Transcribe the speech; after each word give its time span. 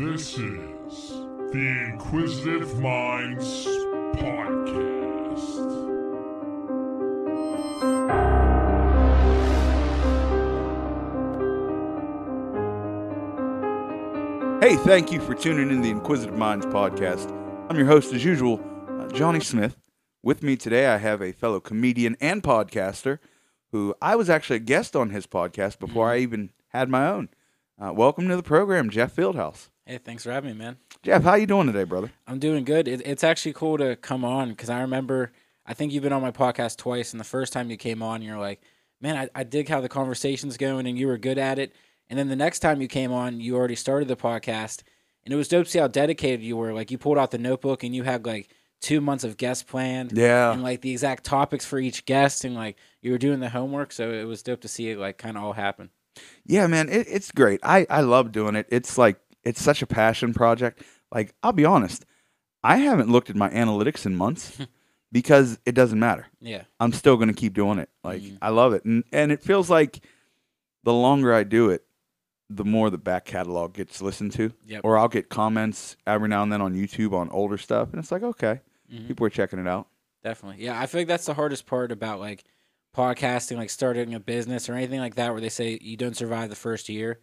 This 0.00 0.30
is 0.30 1.10
the 1.52 1.90
Inquisitive 1.90 2.80
Minds 2.80 3.66
Podcast. 4.16 5.50
Hey, 14.62 14.76
thank 14.76 15.12
you 15.12 15.20
for 15.20 15.34
tuning 15.34 15.68
in 15.68 15.82
the 15.82 15.90
Inquisitive 15.90 16.34
Minds 16.34 16.64
podcast. 16.64 17.30
I'm 17.68 17.76
your 17.76 17.84
host, 17.84 18.14
as 18.14 18.24
usual, 18.24 18.58
uh, 18.88 19.06
Johnny 19.08 19.40
Smith. 19.40 19.76
With 20.22 20.42
me 20.42 20.56
today, 20.56 20.86
I 20.86 20.96
have 20.96 21.20
a 21.20 21.32
fellow 21.32 21.60
comedian 21.60 22.16
and 22.22 22.42
podcaster 22.42 23.18
who 23.70 23.94
I 24.00 24.16
was 24.16 24.30
actually 24.30 24.56
a 24.56 24.60
guest 24.60 24.96
on 24.96 25.10
his 25.10 25.26
podcast 25.26 25.78
before 25.78 26.10
I 26.10 26.20
even 26.20 26.52
had 26.68 26.88
my 26.88 27.06
own. 27.06 27.28
Uh, 27.82 27.90
welcome 27.94 28.28
to 28.28 28.36
the 28.36 28.42
program, 28.42 28.90
Jeff 28.90 29.16
Fieldhouse. 29.16 29.70
Hey, 29.86 29.96
thanks 29.96 30.22
for 30.22 30.30
having 30.30 30.50
me, 30.50 30.58
man. 30.58 30.76
Jeff, 31.02 31.22
how 31.22 31.34
you 31.34 31.46
doing 31.46 31.66
today, 31.66 31.84
brother? 31.84 32.12
I'm 32.26 32.38
doing 32.38 32.64
good. 32.64 32.86
It, 32.86 33.00
it's 33.06 33.24
actually 33.24 33.54
cool 33.54 33.78
to 33.78 33.96
come 33.96 34.22
on 34.22 34.50
because 34.50 34.68
I 34.68 34.82
remember, 34.82 35.32
I 35.64 35.72
think 35.72 35.90
you've 35.90 36.02
been 36.02 36.12
on 36.12 36.20
my 36.20 36.30
podcast 36.30 36.76
twice, 36.76 37.14
and 37.14 37.20
the 37.20 37.24
first 37.24 37.54
time 37.54 37.70
you 37.70 37.78
came 37.78 38.02
on, 38.02 38.20
you're 38.20 38.38
like, 38.38 38.60
man, 39.00 39.16
I, 39.16 39.40
I 39.40 39.44
dig 39.44 39.70
how 39.70 39.80
the 39.80 39.88
conversation's 39.88 40.58
going, 40.58 40.86
and 40.86 40.98
you 40.98 41.06
were 41.06 41.16
good 41.16 41.38
at 41.38 41.58
it. 41.58 41.74
And 42.10 42.18
then 42.18 42.28
the 42.28 42.36
next 42.36 42.58
time 42.58 42.82
you 42.82 42.88
came 42.88 43.12
on, 43.12 43.40
you 43.40 43.56
already 43.56 43.76
started 43.76 44.08
the 44.08 44.16
podcast, 44.16 44.82
and 45.24 45.32
it 45.32 45.38
was 45.38 45.48
dope 45.48 45.64
to 45.64 45.70
see 45.70 45.78
how 45.78 45.88
dedicated 45.88 46.42
you 46.42 46.58
were. 46.58 46.74
Like, 46.74 46.90
you 46.90 46.98
pulled 46.98 47.16
out 47.16 47.30
the 47.30 47.38
notebook, 47.38 47.82
and 47.82 47.94
you 47.96 48.02
had 48.02 48.26
like 48.26 48.50
two 48.82 49.00
months 49.00 49.24
of 49.24 49.38
guests 49.38 49.62
planned. 49.62 50.12
Yeah. 50.12 50.52
And 50.52 50.62
like 50.62 50.82
the 50.82 50.92
exact 50.92 51.24
topics 51.24 51.64
for 51.64 51.78
each 51.78 52.04
guest, 52.04 52.44
and 52.44 52.54
like 52.54 52.76
you 53.00 53.10
were 53.10 53.18
doing 53.18 53.40
the 53.40 53.48
homework. 53.48 53.92
So 53.92 54.10
it 54.10 54.24
was 54.24 54.42
dope 54.42 54.60
to 54.60 54.68
see 54.68 54.90
it 54.90 54.98
like 54.98 55.16
kind 55.16 55.38
of 55.38 55.44
all 55.44 55.54
happen. 55.54 55.88
Yeah, 56.44 56.66
man, 56.66 56.88
it, 56.88 57.06
it's 57.08 57.30
great. 57.30 57.60
I, 57.62 57.86
I 57.90 58.00
love 58.00 58.32
doing 58.32 58.56
it. 58.56 58.66
It's 58.70 58.98
like, 58.98 59.18
it's 59.44 59.62
such 59.62 59.82
a 59.82 59.86
passion 59.86 60.34
project. 60.34 60.82
Like, 61.12 61.34
I'll 61.42 61.52
be 61.52 61.64
honest, 61.64 62.04
I 62.62 62.78
haven't 62.78 63.10
looked 63.10 63.30
at 63.30 63.36
my 63.36 63.48
analytics 63.50 64.04
in 64.06 64.16
months 64.16 64.58
because 65.12 65.58
it 65.64 65.72
doesn't 65.74 65.98
matter. 65.98 66.26
Yeah. 66.40 66.62
I'm 66.78 66.92
still 66.92 67.16
going 67.16 67.28
to 67.28 67.34
keep 67.34 67.54
doing 67.54 67.78
it. 67.78 67.88
Like 68.04 68.22
Mhm. 68.22 68.38
I 68.42 68.50
love 68.50 68.72
it, 68.74 68.84
and 68.84 69.04
and 69.12 69.32
it 69.32 69.42
feels 69.42 69.68
like 69.70 70.00
the 70.84 70.92
longer 70.92 71.32
I 71.34 71.44
do 71.44 71.70
it, 71.70 71.84
the 72.48 72.64
more 72.64 72.90
the 72.90 72.98
back 72.98 73.24
catalog 73.24 73.74
gets 73.74 74.02
listened 74.02 74.32
to. 74.32 74.52
Yep. 74.66 74.80
Or 74.84 74.98
I'll 74.98 75.08
get 75.08 75.28
comments 75.28 75.96
every 76.06 76.28
now 76.28 76.42
and 76.42 76.52
then 76.52 76.60
on 76.60 76.74
YouTube 76.74 77.12
on 77.12 77.28
older 77.30 77.58
stuff, 77.58 77.90
and 77.92 77.98
it's 77.98 78.10
like 78.12 78.22
okay, 78.22 78.60
Mhm. 78.92 79.08
people 79.08 79.26
are 79.26 79.30
checking 79.30 79.58
it 79.58 79.66
out. 79.68 79.88
Definitely. 80.22 80.64
Yeah, 80.64 80.78
I 80.80 80.86
feel 80.86 81.00
like 81.00 81.08
that's 81.08 81.26
the 81.26 81.34
hardest 81.34 81.66
part 81.66 81.92
about 81.92 82.20
like 82.20 82.44
podcasting, 82.96 83.56
like 83.56 83.70
starting 83.70 84.14
a 84.14 84.20
business 84.20 84.68
or 84.68 84.74
anything 84.74 85.00
like 85.00 85.14
that, 85.16 85.32
where 85.32 85.40
they 85.40 85.48
say 85.48 85.78
you 85.80 85.96
don't 85.96 86.16
survive 86.16 86.50
the 86.50 86.56
first 86.56 86.88
year. 86.88 87.14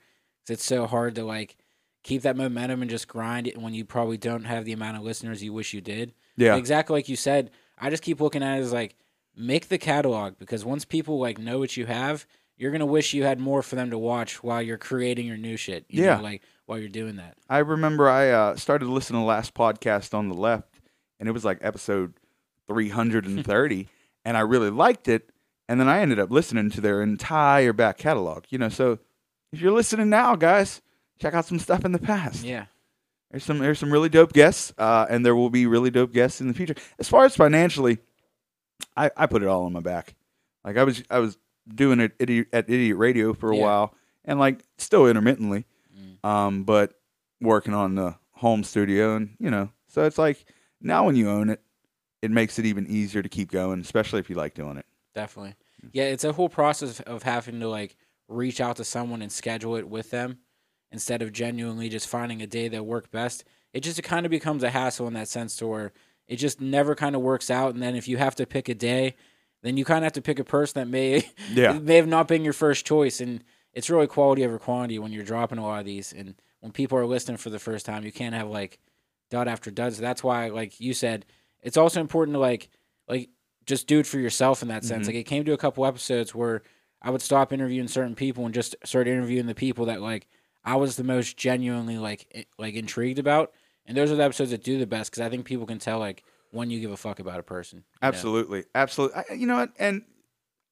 'Cause 0.46 0.54
it's 0.56 0.66
so 0.66 0.88
hard 0.88 1.16
to 1.16 1.23
like 1.26 1.58
keep 2.04 2.22
that 2.22 2.38
momentum 2.38 2.82
and 2.82 2.90
just 2.90 3.08
grind 3.08 3.48
it 3.48 3.58
when 3.58 3.73
you 3.73 3.84
probably 3.84 4.18
don't 4.18 4.45
have 4.45 4.64
the 4.64 4.72
amount 4.72 4.95
of 4.98 5.04
listeners 5.04 5.44
you 5.44 5.52
wish 5.52 5.73
you 5.73 5.82
did. 5.82 6.14
Yeah, 6.38 6.56
Exactly 6.56 6.94
like 6.94 7.10
you 7.10 7.16
said. 7.18 7.52
I 7.78 7.90
just 7.90 8.02
keep 8.04 8.22
looking 8.22 8.44
at 8.44 8.58
it 8.58 8.62
as 8.62 8.72
like 8.72 8.95
make 9.36 9.68
the 9.68 9.78
catalog 9.78 10.38
because 10.40 10.64
once 10.64 10.86
people 10.86 11.20
like 11.20 11.38
know 11.38 11.60
what 11.60 11.76
you 11.76 11.86
have, 11.86 12.26
you're 12.56 12.72
gonna 12.72 12.86
wish 12.86 13.14
you 13.14 13.23
had 13.23 13.40
more 13.40 13.62
for 13.62 13.76
them 13.76 13.90
to 13.92 13.98
watch 13.98 14.42
while 14.42 14.62
you're 14.62 14.78
creating 14.78 15.26
your 15.28 15.38
new 15.38 15.58
shit. 15.58 15.86
You 15.90 16.04
Yeah. 16.04 16.16
know, 16.18 16.23
like 16.23 16.42
while 16.66 16.80
you're 16.80 16.88
doing 16.90 17.18
that. 17.18 17.38
I 17.50 17.60
remember 17.60 18.10
I 18.10 18.30
uh, 18.30 18.56
started 18.56 18.88
listening 18.88 19.18
to 19.20 19.23
the 19.23 19.28
last 19.28 19.54
podcast 19.54 20.14
on 20.14 20.28
the 20.30 20.34
left, 20.36 20.80
and 21.20 21.28
it 21.28 21.34
was 21.34 21.44
like 21.45 21.58
episode 21.62 22.14
330, 22.68 23.88
and 24.26 24.38
I 24.38 24.42
really 24.42 24.70
liked 24.70 25.08
it. 25.08 25.30
And 25.70 25.80
then 25.80 25.90
I 25.90 26.00
ended 26.00 26.20
up 26.20 26.32
listening 26.32 26.70
to 26.72 26.82
their 26.82 27.02
entire 27.02 27.73
back 27.73 27.98
catalog. 27.98 28.46
You 28.50 28.58
know, 28.58 28.70
so 28.70 29.00
if 29.52 29.60
you're 29.62 29.72
listening 29.73 30.10
now, 30.10 30.36
guys, 30.36 30.82
check 31.20 31.34
out 31.34 31.46
some 31.46 31.60
stuff 31.60 31.84
in 31.86 31.92
the 31.92 32.00
past. 32.00 32.44
Yeah. 32.44 32.66
There's 33.32 33.44
some 33.44 33.60
there's 33.60 33.78
some 33.80 33.92
really 33.92 34.08
dope 34.10 34.32
guests, 34.32 34.73
uh, 34.78 35.06
and 35.10 35.26
there 35.26 35.36
will 35.36 35.50
be 35.50 35.66
really 35.66 35.90
dope 35.92 36.14
guests 36.14 36.40
in 36.40 36.48
the 36.48 36.54
future. 36.54 36.76
As 36.98 37.10
far 37.10 37.26
as 37.26 37.36
financially, 37.36 37.98
I, 38.95 39.12
I 39.18 39.26
put 39.26 39.42
it 39.44 39.48
all 39.50 39.66
on 39.66 39.73
my 39.73 39.82
back. 39.82 40.16
Like 40.64 40.78
I 40.78 40.83
was 40.86 41.04
I 41.10 41.20
was 41.20 41.38
doing 41.67 41.99
it 41.99 42.14
idiot, 42.20 42.48
at 42.54 42.70
Idiot 42.70 42.95
Radio 42.98 43.34
for 43.34 43.52
a 43.52 43.58
Yeah. 43.58 43.64
while, 43.64 43.94
and 44.23 44.39
like 44.39 44.61
still 44.78 45.08
intermittently, 45.08 45.66
Mm. 45.99 46.26
um, 46.30 46.64
but 46.64 46.94
working 47.42 47.73
on 47.73 47.95
the 47.95 48.16
home 48.32 48.64
studio, 48.64 49.17
and 49.17 49.36
you 49.39 49.52
know, 49.52 49.72
so 49.88 50.05
it's 50.05 50.17
like 50.17 50.45
now 50.80 51.05
when 51.05 51.17
you 51.17 51.30
own 51.30 51.49
it, 51.49 51.61
it 52.22 52.32
makes 52.32 52.58
it 52.60 52.66
even 52.66 52.88
easier 52.88 53.22
to 53.22 53.28
keep 53.30 53.52
going, 53.52 53.82
especially 53.82 54.22
if 54.22 54.30
you 54.30 54.38
like 54.38 54.54
doing 54.54 54.78
it. 54.78 54.86
Definitely. 55.17 55.55
Hmm. 55.82 55.88
Yeah, 55.94 56.04
it's 56.05 56.23
a 56.23 56.32
whole 56.33 56.48
process 56.50 57.00
of 57.02 57.23
having 57.23 57.60
to 57.60 57.67
like 57.67 57.95
reach 58.28 58.61
out 58.61 58.76
to 58.76 58.83
someone 58.83 59.22
and 59.23 59.32
schedule 59.32 59.76
it 59.76 59.89
with 59.89 60.11
them 60.11 60.38
instead 60.92 61.22
of 61.22 61.33
genuinely 61.33 61.89
just 61.89 62.08
finding 62.08 62.42
a 62.42 62.48
day 62.48 62.67
that 62.67 62.86
work 62.86 63.10
best. 63.10 63.44
It 63.73 63.80
just 63.82 64.02
kind 64.04 64.26
of 64.26 64.30
becomes 64.30 64.64
a 64.64 64.70
hassle 64.70 65.08
in 65.08 65.14
that 65.16 65.28
sense 65.28 65.55
to 65.58 65.67
where 65.67 65.92
it 66.28 66.36
just 66.36 66.61
never 66.61 66.94
kind 66.94 67.16
of 67.16 67.22
works 67.22 67.50
out 67.50 67.73
and 67.73 67.82
then 67.82 67.95
if 67.95 68.08
you 68.08 68.17
have 68.17 68.36
to 68.36 68.45
pick 68.45 68.70
a 68.70 68.76
day, 68.76 69.16
then 69.64 69.76
you 69.76 69.86
kind 69.86 70.00
of 70.00 70.04
have 70.04 70.14
to 70.14 70.22
pick 70.22 70.38
a 70.39 70.44
person 70.44 70.80
that 70.80 70.88
may 70.88 71.30
Yeah. 71.54 71.73
may 71.80 71.95
have 71.95 72.08
not 72.08 72.28
been 72.28 72.44
your 72.44 72.54
first 72.54 72.86
choice 72.86 73.20
and 73.20 73.44
it's 73.73 73.89
really 73.89 74.08
quality 74.08 74.45
over 74.45 74.60
quantity 74.60 74.99
when 74.99 75.11
you're 75.11 75.23
dropping 75.23 75.58
a 75.58 75.64
lot 75.64 75.80
of 75.80 75.86
these 75.86 76.14
and 76.14 76.36
when 76.60 76.72
people 76.72 76.98
are 76.98 77.05
listening 77.05 77.38
for 77.38 77.49
the 77.49 77.60
first 77.60 77.86
time, 77.86 78.04
you 78.04 78.11
can't 78.11 78.36
have 78.36 78.49
like 78.49 78.80
dud 79.30 79.48
after 79.48 79.72
dud. 79.72 79.94
So 79.94 80.02
that's 80.02 80.23
why 80.23 80.49
like 80.49 80.80
you 80.80 80.94
said, 80.94 81.26
it's 81.61 81.78
also 81.78 82.02
important 82.02 82.36
to 82.36 82.39
like 82.39 82.70
like 83.08 83.30
just 83.67 83.86
do 83.86 84.00
it 84.00 84.08
for 84.08 84.17
yourself 84.17 84.61
in 84.64 84.70
that 84.70 84.83
sense. 84.83 85.04
Mhm. 85.04 85.08
Like 85.10 85.16
it 85.17 85.23
came 85.26 85.45
to 85.45 85.54
a 85.54 85.58
couple 85.58 85.86
episodes 85.86 86.33
where 86.33 86.64
I 87.02 87.11
would 87.11 87.22
stop 87.22 87.54
interviewing 87.54 87.88
certain 87.88 88.16
people 88.16 88.45
and 88.45 88.55
just 88.55 88.76
start 88.83 89.08
interviewing 89.08 89.45
the 89.45 89.54
people 89.54 89.86
that 89.86 90.02
like 90.02 90.28
I 90.66 90.76
was 90.78 90.95
the 90.95 91.04
most 91.04 91.38
genuinely 91.38 91.98
like 92.00 92.48
like 92.58 92.73
intrigued 92.73 93.20
about. 93.20 93.54
And 93.86 93.95
those 93.95 94.11
are 94.11 94.16
the 94.16 94.23
episodes 94.23 94.50
that 94.52 94.64
do 94.64 94.80
the 94.80 94.88
best 94.88 95.11
because 95.11 95.22
I 95.22 95.30
think 95.30 95.45
people 95.45 95.66
can 95.67 95.78
tell 95.80 96.00
like 96.00 96.23
when 96.52 96.70
you 96.72 96.80
give 96.80 96.92
a 96.92 96.98
fuck 96.98 97.20
about 97.20 97.39
a 97.39 97.44
person. 97.44 97.80
you 97.80 97.83
know? 98.02 98.08
Absolutely, 98.08 98.64
absolutely. 98.73 99.23
I, 99.30 99.33
you 99.33 99.45
know 99.45 99.58
what? 99.58 99.72
And 99.78 100.02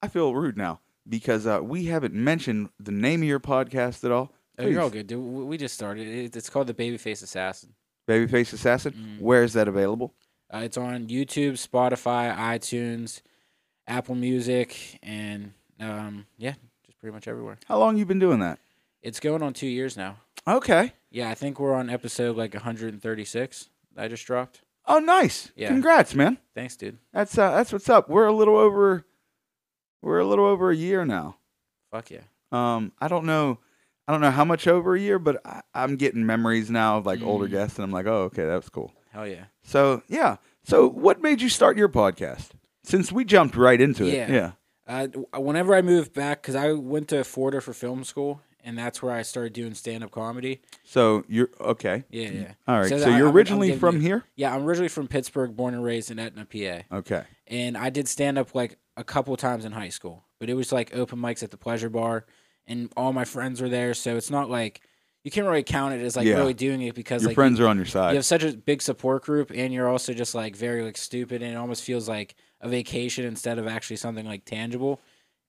I 0.01 0.07
feel 0.07 0.33
rude 0.33 0.57
now 0.57 0.79
because 1.07 1.45
uh, 1.45 1.59
we 1.61 1.85
haven't 1.85 2.13
mentioned 2.13 2.69
the 2.79 2.91
name 2.91 3.21
of 3.21 3.27
your 3.27 3.39
podcast 3.39 4.03
at 4.03 4.11
all. 4.11 4.33
Oh, 4.57 4.65
you're 4.65 4.81
all 4.81 4.89
good, 4.89 5.07
dude. 5.07 5.19
We 5.21 5.43
we 5.43 5.57
just 5.57 5.75
started. 5.75 6.35
It's 6.35 6.49
called 6.49 6.67
the 6.67 6.73
Babyface 6.73 7.21
Assassin. 7.23 7.73
Babyface 8.07 8.53
Assassin. 8.53 8.93
Mm. 8.93 9.21
Where 9.21 9.43
is 9.43 9.53
that 9.53 9.67
available? 9.67 10.13
Uh, 10.55 10.59
it's 10.59 10.77
on 10.77 11.07
YouTube, 11.07 11.53
Spotify, 11.53 12.33
iTunes, 12.33 13.19
Apple 13.87 14.15
Music, 14.15 14.97
and 15.03 15.51
um, 15.81 16.25
yeah, 16.37 16.53
just 16.85 16.97
pretty 16.97 17.13
much 17.13 17.27
everywhere. 17.27 17.57
How 17.67 17.77
long 17.77 17.97
you 17.97 18.05
been 18.05 18.19
doing 18.19 18.39
that? 18.39 18.59
It's 19.01 19.19
going 19.19 19.43
on 19.43 19.51
two 19.53 19.67
years 19.67 19.97
now. 19.97 20.15
Okay. 20.47 20.93
Yeah, 21.11 21.29
I 21.29 21.33
think 21.35 21.59
we're 21.59 21.73
on 21.73 21.89
episode 21.89 22.37
like 22.37 22.53
136. 22.53 23.69
that 23.95 24.05
I 24.05 24.07
just 24.07 24.25
dropped. 24.25 24.61
Oh, 24.87 24.99
nice. 24.99 25.51
Yeah. 25.57 25.67
Congrats, 25.67 26.15
man. 26.15 26.37
Thanks, 26.53 26.77
dude. 26.77 26.99
That's 27.11 27.37
uh, 27.37 27.51
that's 27.51 27.73
what's 27.73 27.89
up. 27.89 28.07
We're 28.07 28.27
a 28.27 28.33
little 28.33 28.55
over. 28.55 29.05
We're 30.01 30.19
a 30.19 30.25
little 30.25 30.45
over 30.45 30.69
a 30.71 30.75
year 30.75 31.03
now. 31.05 31.35
Fuck 31.91 32.11
yeah. 32.11 32.21
Um, 32.53 32.93
I 33.01 33.09
don't 33.09 33.25
know. 33.25 33.59
I 34.07 34.11
don't 34.13 34.21
know 34.21 34.31
how 34.31 34.45
much 34.45 34.67
over 34.67 34.95
a 34.95 34.99
year, 34.99 35.17
but 35.19 35.45
I, 35.45 35.63
I'm 35.73 35.95
getting 35.97 36.25
memories 36.25 36.69
now 36.69 36.97
of 36.99 37.05
like 37.05 37.21
older 37.23 37.47
Mm. 37.47 37.51
guests, 37.51 37.77
and 37.77 37.83
I'm 37.83 37.91
like, 37.91 38.05
oh, 38.05 38.23
okay, 38.25 38.45
that 38.45 38.55
was 38.55 38.69
cool. 38.69 38.93
Hell 39.15 39.27
yeah. 39.27 39.45
So 39.63 40.03
yeah. 40.07 40.37
So 40.63 40.87
what 40.89 41.21
made 41.21 41.41
you 41.41 41.49
start 41.49 41.77
your 41.77 41.89
podcast? 41.89 42.49
Since 42.83 43.11
we 43.11 43.23
jumped 43.25 43.55
right 43.55 43.79
into 43.81 44.05
it. 44.05 44.13
Yeah. 44.13 44.31
Yeah. 44.31 44.51
Uh, 44.87 45.07
whenever 45.39 45.73
I 45.73 45.81
moved 45.81 46.13
back, 46.13 46.41
because 46.43 46.53
I 46.55 46.71
went 46.73 47.07
to 47.07 47.23
Florida 47.23 47.59
for 47.61 47.73
film 47.73 48.03
school, 48.03 48.41
and 48.63 48.77
that's 48.77 49.01
where 49.01 49.11
I 49.13 49.23
started 49.23 49.53
doing 49.53 49.73
stand 49.73 50.03
up 50.03 50.11
comedy. 50.11 50.61
So 50.83 51.23
you're 51.27 51.49
okay. 51.59 52.03
Yeah, 52.11 52.29
yeah. 52.29 52.51
All 52.67 52.81
right. 52.81 52.89
So, 52.89 52.99
So 52.99 53.05
you're 53.07 53.15
I'm- 53.15 53.27
I'm 53.29 53.35
originally 53.35 53.67
giving 53.69 53.79
from 53.79 53.95
you- 53.95 54.01
here. 54.01 54.23
Yeah, 54.35 54.53
I'm 54.53 54.63
originally 54.65 54.89
from 54.89 55.07
Pittsburgh, 55.07 55.55
born 55.55 55.73
and 55.73 55.83
raised 55.83 56.11
in 56.11 56.19
Etna, 56.19 56.45
PA. 56.45 56.83
Okay. 56.97 57.23
and 57.47 57.75
I 57.77 57.89
did 57.89 58.07
stand 58.07 58.37
up 58.37 58.53
like 58.53 58.77
a 58.97 59.03
couple 59.03 59.35
times 59.37 59.65
in 59.65 59.71
high 59.71 59.89
school, 59.89 60.25
but 60.39 60.49
it 60.49 60.53
was 60.55 60.71
like 60.71 60.95
open 60.95 61.19
mics 61.19 61.41
at 61.41 61.49
the 61.51 61.57
Pleasure 61.57 61.89
Bar, 61.89 62.25
and 62.67 62.91
all 62.95 63.11
my 63.13 63.25
friends 63.25 63.61
were 63.61 63.69
there. 63.69 63.93
So 63.95 64.17
it's 64.17 64.29
not 64.29 64.49
like 64.51 64.81
you 65.25 65.31
can't 65.31 65.45
really 65.47 65.63
count 65.63 65.93
it 65.93 66.01
as 66.01 66.15
like 66.15 66.25
Yeah. 66.27 66.35
really 66.35 66.53
doing 66.53 66.81
it 66.83 66.93
because 66.95 67.23
Your 67.23 67.29
like 67.31 67.35
friends 67.35 67.59
you, 67.59 67.65
are 67.65 67.67
on 67.67 67.75
your 67.77 67.85
side. 67.87 68.11
you 68.11 68.15
have 68.15 68.25
such 68.25 68.43
a 68.43 68.53
big 68.55 68.81
support 68.81 69.23
group, 69.23 69.51
and 69.53 69.73
you're 69.73 69.89
also 69.89 70.13
just 70.13 70.33
like 70.35 70.55
very 70.55 70.83
like 70.83 70.95
stupid, 70.97 71.41
and 71.41 71.51
it 71.51 71.57
almost 71.57 71.83
feels 71.83 72.07
like 72.07 72.35
a 72.61 72.69
vacation 72.69 73.25
instead 73.25 73.57
of 73.59 73.67
actually 73.67 73.97
something 73.97 74.25
like 74.25 74.45
tangible. 74.45 75.01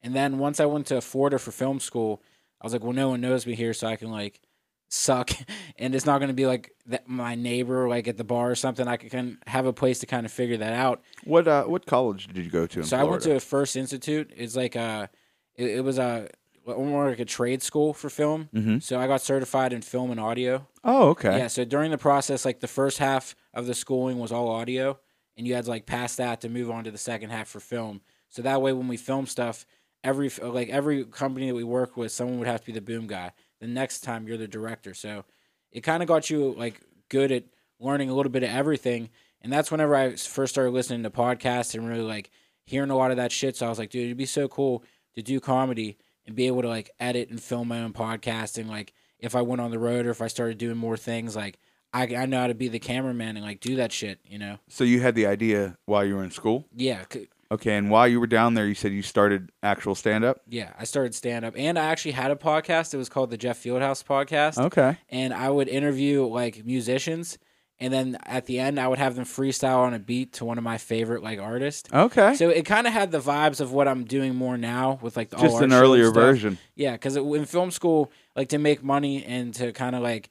And 0.02 0.14
then 0.16 0.38
once 0.38 0.60
I 0.60 0.64
went 0.66 0.86
to 0.86 1.00
Florida 1.00 1.38
for 1.38 1.50
film 1.52 1.78
school, 1.78 2.22
I 2.60 2.66
was 2.66 2.72
like, 2.72 2.82
well, 2.82 2.92
no 2.94 3.10
one 3.10 3.20
knows 3.20 3.46
me 3.46 3.54
here, 3.54 3.74
so 3.74 3.86
I 3.86 3.96
can 3.96 4.10
like 4.10 4.40
suck, 4.88 5.30
and 5.78 5.94
it's 5.94 6.06
not 6.06 6.18
going 6.18 6.28
to 6.28 6.34
be 6.34 6.46
like 6.46 6.72
that 6.86 7.06
my 7.06 7.34
neighbor 7.34 7.86
like 7.88 8.08
at 8.08 8.16
the 8.16 8.24
bar 8.24 8.50
or 8.50 8.54
something. 8.54 8.88
I 8.88 8.96
can 8.96 9.36
have 9.46 9.66
a 9.66 9.74
place 9.74 9.98
to 9.98 10.06
kind 10.06 10.24
of 10.24 10.32
figure 10.32 10.56
that 10.56 10.72
out. 10.72 11.02
What 11.24 11.46
uh 11.46 11.64
what 11.64 11.84
college 11.84 12.28
did 12.28 12.44
you 12.46 12.50
go 12.50 12.66
to 12.66 12.80
in 12.80 12.86
So 12.86 12.96
I 12.96 13.02
went 13.04 13.22
Florida? 13.22 13.40
to 13.40 13.46
First 13.46 13.76
Institute. 13.76 14.32
It's 14.34 14.56
like 14.56 14.74
a, 14.74 15.10
it, 15.54 15.68
it 15.78 15.84
was 15.84 15.98
a 15.98 16.28
more 16.66 17.08
like 17.08 17.20
a 17.20 17.24
trade 17.24 17.62
school 17.62 17.92
for 17.94 18.10
film. 18.10 18.48
Mhm. 18.54 18.82
So 18.82 18.98
I 18.98 19.06
got 19.06 19.20
certified 19.20 19.72
in 19.72 19.82
film 19.82 20.10
and 20.10 20.18
audio. 20.20 20.66
Oh, 20.84 21.10
okay. 21.10 21.38
Yeah. 21.38 21.46
So 21.46 21.64
during 21.64 21.90
the 21.90 21.98
process, 21.98 22.44
like 22.44 22.60
the 22.60 22.68
first 22.68 22.98
half 22.98 23.34
of 23.54 23.66
the 23.66 23.74
schooling 23.74 24.18
was 24.18 24.32
all 24.32 24.48
audio, 24.48 24.98
and 25.36 25.46
you 25.46 25.54
had 25.54 25.64
to 25.64 25.70
like 25.70 25.86
pass 25.86 26.16
that 26.16 26.40
to 26.40 26.48
move 26.48 26.70
on 26.70 26.84
to 26.84 26.90
the 26.90 26.98
second 26.98 27.30
half 27.30 27.48
for 27.48 27.60
film. 27.60 28.00
So 28.28 28.42
that 28.42 28.60
way, 28.60 28.72
when 28.72 28.88
we 28.88 28.96
film 28.96 29.26
stuff, 29.26 29.64
every 30.02 30.28
like 30.42 30.68
every 30.68 31.04
company 31.04 31.46
that 31.48 31.54
we 31.54 31.64
work 31.64 31.96
with, 31.96 32.10
someone 32.12 32.38
would 32.38 32.48
have 32.48 32.60
to 32.60 32.66
be 32.66 32.72
the 32.72 32.80
boom 32.80 33.06
guy. 33.06 33.32
The 33.60 33.66
next 33.66 34.00
time 34.00 34.26
you're 34.26 34.36
the 34.36 34.48
director. 34.48 34.92
So 34.94 35.24
it 35.70 35.80
kind 35.82 36.02
of 36.02 36.08
got 36.08 36.30
you 36.30 36.52
like 36.56 36.80
good 37.08 37.30
at 37.32 37.44
learning 37.78 38.10
a 38.10 38.14
little 38.14 38.32
bit 38.32 38.42
of 38.42 38.50
everything. 38.50 39.10
And 39.40 39.52
that's 39.52 39.70
whenever 39.70 39.94
I 39.94 40.16
first 40.16 40.54
started 40.54 40.70
listening 40.72 41.02
to 41.04 41.10
podcasts 41.10 41.74
and 41.74 41.86
really 41.88 42.02
like 42.02 42.30
hearing 42.64 42.90
a 42.90 42.96
lot 42.96 43.10
of 43.12 43.16
that 43.18 43.30
shit. 43.30 43.56
So 43.56 43.66
I 43.66 43.68
was 43.68 43.78
like, 43.78 43.90
dude, 43.90 44.06
it'd 44.06 44.16
be 44.16 44.26
so 44.26 44.48
cool 44.48 44.82
to 45.14 45.22
do 45.22 45.38
comedy 45.40 45.96
and 46.26 46.36
be 46.36 46.46
able 46.46 46.62
to 46.62 46.68
like 46.68 46.90
edit 47.00 47.30
and 47.30 47.40
film 47.40 47.68
my 47.68 47.80
own 47.82 47.92
podcast. 47.92 48.58
And 48.58 48.68
like 48.68 48.92
if 49.18 49.34
I 49.34 49.42
went 49.42 49.60
on 49.60 49.70
the 49.70 49.78
road 49.78 50.06
or 50.06 50.10
if 50.10 50.20
I 50.22 50.28
started 50.28 50.58
doing 50.58 50.76
more 50.76 50.96
things, 50.96 51.36
like 51.36 51.58
I, 51.92 52.02
I 52.14 52.26
know 52.26 52.40
how 52.40 52.46
to 52.48 52.54
be 52.54 52.68
the 52.68 52.78
cameraman 52.78 53.36
and 53.36 53.44
like 53.44 53.60
do 53.60 53.76
that 53.76 53.92
shit, 53.92 54.20
you 54.26 54.38
know? 54.38 54.58
So 54.68 54.84
you 54.84 55.00
had 55.00 55.14
the 55.14 55.26
idea 55.26 55.76
while 55.86 56.04
you 56.04 56.16
were 56.16 56.24
in 56.24 56.30
school? 56.30 56.66
Yeah. 56.74 57.04
Okay, 57.50 57.76
and 57.76 57.90
while 57.90 58.08
you 58.08 58.18
were 58.18 58.26
down 58.26 58.54
there, 58.54 58.66
you 58.66 58.74
said 58.74 58.90
you 58.92 59.02
started 59.02 59.52
actual 59.62 59.94
stand 59.94 60.24
up? 60.24 60.40
Yeah. 60.48 60.72
I 60.78 60.84
started 60.84 61.14
stand 61.14 61.44
up 61.44 61.54
and 61.56 61.78
I 61.78 61.84
actually 61.84 62.10
had 62.12 62.32
a 62.32 62.36
podcast. 62.36 62.92
It 62.92 62.96
was 62.96 63.08
called 63.08 63.30
the 63.30 63.36
Jeff 63.36 63.62
Fieldhouse 63.62 64.04
podcast. 64.04 64.58
Okay. 64.58 64.98
and 65.08 65.32
I 65.32 65.48
would 65.48 65.68
interview 65.68 66.26
like 66.26 66.64
musicians, 66.66 67.38
and 67.78 67.92
then 67.92 68.18
at 68.24 68.46
the 68.46 68.58
end 68.58 68.80
I 68.80 68.88
would 68.88 68.98
have 68.98 69.14
them 69.16 69.24
freestyle 69.24 69.78
on 69.78 69.94
a 69.94 69.98
beat 69.98 70.34
to 70.34 70.44
one 70.44 70.58
of 70.58 70.64
my 70.64 70.78
favorite 70.78 71.22
like 71.22 71.38
artists. 71.38 71.88
Okay. 71.92 72.34
So 72.34 72.48
it 72.48 72.64
kind 72.64 72.86
of 72.86 72.92
had 72.92 73.10
the 73.12 73.20
vibes 73.20 73.60
of 73.60 73.72
what 73.72 73.88
I'm 73.88 74.04
doing 74.04 74.34
more 74.34 74.56
now 74.56 74.98
with 75.02 75.16
like 75.16 75.30
the 75.30 75.36
Just 75.36 75.60
an 75.60 75.72
earlier 75.72 76.10
version. 76.10 76.58
Yeah, 76.74 76.92
because 76.92 77.16
in 77.16 77.44
film 77.44 77.70
school, 77.70 78.10
like 78.34 78.48
to 78.50 78.58
make 78.58 78.82
money 78.82 79.24
and 79.24 79.52
to 79.54 79.72
kind 79.72 79.94
of 79.94 80.02
like 80.02 80.30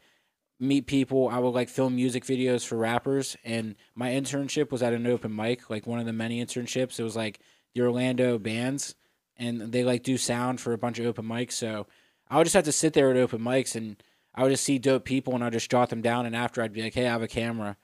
meet 0.60 0.88
people, 0.88 1.30
I 1.30 1.40
would 1.40 1.50
like 1.50 1.70
film 1.70 1.96
music 1.96 2.26
videos 2.26 2.66
for 2.66 2.78
rappers. 2.78 3.36
And 3.44 3.76
my 3.94 4.10
internship 4.10 4.72
was 4.72 4.82
at 4.82 4.94
an 4.94 5.08
open 5.08 5.36
mic, 5.36 5.70
like 5.70 5.86
one 5.86 6.00
of 6.00 6.06
the 6.06 6.14
many 6.14 6.44
internships. 6.44 7.00
It 7.00 7.04
was 7.04 7.16
like 7.16 7.40
the 7.74 7.82
Orlando 7.82 8.38
bands, 8.38 8.96
and 9.38 9.72
they 9.72 9.84
like 9.84 10.04
do 10.04 10.18
sound 10.18 10.62
for 10.62 10.74
a 10.74 10.78
bunch 10.78 11.00
of 11.00 11.06
open 11.06 11.26
mics. 11.26 11.54
So 11.54 11.88
I 12.30 12.38
would 12.38 12.46
just 12.46 12.56
have 12.56 12.66
to 12.66 12.72
sit 12.72 12.94
there 12.94 13.12
at 13.12 13.18
open 13.18 13.42
mics 13.42 13.76
and 13.76 14.02
I 14.36 14.44
would 14.44 14.50
just 14.50 14.64
see 14.66 14.78
dope 14.78 15.06
people 15.06 15.34
and 15.34 15.44
I'd 15.44 15.54
just 15.54 15.72
jot 15.72 15.90
them 15.90 16.02
down. 16.02 16.26
And 16.26 16.36
after 16.36 16.62
I'd 16.62 16.74
be 16.74 16.84
like, 16.84 16.94
hey, 16.94 17.08
I 17.08 17.12
have 17.12 17.22
a 17.24 17.28
camera. 17.28 17.78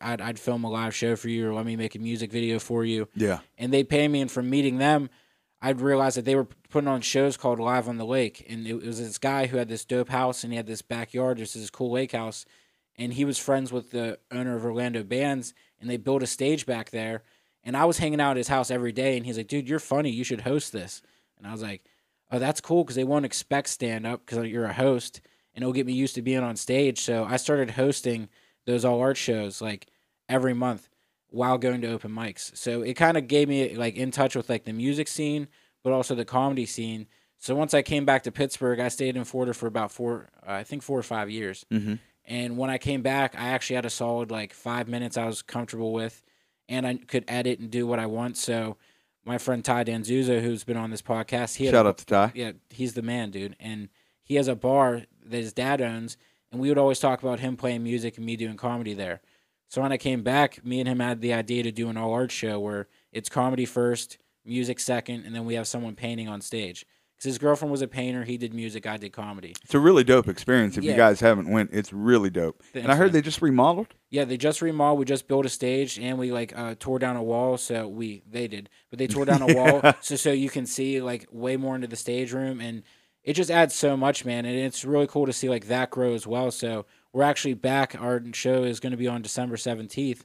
I'd, 0.00 0.20
I'd 0.20 0.38
film 0.38 0.64
a 0.64 0.70
live 0.70 0.94
show 0.94 1.16
for 1.16 1.28
you 1.28 1.48
or 1.48 1.54
let 1.54 1.66
me 1.66 1.76
make 1.76 1.94
a 1.94 1.98
music 1.98 2.30
video 2.32 2.58
for 2.58 2.84
you 2.84 3.08
Yeah. 3.14 3.40
and 3.56 3.72
they'd 3.72 3.88
pay 3.88 4.08
me. 4.08 4.20
And 4.20 4.30
from 4.30 4.48
meeting 4.50 4.78
them, 4.78 5.10
I'd 5.60 5.80
realize 5.80 6.14
that 6.14 6.24
they 6.24 6.34
were 6.36 6.46
putting 6.70 6.88
on 6.88 7.00
shows 7.00 7.36
called 7.36 7.58
Live 7.58 7.88
on 7.88 7.96
the 7.96 8.04
Lake, 8.06 8.46
and 8.48 8.64
it, 8.64 8.74
it 8.74 8.86
was 8.86 9.00
this 9.00 9.18
guy 9.18 9.46
who 9.48 9.56
had 9.56 9.68
this 9.68 9.84
dope 9.84 10.08
house 10.08 10.44
and 10.44 10.52
he 10.52 10.56
had 10.56 10.68
this 10.68 10.82
backyard, 10.82 11.38
just 11.38 11.54
this 11.54 11.68
cool 11.68 11.90
lake 11.90 12.12
house, 12.12 12.44
and 12.96 13.12
he 13.14 13.24
was 13.24 13.38
friends 13.38 13.72
with 13.72 13.90
the 13.90 14.20
owner 14.30 14.54
of 14.54 14.64
Orlando 14.64 15.02
Bands, 15.02 15.54
and 15.80 15.90
they 15.90 15.96
built 15.96 16.22
a 16.22 16.28
stage 16.28 16.64
back 16.64 16.90
there. 16.90 17.24
And 17.64 17.76
I 17.76 17.86
was 17.86 17.98
hanging 17.98 18.20
out 18.20 18.32
at 18.32 18.36
his 18.36 18.46
house 18.46 18.70
every 18.70 18.92
day, 18.92 19.16
and 19.16 19.26
he's 19.26 19.36
like, 19.36 19.48
"Dude, 19.48 19.68
you're 19.68 19.80
funny. 19.80 20.10
You 20.10 20.22
should 20.22 20.42
host 20.42 20.72
this." 20.72 21.02
And 21.36 21.44
I 21.44 21.50
was 21.50 21.62
like, 21.62 21.82
"Oh, 22.30 22.38
that's 22.38 22.60
cool," 22.60 22.84
because 22.84 22.94
they 22.94 23.02
won't 23.02 23.24
expect 23.24 23.68
stand 23.68 24.06
up 24.06 24.24
because 24.24 24.46
you're 24.46 24.64
a 24.66 24.72
host, 24.72 25.20
and 25.58 25.64
it'll 25.64 25.72
get 25.72 25.86
me 25.86 25.92
used 25.92 26.14
to 26.14 26.22
being 26.22 26.44
on 26.44 26.54
stage. 26.54 27.00
So 27.00 27.24
I 27.24 27.36
started 27.36 27.72
hosting 27.72 28.28
those 28.64 28.84
all 28.84 29.00
art 29.00 29.16
shows 29.16 29.60
like 29.60 29.88
every 30.28 30.54
month 30.54 30.88
while 31.30 31.58
going 31.58 31.80
to 31.80 31.90
open 31.90 32.12
mics. 32.12 32.56
So 32.56 32.82
it 32.82 32.94
kind 32.94 33.16
of 33.16 33.26
gave 33.26 33.48
me 33.48 33.74
like 33.74 33.96
in 33.96 34.12
touch 34.12 34.36
with 34.36 34.48
like 34.48 34.62
the 34.62 34.72
music 34.72 35.08
scene, 35.08 35.48
but 35.82 35.92
also 35.92 36.14
the 36.14 36.24
comedy 36.24 36.64
scene. 36.64 37.08
So 37.38 37.56
once 37.56 37.74
I 37.74 37.82
came 37.82 38.04
back 38.04 38.22
to 38.22 38.30
Pittsburgh, 38.30 38.78
I 38.78 38.86
stayed 38.86 39.16
in 39.16 39.24
Florida 39.24 39.52
for 39.52 39.66
about 39.66 39.90
four, 39.90 40.28
uh, 40.46 40.52
I 40.52 40.62
think 40.62 40.84
four 40.84 40.96
or 40.96 41.02
five 41.02 41.28
years. 41.28 41.66
Mm-hmm. 41.72 41.94
And 42.24 42.56
when 42.56 42.70
I 42.70 42.78
came 42.78 43.02
back, 43.02 43.34
I 43.36 43.48
actually 43.48 43.76
had 43.76 43.84
a 43.84 43.90
solid 43.90 44.30
like 44.30 44.52
five 44.52 44.86
minutes 44.86 45.16
I 45.16 45.26
was 45.26 45.42
comfortable 45.42 45.92
with, 45.92 46.22
and 46.68 46.86
I 46.86 46.98
could 46.98 47.24
edit 47.26 47.58
and 47.58 47.68
do 47.68 47.84
what 47.84 47.98
I 47.98 48.06
want. 48.06 48.36
So 48.36 48.76
my 49.24 49.38
friend 49.38 49.64
Ty 49.64 49.82
Danzuza, 49.82 50.40
who's 50.40 50.62
been 50.62 50.76
on 50.76 50.92
this 50.92 51.02
podcast, 51.02 51.56
he 51.56 51.68
Shout 51.68 51.84
a, 51.84 51.88
out 51.88 51.98
to 51.98 52.06
Ty. 52.06 52.30
yeah, 52.36 52.52
he's 52.70 52.94
the 52.94 53.02
man, 53.02 53.32
dude. 53.32 53.56
And 53.58 53.88
he 54.22 54.36
has 54.36 54.46
a 54.46 54.54
bar 54.54 55.02
that 55.30 55.38
his 55.38 55.52
dad 55.52 55.80
owns, 55.80 56.16
and 56.50 56.60
we 56.60 56.68
would 56.68 56.78
always 56.78 56.98
talk 56.98 57.22
about 57.22 57.40
him 57.40 57.56
playing 57.56 57.82
music 57.82 58.16
and 58.16 58.26
me 58.26 58.36
doing 58.36 58.56
comedy 58.56 58.94
there. 58.94 59.20
So 59.68 59.82
when 59.82 59.92
I 59.92 59.98
came 59.98 60.22
back, 60.22 60.64
me 60.64 60.80
and 60.80 60.88
him 60.88 61.00
had 61.00 61.20
the 61.20 61.34
idea 61.34 61.62
to 61.62 61.70
do 61.70 61.88
an 61.88 61.96
all 61.96 62.12
art 62.12 62.30
show 62.30 62.58
where 62.58 62.88
it's 63.12 63.28
comedy 63.28 63.66
first, 63.66 64.18
music 64.44 64.80
second, 64.80 65.24
and 65.24 65.34
then 65.34 65.44
we 65.44 65.54
have 65.54 65.66
someone 65.66 65.94
painting 65.94 66.28
on 66.28 66.40
stage. 66.40 66.86
Because 67.14 67.30
his 67.30 67.38
girlfriend 67.38 67.72
was 67.72 67.82
a 67.82 67.88
painter, 67.88 68.22
he 68.22 68.38
did 68.38 68.54
music, 68.54 68.86
I 68.86 68.96
did 68.96 69.12
comedy. 69.12 69.52
It's 69.64 69.74
a 69.74 69.80
really 69.80 70.04
dope 70.04 70.28
experience. 70.28 70.78
If 70.78 70.84
you 70.84 70.94
guys 70.94 71.18
haven't 71.18 71.50
went, 71.50 71.70
it's 71.72 71.92
really 71.92 72.30
dope. 72.30 72.62
and 72.74 72.92
I 72.92 72.94
heard 72.94 73.06
man. 73.06 73.14
they 73.14 73.22
just 73.22 73.42
remodeled. 73.42 73.88
Yeah, 74.08 74.24
they 74.24 74.36
just 74.36 74.62
remodeled. 74.62 75.00
We 75.00 75.04
just 75.04 75.26
built 75.26 75.44
a 75.44 75.48
stage 75.48 75.98
and 75.98 76.16
we 76.16 76.30
like 76.30 76.56
uh, 76.56 76.76
tore 76.78 77.00
down 77.00 77.16
a 77.16 77.22
wall. 77.22 77.58
So 77.58 77.88
we 77.88 78.22
they 78.30 78.46
did, 78.46 78.70
but 78.88 79.00
they 79.00 79.08
tore 79.08 79.24
down 79.24 79.42
a 79.42 79.52
wall 79.52 79.82
so 80.00 80.14
so 80.14 80.30
you 80.30 80.48
can 80.48 80.64
see 80.64 81.00
like 81.02 81.26
way 81.32 81.56
more 81.56 81.74
into 81.74 81.88
the 81.88 81.96
stage 81.96 82.32
room, 82.32 82.60
and 82.60 82.84
it 83.28 83.34
just 83.34 83.50
adds 83.50 83.74
so 83.74 83.96
much, 83.96 84.24
man. 84.24 84.46
And 84.46 84.56
it's 84.56 84.84
really 84.84 85.06
cool 85.06 85.26
to 85.26 85.32
see 85.32 85.48
like 85.48 85.66
that 85.68 85.90
grow 85.90 86.14
as 86.14 86.26
well. 86.26 86.50
So 86.50 86.86
we're 87.12 87.24
actually 87.24 87.54
back. 87.54 87.94
Our 88.00 88.22
show 88.32 88.64
is 88.64 88.80
going 88.80 88.92
to 88.92 88.96
be 88.96 89.06
on 89.08 89.22
December 89.22 89.56
seventeenth. 89.56 90.24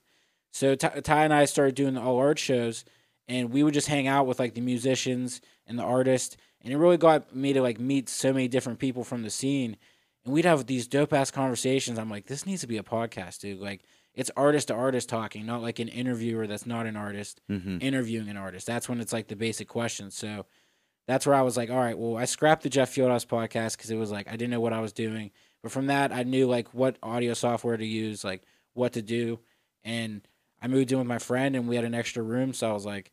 So 0.51 0.75
Ty, 0.75 1.01
Ty 1.01 1.23
and 1.25 1.33
I 1.33 1.45
started 1.45 1.75
doing 1.75 1.95
the 1.95 2.01
all 2.01 2.17
art 2.17 2.39
shows, 2.39 2.85
and 3.27 3.51
we 3.51 3.63
would 3.63 3.73
just 3.73 3.87
hang 3.87 4.07
out 4.07 4.27
with 4.27 4.39
like 4.39 4.53
the 4.53 4.61
musicians 4.61 5.41
and 5.67 5.77
the 5.77 5.83
artists, 5.83 6.37
and 6.61 6.71
it 6.71 6.77
really 6.77 6.97
got 6.97 7.35
me 7.35 7.53
to 7.53 7.61
like 7.61 7.79
meet 7.79 8.07
so 8.07 8.31
many 8.31 8.47
different 8.47 8.79
people 8.79 9.03
from 9.03 9.23
the 9.23 9.29
scene 9.29 9.75
and 10.25 10.33
we'd 10.33 10.45
have 10.45 10.65
these 10.65 10.87
dope 10.87 11.11
ass 11.13 11.31
conversations. 11.31 11.99
I'm 11.99 12.09
like, 12.09 12.27
this 12.27 12.45
needs 12.45 12.61
to 12.61 12.67
be 12.67 12.77
a 12.77 12.83
podcast, 12.83 13.41
dude. 13.41 13.59
Like, 13.59 13.81
it's 14.13 14.31
artist 14.37 14.69
to 14.69 14.73
artist 14.73 15.09
talking, 15.09 15.45
not 15.45 15.61
like 15.61 15.79
an 15.79 15.89
interviewer 15.89 16.47
that's 16.47 16.65
not 16.65 16.85
an 16.85 16.95
artist 16.95 17.41
Mm-hmm. 17.49 17.79
interviewing 17.81 18.29
an 18.29 18.37
artist. 18.37 18.65
That's 18.67 18.87
when 18.87 19.01
it's 19.01 19.11
like 19.11 19.27
the 19.27 19.35
basic 19.35 19.67
questions. 19.67 20.15
So 20.15 20.45
that's 21.07 21.25
where 21.25 21.35
I 21.35 21.41
was 21.41 21.57
like, 21.57 21.69
all 21.69 21.77
right, 21.77 21.97
well, 21.97 22.17
I 22.17 22.25
scrapped 22.25 22.63
the 22.63 22.69
Jeff 22.69 22.93
Fieldhouse 22.93 23.25
podcast 23.25 23.77
because 23.77 23.91
it 23.91 23.97
was 23.97 24.11
like 24.11 24.27
I 24.27 24.31
didn't 24.31 24.51
know 24.51 24.61
what 24.61 24.73
I 24.73 24.79
was 24.79 24.93
doing. 24.93 25.31
But 25.61 25.71
from 25.71 25.87
that, 25.87 26.11
I 26.11 26.23
knew 26.23 26.47
like 26.47 26.73
what 26.73 26.97
audio 27.03 27.33
software 27.33 27.77
to 27.77 27.85
use, 27.85 28.23
like 28.23 28.43
what 28.73 28.93
to 28.93 29.01
do, 29.01 29.39
and 29.83 30.27
I 30.61 30.67
moved 30.67 30.91
in 30.91 30.97
with 30.97 31.07
my 31.07 31.19
friend, 31.19 31.55
and 31.55 31.67
we 31.67 31.75
had 31.75 31.85
an 31.85 31.95
extra 31.95 32.23
room, 32.23 32.53
so 32.53 32.69
I 32.69 32.73
was 32.73 32.85
like. 32.85 33.11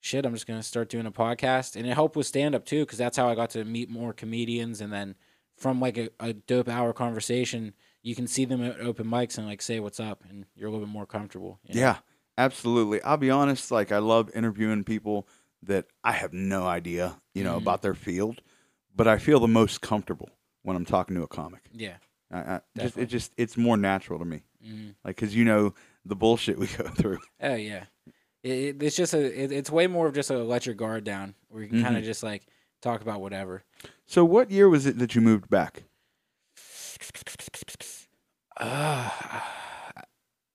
Shit, 0.00 0.26
I'm 0.26 0.34
just 0.34 0.46
gonna 0.46 0.62
start 0.62 0.90
doing 0.90 1.06
a 1.06 1.10
podcast, 1.10 1.76
and 1.76 1.86
it 1.86 1.94
helped 1.94 2.14
with 2.14 2.26
stand 2.26 2.54
up 2.54 2.66
too, 2.66 2.80
because 2.80 2.98
that's 2.98 3.16
how 3.16 3.30
I 3.30 3.34
got 3.34 3.48
to 3.52 3.64
meet 3.64 3.88
more 3.88 4.12
comedians, 4.12 4.82
and 4.82 4.92
then 4.92 5.14
from 5.56 5.80
like 5.80 5.96
a, 5.96 6.10
a 6.20 6.34
dope 6.34 6.68
hour 6.68 6.92
conversation, 6.92 7.72
you 8.02 8.14
can 8.14 8.26
see 8.26 8.44
them 8.44 8.62
at 8.62 8.80
open 8.80 9.06
mics 9.06 9.38
and 9.38 9.46
like 9.46 9.62
say 9.62 9.80
what's 9.80 10.00
up, 10.00 10.22
and 10.28 10.44
you're 10.54 10.68
a 10.68 10.70
little 10.70 10.86
bit 10.86 10.92
more 10.92 11.06
comfortable. 11.06 11.58
you 11.66 11.76
know? 11.76 11.80
Yeah, 11.80 11.96
absolutely. 12.36 13.00
I'll 13.00 13.16
be 13.16 13.30
honest. 13.30 13.70
Like, 13.70 13.92
I 13.92 13.98
love 13.98 14.30
interviewing 14.34 14.84
people 14.84 15.26
that 15.66 15.86
I 16.02 16.12
have 16.12 16.32
no 16.32 16.66
idea, 16.66 17.20
you 17.34 17.44
know, 17.44 17.54
Mhm. 17.54 17.62
about 17.62 17.82
their 17.82 17.94
field, 17.94 18.40
but 18.94 19.06
I 19.08 19.18
feel 19.18 19.40
the 19.40 19.48
most 19.48 19.80
comfortable 19.80 20.30
when 20.62 20.76
I'm 20.76 20.84
talking 20.84 21.16
to 21.16 21.22
a 21.22 21.28
comic. 21.28 21.62
yeah, 21.72 21.96
I, 22.30 22.38
I 22.56 22.60
just, 22.78 22.96
it 22.96 23.06
just, 23.06 23.32
it's 23.36 23.56
more 23.56 23.76
natural 23.76 24.18
to 24.18 24.24
me. 24.24 24.42
hmm 24.62 24.90
Like, 25.04 25.16
cause 25.16 25.34
you 25.34 25.44
know 25.44 25.74
the 26.04 26.16
bullshit 26.16 26.58
we 26.58 26.66
go 26.78 26.88
through. 26.88 27.18
oh 27.40 27.54
yeah. 27.54 27.84
It, 28.42 28.50
it, 28.76 28.82
it's 28.82 28.96
just 28.96 29.14
a, 29.14 29.42
it, 29.42 29.52
it's 29.52 29.70
way 29.70 29.86
more 29.86 30.06
of 30.06 30.14
just 30.14 30.30
a 30.30 30.38
let 30.42 30.66
your 30.66 30.74
guard 30.74 31.04
down, 31.04 31.34
where 31.48 31.62
you 31.62 31.68
can 31.68 31.82
kind 31.82 31.96
of 31.96 32.04
just 32.04 32.22
like 32.22 32.46
talk 32.82 33.00
about 33.00 33.20
whatever. 33.22 33.64
So, 34.06 34.24
what 34.24 34.50
year 34.50 34.68
was 34.68 34.84
it 34.86 34.98
that 34.98 35.14
you 35.14 35.20
moved 35.22 35.48
back? 35.48 35.84
Uh, 38.56 39.10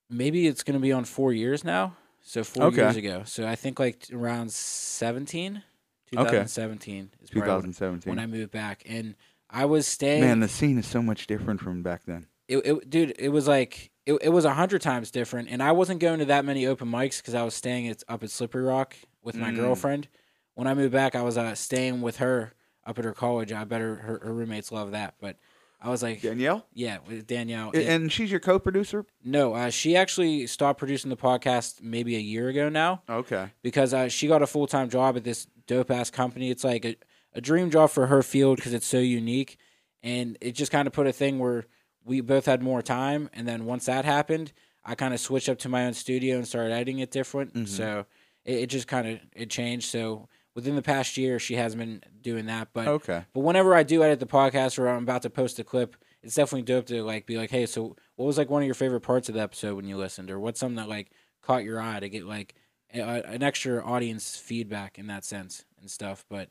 maybe 0.10 0.48
it's 0.48 0.64
gonna 0.64 0.80
be 0.80 0.92
on 0.92 1.06
four 1.06 1.34
years 1.34 1.64
now. 1.64 1.96
So 2.30 2.44
four 2.44 2.66
Okay. 2.66 2.84
years 2.84 2.96
ago. 2.96 3.24
So 3.26 3.48
I 3.48 3.56
think 3.56 3.80
like 3.80 4.06
around 4.14 4.52
17, 4.52 5.64
2017 6.12 7.10
is 7.24 7.34
when- 7.34 7.44
2017. 7.44 8.12
when 8.12 8.20
I 8.20 8.28
moved 8.28 8.52
back, 8.52 8.84
and 8.86 9.16
I 9.50 9.66
was 9.66 9.88
staying. 9.88 10.22
Man, 10.22 10.40
the 10.40 10.48
scene 10.48 10.78
is 10.78 10.86
so 10.86 11.02
much 11.02 11.26
different 11.26 11.60
from 11.60 11.82
back 11.82 12.04
then. 12.06 12.28
it, 12.48 12.58
it 12.66 12.88
dude 12.90 13.16
it 13.18 13.30
was 13.30 13.48
like 13.48 13.90
it, 14.06 14.14
it 14.22 14.30
was 14.30 14.46
a 14.46 14.54
hundred 14.54 14.82
times 14.82 15.12
different 15.12 15.50
and 15.52 15.62
i 15.62 15.72
wasn't 15.72 16.00
going 16.00 16.18
to 16.18 16.26
that 16.26 16.44
many 16.46 16.66
open 16.66 16.88
mics 16.90 17.18
because 17.18 17.36
i 17.36 17.44
was 17.44 17.54
staying 17.54 17.88
at, 17.88 18.02
up 18.08 18.24
at 18.24 18.32
slippery 18.32 18.64
rock 18.64 18.96
with 19.22 19.36
my 19.36 19.52
Mm. 19.52 19.56
girlfriend 19.58 20.08
when 20.56 20.66
i 20.66 20.74
moved 20.74 20.92
back 20.92 21.14
i 21.16 21.22
was 21.22 21.38
uh, 21.38 21.54
staying 21.54 22.02
with 22.02 22.18
her 22.18 22.54
up 22.88 22.98
at 22.98 23.06
her 23.06 23.14
college 23.14 23.52
i 23.52 23.64
bet 23.66 23.82
her, 23.82 23.96
her, 23.98 24.20
her 24.24 24.34
roommates 24.34 24.72
love 24.72 24.90
that 24.94 25.14
but 25.20 25.38
i 25.82 25.90
was 25.90 26.02
like 26.04 26.22
Danielle, 26.22 26.66
yeah 26.74 26.98
with 27.08 27.26
danielle 27.28 27.72
A- 27.74 27.88
and 27.88 28.12
she's 28.12 28.30
your 28.32 28.40
co-producer. 28.40 29.06
no 29.24 29.54
uh, 29.54 29.70
she 29.70 29.96
actually 29.96 30.46
stopped 30.48 30.80
producing 30.80 31.10
the 31.10 31.18
podcast 31.18 31.82
maybe 31.82 32.16
a 32.16 32.20
year 32.20 32.50
ago 32.50 32.70
now 32.70 33.02
Okay. 33.10 33.50
because 33.62 33.94
uh, 33.94 34.08
she 34.10 34.28
got 34.28 34.42
a 34.42 34.48
full 34.48 34.68
time 34.68 34.90
job 34.90 35.16
at 35.18 35.24
this 35.24 35.48
dope 35.68 35.92
ass 35.92 36.10
company. 36.10 36.50
It's 36.50 36.64
like 36.64 36.84
a, 36.86 36.96
a 37.34 37.42
dream 37.42 37.70
job 37.70 37.92
for 37.92 38.08
her 38.08 38.24
field 38.24 38.56
because 38.58 38.74
it's 38.74 38.88
so 38.88 38.98
unique, 38.98 39.58
and 40.02 40.36
it 40.42 40.54
just 40.54 40.72
kind 40.72 40.88
of 40.88 40.94
put 40.94 41.06
a 41.06 41.14
thing 41.14 41.38
where 41.38 41.66
we 42.04 42.22
both 42.22 42.46
had 42.48 42.64
more 42.64 42.82
time. 42.82 43.30
And 43.34 43.48
then 43.48 43.66
once 43.66 43.86
that 43.86 44.04
happened, 44.04 44.52
I 44.84 44.96
kind 44.96 45.14
of 45.14 45.20
switched 45.20 45.48
up 45.48 45.60
to 45.60 45.70
my 45.70 45.86
own 45.86 45.94
studio 45.94 46.38
and 46.38 46.48
started 46.48 46.74
editing 46.74 47.00
it 47.00 47.12
different. 47.12 47.54
Mhm. 47.54 47.68
So 47.68 48.06
it, 48.46 48.54
it 48.64 48.68
just 48.68 48.88
kind 48.88 49.08
of 49.08 49.20
it 49.36 49.52
changed. 49.52 49.90
So 49.90 50.28
within 50.56 50.76
the 50.76 50.82
past 50.82 51.18
year, 51.18 51.40
she 51.40 51.56
has 51.56 51.76
been 51.76 52.02
doing 52.22 52.48
that, 52.48 52.70
but. 52.74 52.88
Okay. 52.88 53.26
But 53.34 53.42
whenever 53.42 53.76
I 53.76 53.84
do 53.84 54.04
edit 54.04 54.20
the 54.20 54.26
podcast 54.26 54.80
or 54.80 54.88
I'm 54.88 55.04
about 55.04 55.22
to 55.24 55.30
post 55.30 55.60
a 55.60 55.64
clip, 55.64 55.96
it's 56.22 56.36
definitely 56.36 56.64
dope 56.64 56.88
to 56.88 57.04
like 57.04 57.26
be 57.26 57.38
like, 57.38 57.52
hey, 57.52 57.66
so 57.66 57.96
what 58.16 58.26
was 58.26 58.38
like 58.38 58.50
one 58.50 58.62
of 58.62 58.66
your 58.66 58.76
favorite 58.76 59.02
parts 59.02 59.30
of 59.30 59.36
the 59.36 59.42
episode 59.42 59.76
when 59.76 59.88
you 59.88 59.98
listened, 59.98 60.30
or 60.30 60.40
what's 60.40 60.60
something 60.60 60.76
that 60.76 60.90
like 60.90 61.12
caught 61.42 61.64
your 61.64 61.82
eye 61.82 62.00
to 62.00 62.10
get 62.10 62.26
like 62.26 62.56
a, 62.94 63.00
an 63.00 63.44
extra 63.44 63.84
audience 63.84 64.38
feedback 64.38 65.00
in 65.00 65.08
that 65.08 65.24
sense 65.24 65.64
and 65.80 65.90
stuff. 65.90 66.26
But 66.30 66.50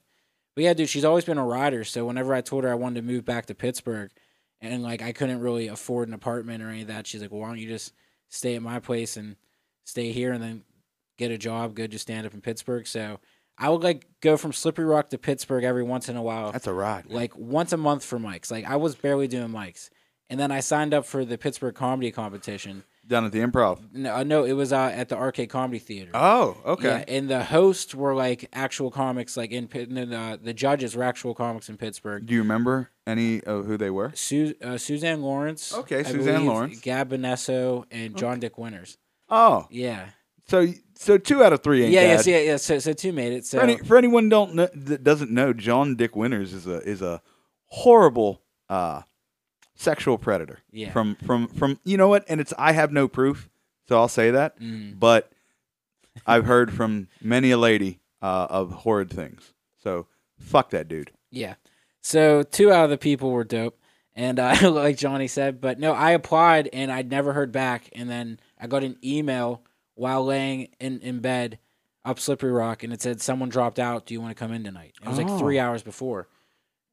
but 0.55 0.65
yeah, 0.65 0.75
dude, 0.75 0.89
she's 0.89 1.05
always 1.05 1.25
been 1.25 1.39
a 1.39 1.45
rider. 1.45 1.85
So 1.85 2.07
whenever 2.07 2.35
I 2.35 2.41
told 2.41 2.65
her 2.65 2.71
I 2.71 2.75
wanted 2.75 3.01
to 3.01 3.07
move 3.07 3.25
back 3.25 3.47
to 3.47 3.55
Pittsburgh, 3.55 4.11
and 4.61 4.83
like 4.83 5.03
I 5.03 5.13
couldn't 5.13 5.41
really 5.41 5.69
afford 5.69 6.09
an 6.09 6.15
apartment 6.15 6.63
or 6.63 6.71
any 6.71 6.83
of 6.83 6.89
that. 6.89 7.07
She's 7.07 7.21
like, 7.21 7.31
well, 7.31 7.43
why 7.43 7.49
don't 7.49 7.59
you 7.59 7.69
just 7.69 7.93
stay 8.29 8.57
at 8.57 8.63
my 8.63 8.81
place 8.81 9.17
and 9.17 9.37
stay 9.85 10.13
here 10.13 10.33
and 10.33 10.43
then 10.43 10.65
get 11.17 11.31
a 11.31 11.39
job, 11.39 11.75
go 11.75 11.87
to 11.87 11.99
stand 11.99 12.27
up 12.27 12.35
in 12.35 12.41
Pittsburgh. 12.41 12.87
So 12.87 13.21
I 13.59 13.69
would 13.71 13.83
like 13.83 14.07
go 14.21 14.37
from 14.37 14.53
Slippery 14.53 14.85
Rock 14.85 15.11
to 15.11 15.19
Pittsburgh 15.19 15.65
every 15.65 15.83
once 15.83 16.09
in 16.09 16.17
a 16.17 16.23
while, 16.23 16.53
That's 16.53 16.67
a 16.67 16.73
ride. 16.73 17.07
man. 17.07 17.17
like 17.17 17.37
once 17.37 17.73
a 17.73 17.77
month 17.77 18.05
for 18.05 18.19
mics. 18.19 18.51
Like 18.51 18.65
I 18.65 18.77
was 18.77 18.95
barely 18.95 19.27
doing 19.29 19.49
mics, 19.49 19.91
and 20.31 20.39
then 20.39 20.51
I 20.53 20.61
signed 20.61 20.95
up 20.95 21.05
for 21.07 21.25
the 21.25 21.37
Pittsburgh 21.39 21.75
comedy 21.75 22.11
competition. 22.11 22.85
Down 23.07 23.25
at 23.25 23.33
the 23.33 23.39
improv. 23.41 23.79
No, 23.95 24.17
uh, 24.17 24.23
no, 24.23 24.45
it 24.45 24.53
was 24.53 24.71
uh, 24.71 24.93
at 24.95 25.09
the 25.09 25.17
Arcade 25.17 25.49
Comedy 25.49 25.79
Theater. 25.79 26.11
Oh, 26.13 26.59
Yeah, 26.63 26.71
okay. 26.73 27.05
and 27.09 27.27
the 27.31 27.43
hosts 27.43 27.95
were 27.95 28.15
like 28.15 28.51
actual 28.53 28.91
comics, 28.91 29.35
like 29.35 29.51
in 29.51 29.67
and 29.73 30.13
the 30.13 30.39
the 30.43 30.53
judges 30.53 30.95
were 30.95 31.03
actual 31.05 31.35
comics 31.35 31.71
in 31.71 31.79
Pittsburgh. 31.79 32.27
Do 32.27 32.35
you 32.35 32.41
remember 32.43 32.91
any 33.07 33.43
of 33.45 33.65
who 33.65 33.79
they 33.79 33.89
were? 33.89 34.13
Su- 34.15 34.55
uh, 34.63 34.77
Suzanne 34.77 35.23
Lawrence. 35.23 35.73
Okay, 35.73 36.01
I 36.01 36.03
Suzanne 36.03 36.35
believe, 36.35 36.43
Lawrence. 36.49 36.81
Gab 36.81 37.09
Benesso, 37.11 37.87
and 37.91 38.15
John 38.15 38.41
Dick 38.41 38.59
Winters. 38.59 38.99
Oh, 39.31 39.67
Yeah. 39.71 40.11
so 40.47 40.67
so 41.01 41.17
two 41.17 41.45
out 41.45 41.53
of 41.53 41.63
three 41.63 41.85
ain't 41.85 41.93
Yeah, 41.93 42.03
bad. 42.03 42.09
yes, 42.09 42.27
yeah, 42.27 42.39
yeah. 42.41 42.57
So, 42.57 42.79
so 42.81 42.93
two 42.93 43.13
made 43.13 43.33
it. 43.33 43.47
So 43.47 43.59
For, 43.59 43.65
any, 43.65 43.77
for 43.79 43.97
anyone 43.97 44.29
don't 44.29 44.55
know, 44.55 44.69
that 44.75 45.05
doesn't 45.05 45.31
know, 45.31 45.53
John 45.53 45.95
Dick 45.95 46.17
Winters 46.17 46.53
is 46.53 46.67
a 46.67 46.79
is 46.81 47.01
a 47.03 47.23
horrible 47.67 48.43
uh, 48.69 49.03
sexual 49.77 50.19
predator. 50.19 50.59
Yeah. 50.73 50.91
From 50.91 51.15
from 51.25 51.47
from 51.49 51.79
you 51.85 51.97
know 51.97 52.09
what? 52.09 52.25
And 52.29 52.41
it's 52.41 52.53
I 52.59 52.73
have 52.73 52.93
no 52.93 53.07
proof, 53.07 53.49
so 53.89 53.97
I'll 53.97 54.09
say 54.09 54.33
that. 54.33 54.59
Mm. 54.61 54.99
But 54.99 55.31
I've 56.27 56.47
heard 56.47 56.73
from 56.73 57.07
many 57.23 57.53
a 57.53 57.59
lady 57.59 58.01
uh, 58.21 58.49
of 58.51 58.73
horrid 58.73 59.11
things. 59.11 59.55
So 59.83 60.07
fuck 60.39 60.71
that 60.71 60.89
dude. 60.89 61.13
Yeah. 61.31 61.55
So 62.01 62.43
two 62.43 62.73
out 62.73 62.85
of 62.85 62.91
the 62.91 62.99
people 62.99 63.31
were 63.31 63.45
dope, 63.45 63.79
and 64.17 64.39
uh, 64.41 64.57
like 64.71 64.97
Johnny 64.97 65.29
said, 65.29 65.61
but 65.61 65.79
no, 65.79 65.93
I 65.93 66.11
applied 66.11 66.69
and 66.73 66.91
I'd 66.91 67.09
never 67.11 67.33
heard 67.33 67.53
back, 67.53 67.89
and 67.95 68.11
then 68.11 68.41
I 68.61 68.67
got 68.67 68.83
an 68.83 68.97
email 69.05 69.63
while 69.99 70.25
laying 70.25 70.69
in 70.81 71.01
in 71.01 71.21
bed 71.21 71.59
up 72.05 72.19
Slippery 72.19 72.53
Rock, 72.53 72.83
and 72.83 72.93
it 72.93 73.03
said 73.03 73.21
someone 73.21 73.49
dropped 73.49 73.79
out. 73.79 74.07
Do 74.07 74.15
you 74.15 74.21
want 74.21 74.35
to 74.37 74.39
come 74.39 74.53
in 74.53 74.65
tonight? 74.65 74.95
It 75.03 75.09
was 75.09 75.19
Oh. 75.19 75.23
like 75.23 75.39
three 75.39 75.59
hours 75.59 75.83
before, 75.83 76.29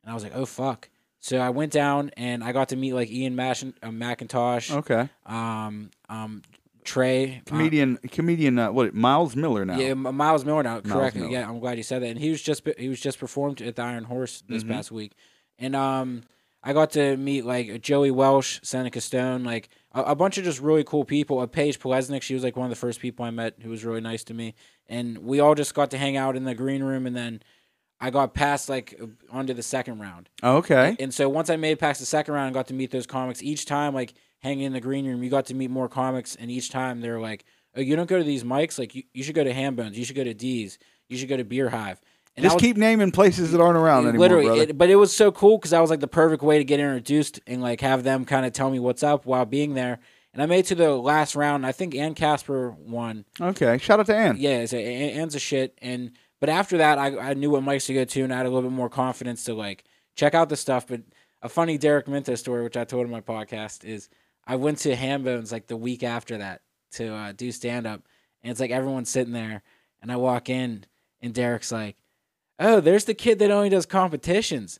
and 0.03 0.11
I 0.11 0.13
was 0.13 0.23
like, 0.23 0.33
oh 0.35 0.45
fuck. 0.45 0.89
So 1.19 1.39
I 1.39 1.49
went 1.49 1.71
down 1.71 2.11
and 2.17 2.43
I 2.43 2.51
got 2.51 2.69
to 2.69 2.75
meet 2.75 2.93
like 2.93 3.09
Ian 3.09 3.35
Mash- 3.35 3.63
uh, 3.63 3.69
McIntosh, 3.89 4.71
Okay. 4.71 5.09
um, 5.25 5.89
um, 6.09 6.43
Trey, 6.83 7.37
uh, 7.37 7.49
Comedian 7.49 7.97
comedian 8.11 8.59
uh, 8.59 8.71
what 8.71 8.93
Miles 8.93 9.35
Miller 9.35 9.65
now. 9.65 9.75
Yeah, 9.79 9.87
M- 9.89 10.15
Miles 10.15 10.45
Miller 10.45 10.61
now. 10.61 10.81
Correct. 10.81 11.15
Miller. 11.15 11.29
Yeah, 11.31 11.49
I'm 11.49 11.59
glad 11.59 11.77
you 11.77 11.83
said 11.83 12.03
that. 12.03 12.07
And 12.09 12.19
he 12.19 12.29
was 12.29 12.43
just 12.43 12.61
he 12.77 12.89
was 12.89 12.99
just 12.99 13.17
performed 13.19 13.59
at 13.61 13.75
the 13.75 13.81
Iron 13.81 14.03
Horse 14.03 14.43
this 14.47 14.63
Mhm. 14.63 14.67
past 14.69 14.91
week, 14.91 15.13
and 15.57 15.75
um, 15.75 16.23
I 16.61 16.73
got 16.73 16.91
to 16.91 17.17
meet 17.17 17.43
like 17.43 17.81
Joey 17.81 18.11
Welsh, 18.11 18.59
Seneca 18.61 19.01
Stone, 19.01 19.43
like 19.43 19.69
a, 19.95 20.01
a 20.11 20.15
bunch 20.15 20.37
of 20.37 20.43
just 20.43 20.59
really 20.59 20.83
cool 20.83 21.05
people. 21.05 21.41
A 21.41 21.47
Paige 21.47 21.79
Polesnik, 21.79 22.21
she 22.21 22.35
was 22.35 22.43
like 22.43 22.55
one 22.55 22.65
of 22.65 22.69
the 22.69 22.75
first 22.75 22.99
people 22.99 23.25
I 23.25 23.31
met 23.31 23.55
who 23.63 23.69
was 23.69 23.83
really 23.83 24.01
nice 24.01 24.23
to 24.25 24.33
me, 24.33 24.53
and 24.87 25.17
we 25.19 25.39
all 25.39 25.55
just 25.55 25.73
got 25.73 25.89
to 25.91 25.97
hang 25.97 26.17
out 26.17 26.35
in 26.35 26.43
the 26.43 26.53
green 26.53 26.83
room, 26.83 27.07
and 27.07 27.15
then 27.15 27.41
I 27.99 28.09
got 28.11 28.33
past 28.33 28.69
like 28.69 28.99
uh, 29.01 29.07
onto 29.31 29.53
the 29.53 29.63
second 29.63 29.99
round. 29.99 30.29
Oh, 30.43 30.57
okay. 30.57 30.95
And 30.99 31.13
so 31.13 31.29
once 31.29 31.49
I 31.49 31.55
made 31.55 31.71
it 31.71 31.79
past 31.79 32.01
the 32.01 32.05
second 32.05 32.33
round 32.33 32.47
and 32.47 32.53
got 32.53 32.67
to 32.67 32.73
meet 32.73 32.91
those 32.91 33.07
comics, 33.07 33.41
each 33.41 33.65
time 33.65 33.95
like 33.95 34.13
hanging 34.39 34.65
in 34.65 34.73
the 34.73 34.81
green 34.81 35.07
room, 35.07 35.23
you 35.23 35.29
got 35.29 35.45
to 35.47 35.55
meet 35.55 35.71
more 35.71 35.89
comics, 35.89 36.35
and 36.35 36.51
each 36.51 36.69
time 36.69 37.01
they're 37.01 37.21
like, 37.21 37.45
"Oh, 37.75 37.81
you 37.81 37.95
don't 37.95 38.09
go 38.09 38.17
to 38.17 38.23
these 38.23 38.43
mics? 38.43 38.77
Like 38.77 38.93
you, 38.93 39.03
you 39.13 39.23
should 39.23 39.35
go 39.35 39.43
to 39.43 39.53
Hambones, 39.53 39.97
you 39.97 40.05
should 40.05 40.15
go 40.15 40.23
to 40.23 40.33
D's, 40.33 40.77
you 41.07 41.17
should 41.17 41.29
go 41.29 41.37
to 41.37 41.45
Beer 41.45 41.69
Hive." 41.69 42.01
And 42.37 42.43
Just 42.43 42.59
keep 42.59 42.75
naming 42.75 43.11
places 43.11 43.53
that 43.53 43.61
aren't 43.61 43.77
around 43.77 44.07
anymore, 44.07 44.19
literally, 44.19 44.45
brother. 44.47 44.61
it, 44.63 44.77
but 44.77 44.89
it 44.89 44.97
was 44.97 45.13
so 45.13 45.31
cool 45.31 45.57
because 45.57 45.71
I 45.71 45.79
was 45.79 45.89
like 45.89 46.01
the 46.01 46.07
perfect 46.07 46.43
way 46.43 46.57
to 46.57 46.65
get 46.65 46.81
introduced 46.81 47.39
and 47.47 47.61
like 47.61 47.79
have 47.79 48.03
them 48.03 48.25
kind 48.25 48.45
of 48.45 48.51
tell 48.51 48.69
me 48.69 48.77
what's 48.79 49.03
up 49.03 49.25
while 49.25 49.45
being 49.45 49.73
there. 49.73 49.99
And 50.33 50.43
I 50.43 50.45
made 50.47 50.59
it 50.59 50.65
to 50.65 50.75
the 50.75 50.89
last 50.91 51.33
round. 51.37 51.65
I 51.65 51.71
think 51.71 51.95
Ann 51.95 52.13
Casper 52.13 52.71
won. 52.71 53.23
okay. 53.39 53.77
Shout 53.77 54.01
out 54.01 54.07
to 54.07 54.15
Ann. 54.15 54.35
Yeah, 54.37 54.65
so 54.65 54.75
Ann's 54.77 55.33
a 55.35 55.39
shit. 55.39 55.77
And 55.81 56.11
but 56.41 56.49
after 56.49 56.77
that, 56.79 56.97
I, 56.97 57.17
I 57.17 57.33
knew 57.35 57.51
what 57.51 57.63
mics 57.63 57.85
to 57.85 57.93
go 57.93 58.03
to, 58.03 58.23
and 58.23 58.33
I 58.33 58.37
had 58.37 58.45
a 58.45 58.49
little 58.49 58.69
bit 58.69 58.75
more 58.75 58.89
confidence 58.89 59.45
to 59.45 59.53
like 59.53 59.85
check 60.17 60.33
out 60.33 60.49
the 60.49 60.57
stuff. 60.57 60.87
But 60.87 61.03
a 61.41 61.47
funny 61.47 61.77
Derek 61.77 62.09
Minto 62.09 62.35
story, 62.35 62.63
which 62.63 62.75
I 62.75 62.83
told 62.83 63.05
in 63.05 63.11
my 63.11 63.21
podcast, 63.21 63.85
is 63.85 64.09
I 64.45 64.57
went 64.57 64.79
to 64.79 64.93
Hambones 64.93 65.53
like 65.53 65.67
the 65.67 65.77
week 65.77 66.03
after 66.03 66.37
that 66.39 66.63
to 66.95 67.13
uh, 67.15 67.31
do 67.31 67.49
stand 67.53 67.87
up, 67.87 68.01
and 68.43 68.51
it's 68.51 68.59
like 68.59 68.71
everyone's 68.71 69.09
sitting 69.09 69.33
there, 69.33 69.63
and 70.01 70.11
I 70.11 70.17
walk 70.17 70.49
in, 70.49 70.83
and 71.21 71.33
Derek's 71.33 71.71
like, 71.71 71.95
"Oh, 72.59 72.79
there's 72.79 73.05
the 73.05 73.13
kid 73.13 73.39
that 73.39 73.51
only 73.51 73.69
does 73.69 73.85
competitions," 73.85 74.79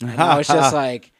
and 0.00 0.20
I 0.20 0.38
was 0.38 0.46
just 0.48 0.74
like. 0.84 1.10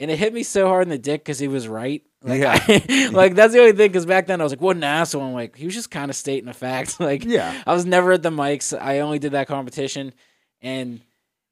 And 0.00 0.10
it 0.10 0.18
hit 0.18 0.34
me 0.34 0.42
so 0.42 0.66
hard 0.66 0.82
in 0.82 0.88
the 0.88 0.98
dick 0.98 1.20
because 1.20 1.38
he 1.38 1.46
was 1.46 1.68
right. 1.68 2.02
Like, 2.24 2.40
Yeah. 2.40 2.58
I- 2.60 3.08
like 3.12 3.36
that's 3.36 3.52
the 3.52 3.60
only 3.60 3.70
thing. 3.72 3.88
Because 3.88 4.04
back 4.06 4.26
then 4.26 4.40
I 4.40 4.44
was 4.44 4.52
like, 4.52 4.60
"What 4.60 4.74
an 4.76 4.82
asshole!" 4.82 5.22
I'm 5.22 5.32
like, 5.32 5.54
he 5.54 5.64
was 5.64 5.74
just 5.74 5.92
kind 5.92 6.10
of 6.10 6.16
stating 6.16 6.48
a 6.48 6.52
fact. 6.54 6.96
Like, 7.00 7.24
Yeah. 7.24 7.62
I 7.64 7.72
was 7.72 7.86
never 7.86 8.10
at 8.12 8.22
the 8.22 8.30
mics. 8.30 8.76
I 8.76 8.98
only 9.00 9.20
did 9.20 9.32
that 9.32 9.46
competition, 9.46 10.12
and 10.60 11.02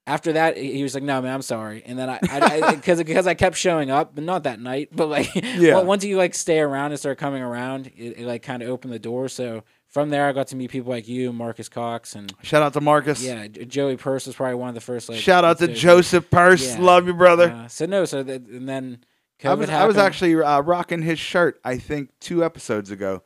after 0.04 0.32
that, 0.32 0.56
he 0.56 0.82
was 0.82 0.94
like, 0.94 1.04
"No, 1.04 1.22
man, 1.22 1.32
I'm 1.32 1.42
sorry." 1.42 1.84
And 1.86 1.96
then 1.96 2.10
I, 2.10 2.18
I, 2.28 2.74
because 2.74 2.98
because 3.04 3.28
I 3.28 3.34
kept 3.34 3.56
showing 3.56 3.92
up, 3.92 4.16
but 4.16 4.24
not 4.24 4.42
that 4.42 4.58
night. 4.58 4.88
But 4.90 5.06
like, 5.06 5.32
Yeah. 5.34 5.82
once 5.82 6.02
you 6.02 6.16
like 6.16 6.34
stay 6.34 6.58
around 6.58 6.90
and 6.90 6.98
start 6.98 7.18
coming 7.18 7.42
around, 7.42 7.86
it, 7.96 8.18
it 8.18 8.26
like 8.26 8.42
kind 8.42 8.62
of 8.64 8.68
opened 8.68 8.92
the 8.92 8.98
door. 8.98 9.28
So 9.28 9.62
from 9.90 10.08
there, 10.10 10.26
I 10.28 10.32
got 10.32 10.46
to 10.48 10.56
meet 10.56 10.70
people 10.70 10.90
like 10.90 11.08
you, 11.08 11.32
Marcus 11.32 11.68
Cox, 11.68 12.14
and 12.14 12.32
Shout 12.42 12.62
out 12.62 12.72
to 12.74 12.80
Marcus. 12.80 13.22
yeah, 13.22 13.46
Joey 13.48 13.96
Purse 13.96 14.26
was 14.26 14.36
probably 14.36 14.54
one 14.54 14.68
of 14.68 14.74
the 14.74 14.80
first. 14.80 15.08
Like, 15.08 15.18
Shout 15.18 15.44
out 15.44 15.58
to 15.58 15.68
Joseph 15.68 16.30
Purse. 16.30 16.74
Yeah. 16.76 16.80
Love 16.80 17.06
you, 17.06 17.14
brother. 17.14 17.50
Uh, 17.50 17.68
so 17.68 17.86
no, 17.86 18.04
so 18.04 18.22
that, 18.22 18.42
and 18.46 18.68
then 18.68 19.04
COVID 19.40 19.48
I 19.50 19.54
was 19.54 19.70
I 19.70 19.86
was 19.86 19.96
actually 19.98 20.34
uh, 20.40 20.60
rocking 20.60 21.02
his 21.02 21.18
shirt. 21.18 21.60
I 21.64 21.76
think 21.78 22.10
two 22.20 22.44
episodes 22.44 22.90
ago. 22.90 23.22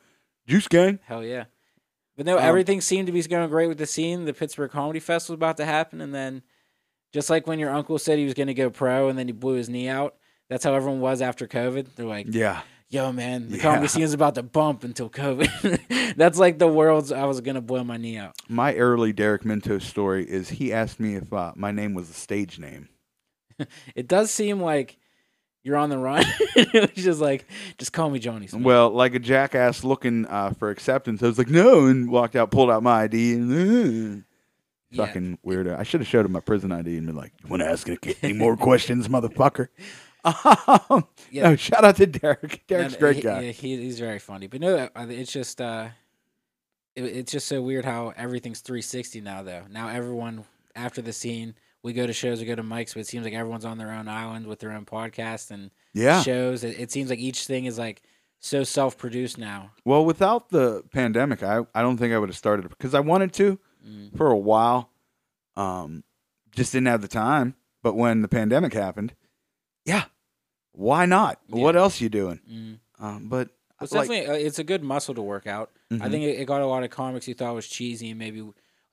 Juice 0.47 0.67
Gang. 0.67 0.99
Hell 1.05 1.23
yeah. 1.23 1.45
But 2.17 2.25
no, 2.25 2.37
Um, 2.37 2.43
everything 2.43 2.81
seemed 2.81 3.07
to 3.07 3.11
be 3.11 3.21
going 3.23 3.49
great 3.49 3.67
with 3.67 3.77
the 3.77 3.85
scene. 3.85 4.25
The 4.25 4.33
Pittsburgh 4.33 4.71
Comedy 4.71 4.99
Fest 4.99 5.29
was 5.29 5.35
about 5.35 5.57
to 5.57 5.65
happen, 5.65 6.01
and 6.01 6.13
then 6.15 6.41
just 7.13 7.29
like 7.29 7.45
when 7.47 7.59
your 7.59 7.69
uncle 7.69 7.97
said 7.99 8.17
he 8.17 8.25
was 8.25 8.33
going 8.33 8.47
to 8.47 8.53
go 8.53 8.69
pro, 8.69 9.09
and 9.09 9.19
then 9.19 9.27
he 9.27 9.33
blew 9.33 9.55
his 9.55 9.69
knee 9.69 9.87
out. 9.89 10.15
That's 10.49 10.63
how 10.63 10.73
everyone 10.73 10.99
was 11.01 11.21
after 11.21 11.47
COVID. 11.47 11.95
They're 11.95 12.05
like, 12.05 12.27
Yeah. 12.29 12.61
"Yo, 12.89 13.11
man, 13.11 13.49
the 13.49 13.57
Yeah. 13.57 13.85
scene's 13.87 14.13
about 14.13 14.35
to 14.35 14.43
bump 14.43 14.83
until 14.83 15.09
COVID." 15.09 16.15
That's 16.15 16.37
like 16.39 16.59
the 16.59 16.67
world's. 16.67 17.11
I 17.11 17.25
was 17.25 17.41
going 17.41 17.55
to 17.55 17.61
blow 17.61 17.83
my 17.83 17.97
knee 17.97 18.17
out. 18.17 18.35
My 18.47 18.75
early 18.75 19.11
Derek 19.13 19.43
Minto 19.45 19.79
story 19.79 20.25
is 20.29 20.49
he 20.49 20.71
asked 20.71 20.99
me 20.99 21.15
if 21.15 21.31
uh, 21.33 21.51
my 21.55 21.71
name 21.71 21.93
was 21.93 22.09
a 22.09 22.13
stage 22.13 22.59
name. 22.59 22.89
It 23.95 24.07
does 24.09 24.31
seem 24.31 24.59
like 24.61 24.97
you're 25.63 25.77
on 25.77 25.89
the 25.89 25.97
run. 25.97 26.25
was 26.73 26.89
just 26.93 27.21
like, 27.21 27.45
just 27.77 27.91
call 27.93 28.09
me 28.09 28.19
Johnny. 28.19 28.47
Smith. 28.47 28.63
Well, 28.63 28.89
like 28.91 29.15
a 29.15 29.19
jackass 29.19 29.83
looking 29.83 30.25
uh, 30.27 30.51
for 30.59 30.69
acceptance, 30.69 31.23
I 31.23 31.27
was 31.27 31.37
like, 31.37 31.49
no, 31.49 31.85
and 31.87 32.09
walked 32.11 32.35
out, 32.35 32.51
pulled 32.51 32.69
out 32.69 32.83
my 32.83 33.03
ID, 33.03 33.33
and 33.33 33.51
uh, 33.51 34.21
Yeah. 34.91 35.05
fucking 35.05 35.39
weirdo. 35.45 35.77
I 35.79 35.83
should 35.83 36.01
have 36.01 36.07
showed 36.07 36.25
him 36.25 36.33
my 36.33 36.39
prison 36.41 36.71
ID 36.71 36.97
and 36.97 37.07
been 37.07 37.15
like, 37.15 37.31
"You 37.43 37.49
want 37.49 37.61
to 37.63 37.67
ask 37.69 37.89
any 38.21 38.33
more 38.33 38.55
questions, 38.57 39.07
motherfucker?" 39.07 39.69
Um, 40.89 41.07
Yeah. 41.31 41.49
No, 41.49 41.55
shout 41.55 41.83
out 41.85 41.95
to 41.97 42.05
Derek. 42.05 42.63
Derek's 42.67 42.93
And 42.93 42.99
great 42.99 43.15
he- 43.17 43.21
guy. 43.21 43.41
yeah, 43.41 43.51
he, 43.51 43.77
he's 43.77 43.99
very 43.99 44.19
funny. 44.19 44.47
But 44.47 44.61
no, 44.61 44.89
it's 44.95 45.31
just 45.31 45.61
uh, 45.61 45.89
it, 46.95 47.03
it's 47.03 47.31
just 47.31 47.47
so 47.47 47.61
weird 47.61 47.85
how 47.85 48.13
everything's 48.17 48.61
360 48.61 49.21
now. 49.21 49.43
Though 49.43 49.63
now 49.69 49.89
everyone 49.89 50.45
after 50.75 51.01
the 51.01 51.13
scene, 51.13 51.55
we 51.83 51.93
go 51.93 52.07
to 52.07 52.13
shows, 52.13 52.39
we 52.39 52.45
go 52.45 52.55
to 52.55 52.63
mics, 52.63 52.93
but 52.93 53.01
it 53.01 53.07
seems 53.07 53.23
like 53.25 53.33
everyone's 53.33 53.65
on 53.65 53.77
their 53.77 53.91
own 53.91 54.07
island 54.07 54.47
with 54.47 54.59
their 54.59 54.71
own 54.71 54.85
podcast 54.85 55.51
and 55.51 55.71
Yeah. 55.93 56.21
shows. 56.21 56.63
It, 56.63 56.79
it 56.79 56.91
seems 56.91 57.09
like 57.09 57.19
each 57.19 57.45
thing 57.45 57.65
is 57.65 57.77
like 57.77 58.01
so 58.39 58.63
self-produced 58.63 59.37
now. 59.37 59.71
Well, 59.85 60.05
without 60.05 60.49
the 60.49 60.83
pandemic, 60.91 61.43
I, 61.43 61.61
I 61.73 61.81
don't 61.81 61.97
think 61.97 62.13
I 62.13 62.17
would 62.19 62.29
have 62.29 62.37
started 62.37 62.67
because 62.69 62.93
I 62.93 62.99
wanted 63.01 63.33
to 63.33 63.59
Mm. 63.87 64.17
for 64.17 64.31
a 64.31 64.37
while. 64.37 64.89
Um, 65.55 66.03
just 66.55 66.71
didn't 66.73 66.87
have 66.87 67.01
the 67.03 67.07
time. 67.07 67.53
But 67.83 67.93
when 67.95 68.23
the 68.23 68.27
pandemic 68.27 68.73
happened, 68.73 69.13
yeah, 69.85 70.05
why 70.75 71.05
not? 71.05 71.39
Yeah. 71.47 71.61
What 71.63 71.75
else 71.75 72.01
you 72.01 72.09
doing? 72.09 72.39
Mm. 72.51 72.79
Um, 73.03 73.29
but 73.29 73.49
It's 73.81 73.91
like- 73.93 74.07
definitely 74.09 74.27
uh, 74.43 74.47
it's 74.47 74.59
a 74.59 74.63
good 74.63 74.83
muscle 74.83 75.13
to 75.15 75.21
work 75.21 75.47
out. 75.47 75.71
I 75.91 75.95
Mhm. 75.95 76.11
think 76.11 76.23
it, 76.25 76.39
it 76.41 76.45
got 76.45 76.61
a 76.61 76.65
lot 76.67 76.83
of 76.83 76.89
comics 76.89 77.25
who 77.25 77.33
thought 77.33 77.53
was 77.55 77.67
cheesy 77.67 78.09
and 78.09 78.19
maybe 78.19 78.41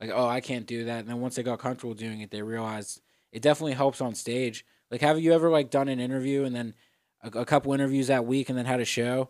like, 0.01 0.11
oh, 0.13 0.27
I 0.27 0.41
can't 0.41 0.65
do 0.65 0.85
that. 0.85 0.99
And 0.99 1.07
then 1.09 1.19
once 1.21 1.35
they 1.35 1.43
got 1.43 1.59
comfortable 1.59 1.93
doing 1.93 2.21
it, 2.21 2.31
they 2.31 2.41
realized 2.41 3.01
it 3.31 3.41
definitely 3.41 3.73
helps 3.73 4.01
on 4.01 4.13
stage. 4.15 4.65
Like, 4.91 5.01
have 5.01 5.19
you 5.19 5.33
ever 5.33 5.49
like 5.49 5.69
done 5.71 5.87
an 5.87 5.99
interview 5.99 6.43
and 6.43 6.55
then 6.55 6.73
a, 7.21 7.39
a 7.39 7.45
couple 7.45 7.73
interviews 7.73 8.07
that 8.07 8.25
week 8.25 8.49
and 8.49 8.57
then 8.57 8.65
had 8.65 8.79
a 8.81 8.85
show, 8.85 9.29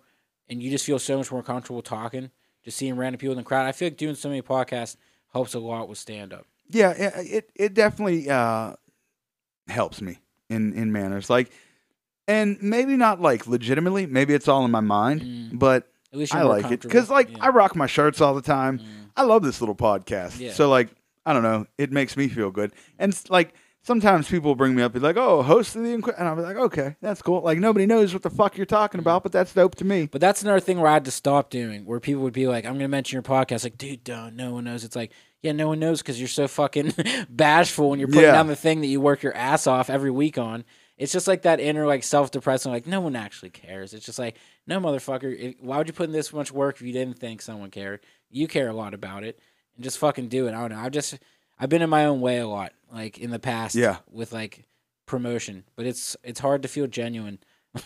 and 0.50 0.62
you 0.62 0.70
just 0.72 0.86
feel 0.86 1.00
so 1.00 1.18
much 1.18 1.32
more 1.32 1.44
comfortable 1.44 1.82
talking, 1.82 2.32
just 2.64 2.76
seeing 2.78 2.96
random 2.98 3.20
people 3.20 3.32
in 3.34 3.38
the 3.38 3.44
crowd. 3.44 3.66
I 3.68 3.72
feel 3.72 3.88
like 3.88 3.98
doing 3.98 4.16
so 4.16 4.28
many 4.30 4.42
podcasts 4.42 4.98
helps 5.32 5.54
a 5.54 5.60
lot 5.60 5.88
with 5.88 5.98
stand 6.00 6.34
up. 6.34 6.46
yeah, 6.70 6.92
it 6.92 7.14
it, 7.32 7.52
it 7.56 7.74
definitely 7.76 8.30
uh, 8.30 8.74
helps 9.68 10.02
me 10.02 10.18
in 10.50 10.74
in 10.74 10.92
manners 10.92 11.30
like, 11.30 11.52
and 12.28 12.58
maybe 12.62 12.96
not 12.96 13.22
like 13.22 13.48
legitimately. 13.48 14.06
Maybe 14.06 14.34
it's 14.34 14.48
all 14.48 14.64
in 14.66 14.72
my 14.72 14.80
mind, 14.82 15.22
Mm. 15.22 15.60
but 15.60 15.88
At 16.12 16.20
least 16.20 16.36
I 16.36 16.44
like 16.44 16.72
it 16.72 16.82
because 16.82 17.10
like 17.10 17.30
Yeah. 17.32 17.38
I 17.42 17.50
rock 17.50 17.76
my 17.76 17.88
shirts 17.88 18.22
all 18.22 18.34
the 18.36 18.42
time. 18.42 18.80
Mm. 18.80 18.84
I 19.18 19.24
love 19.24 19.44
this 19.44 19.62
little 19.62 19.76
podcast. 19.76 20.40
Yeah. 20.40 20.54
So 20.54 20.70
like 20.70 20.90
I 21.26 21.34
don't 21.34 21.44
know, 21.44 21.66
it 21.78 21.92
makes 21.92 22.18
me 22.18 22.28
feel 22.28 22.52
good. 22.52 22.72
And 23.00 23.18
like 23.30 23.54
sometimes 23.82 24.30
people 24.30 24.56
bring 24.56 24.76
me 24.76 24.82
up, 24.84 24.94
be 24.94 25.00
like, 25.00 25.18
"Oh, 25.18 25.42
host 25.42 25.76
of 25.76 25.84
the," 25.84 25.90
Inqui-, 25.96 26.14
and 26.18 26.28
I'll 26.28 26.36
be 26.36 26.42
like, 26.42 26.56
"Okay, 26.58 26.96
that's 27.02 27.22
cool." 27.22 27.42
Like 27.42 27.60
nobody 27.60 27.86
knows 27.86 28.14
what 28.14 28.24
the 28.24 28.30
fuck 28.30 28.56
you're 28.58 28.66
talking 28.66 29.00
about, 29.00 29.24
but 29.24 29.32
that's 29.32 29.54
dope 29.54 29.76
to 29.76 29.86
me. 29.86 30.08
But 30.12 30.22
that's 30.22 30.42
another 30.44 30.60
thing 30.60 30.80
where 30.80 30.90
I 30.90 30.94
had 30.94 31.06
to 31.06 31.12
stop 31.12 31.50
doing, 31.50 31.86
where 31.86 32.00
people 32.00 32.24
would 32.24 32.34
be 32.34 32.48
like, 32.48 32.66
"I'm 32.66 32.74
gonna 32.74 32.88
mention 32.90 33.16
your 33.16 33.24
podcast." 33.24 33.64
Like, 33.64 33.78
dude, 33.78 34.04
don't. 34.04 34.36
No 34.36 34.52
one 34.54 34.64
knows. 34.66 34.84
It's 34.84 34.96
like, 34.96 35.12
yeah, 35.42 35.52
no 35.54 35.68
one 35.70 35.80
knows 35.80 36.02
because 36.02 36.20
you're 36.20 36.28
so 36.30 36.48
fucking 36.48 36.94
bashful 37.30 37.90
when 37.90 38.00
you're 38.00 38.08
putting 38.08 38.24
Yeah. 38.24 38.32
down 38.34 38.48
the 38.48 38.56
thing 38.56 38.82
that 38.82 38.88
you 38.88 39.02
work 39.02 39.24
your 39.24 39.36
ass 39.36 39.68
off 39.68 39.90
every 39.90 40.12
week 40.12 40.38
on. 40.38 40.64
It's 40.98 41.12
just 41.12 41.28
like 41.28 41.42
that 41.44 41.60
inner 41.60 41.88
like 41.88 42.04
self 42.04 42.32
depressing. 42.32 42.72
Like, 42.72 42.86
no 42.86 43.02
one 43.02 43.16
actually 43.16 43.50
cares. 43.50 43.94
It's 43.94 44.06
just 44.06 44.20
like, 44.20 44.38
no 44.68 44.80
motherfucker. 44.80 45.36
If, 45.38 45.56
why 45.60 45.78
would 45.78 45.88
you 45.88 45.94
put 45.94 46.08
in 46.08 46.14
this 46.14 46.32
much 46.32 46.52
work 46.52 46.76
if 46.76 46.82
you 46.82 46.94
didn't 46.94 47.20
think 47.20 47.42
someone 47.42 47.72
cared? 47.72 48.02
You 48.30 48.48
care 48.48 48.70
a 48.70 48.74
lot 48.74 48.94
about 48.94 49.24
it, 49.24 49.40
and 49.76 49.84
just 49.84 49.98
fucking 49.98 50.28
do 50.28 50.48
it. 50.48 50.54
I 50.54 50.62
don't 50.62 50.72
know. 50.72 50.80
I've 50.80 50.92
just 50.92 51.18
I've 51.60 51.70
been 51.70 51.82
in 51.82 51.90
my 51.90 52.06
own 52.06 52.22
way 52.22 52.38
a 52.40 52.48
lot, 52.48 52.74
like 52.92 53.18
in 53.18 53.32
the 53.32 53.40
past. 53.40 53.76
Yeah. 53.76 53.98
With 54.12 54.34
like 54.34 54.66
promotion, 55.06 55.64
but 55.76 55.86
it's 55.86 56.16
it's 56.24 56.40
hard 56.40 56.62
to 56.62 56.68
feel 56.68 56.88
genuine. 56.88 57.40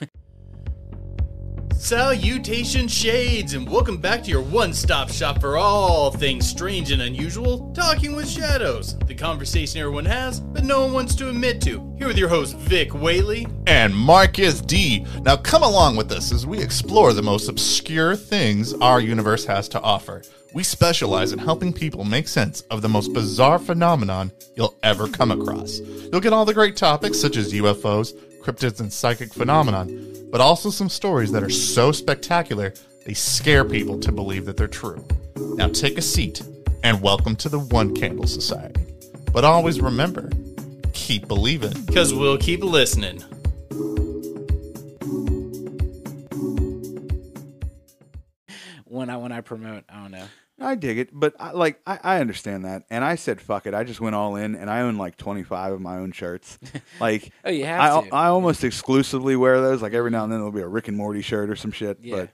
Salutation 1.80 2.88
Shades, 2.88 3.54
and 3.54 3.70
welcome 3.70 3.98
back 3.98 4.24
to 4.24 4.32
your 4.32 4.42
one 4.42 4.74
stop 4.74 5.10
shop 5.10 5.40
for 5.40 5.58
all 5.58 6.12
things 6.12 6.50
strange 6.50 6.92
and 6.92 7.04
unusual 7.04 7.72
Talking 7.74 8.16
with 8.16 8.28
Shadows. 8.28 8.98
The 9.06 9.14
conversation 9.14 9.80
everyone 9.80 10.06
has, 10.06 10.40
but 10.40 10.64
no 10.64 10.82
one 10.82 10.92
wants 10.94 11.14
to 11.16 11.30
admit 11.30 11.62
to. 11.62 11.96
Here 11.98 12.08
with 12.08 12.18
your 12.18 12.30
host, 12.30 12.58
Vic 12.58 12.94
Whaley. 12.94 13.48
and 13.68 13.96
Marcus 13.96 14.60
D. 14.60 15.06
Now 15.22 15.38
come 15.38 15.62
along 15.62 15.96
with 15.96 16.12
us 16.12 16.32
as 16.34 16.48
we 16.48 16.60
explore 16.60 17.14
the 17.14 17.22
most 17.22 17.48
obscure 17.48 18.16
things 18.16 18.74
our 18.76 19.00
universe 19.00 19.46
has 19.46 19.70
to 19.70 19.82
offer. 19.82 20.24
We 20.54 20.64
specialize 20.64 21.32
in 21.32 21.40
helping 21.40 21.72
people 21.72 22.04
make 22.04 22.28
sense 22.28 22.62
of 22.72 22.82
the 22.82 22.90
most 22.90 23.14
bizarre 23.14 23.60
phenomenon 23.60 24.32
you'll 24.56 24.76
ever 24.82 25.08
come 25.08 25.32
across. 25.32 25.80
You'll 25.80 26.22
get 26.22 26.34
all 26.34 26.46
the 26.46 26.54
great 26.56 26.76
topics 26.76 27.20
such 27.20 27.38
as 27.38 27.54
UFOs, 27.54 28.14
cryptids, 28.42 28.80
and 28.80 28.92
psychic 28.92 29.32
phenomenon, 29.34 30.17
but 30.32 30.42
also 30.42 30.70
some 30.70 30.90
stories 30.90 31.32
that 31.32 31.44
are 31.44 31.50
so 31.50 31.92
spectacular 31.92 32.74
they 33.06 33.14
scare 33.14 33.64
people 33.64 34.00
to 34.00 34.12
believe 34.12 34.46
that 34.46 34.58
they're 34.58 34.68
true. 34.68 35.06
Now 35.38 35.70
take 35.70 35.98
a 35.98 36.02
seat 36.02 36.42
and 36.84 37.02
welcome 37.02 37.36
to 37.38 37.50
the 37.50 37.60
One 37.60 37.96
Candle 37.96 38.28
Society. 38.28 38.86
But 39.32 39.46
always 39.46 39.80
remember, 39.80 40.30
keep 40.94 41.28
believing. 41.28 41.72
Because 41.86 42.14
we'll 42.14 42.38
keep 42.38 42.64
listening. 42.64 43.24
when 48.98 49.10
I 49.10 49.18
when 49.18 49.32
I 49.32 49.42
promote, 49.42 49.84
I 49.90 50.02
don't 50.02 50.12
know. 50.12 50.26
I 50.60 50.76
dig 50.76 50.98
it, 50.98 51.10
but 51.14 51.36
I, 51.40 51.52
like 51.52 51.80
I, 51.86 52.00
I 52.04 52.20
understand 52.20 52.66
that, 52.66 52.84
and 52.90 53.04
I 53.04 53.16
said 53.16 53.40
fuck 53.40 53.68
it. 53.68 53.74
I 53.74 53.84
just 53.84 54.02
went 54.02 54.16
all 54.16 54.36
in, 54.36 54.56
and 54.56 54.70
I 54.70 54.82
own 54.82 54.98
like 54.98 55.16
25 55.16 55.74
of 55.74 55.82
my 55.82 55.98
own 55.98 56.12
shirts. 56.12 56.58
Like 57.00 57.32
Oh, 57.46 57.52
you 57.52 57.66
have 57.66 58.04
I 58.04 58.08
to. 58.08 58.16
I 58.16 58.28
almost 58.28 58.64
exclusively 58.64 59.36
wear 59.36 59.62
those. 59.62 59.82
Like 59.82 59.94
every 59.94 60.10
now 60.10 60.24
and 60.24 60.32
then 60.32 60.40
there'll 60.40 60.52
be 60.52 60.62
a 60.62 60.68
Rick 60.68 60.88
and 60.88 60.98
Morty 60.98 61.22
shirt 61.22 61.50
or 61.50 61.56
some 61.56 61.72
shit. 61.72 62.00
Yeah. 62.02 62.16
But 62.16 62.30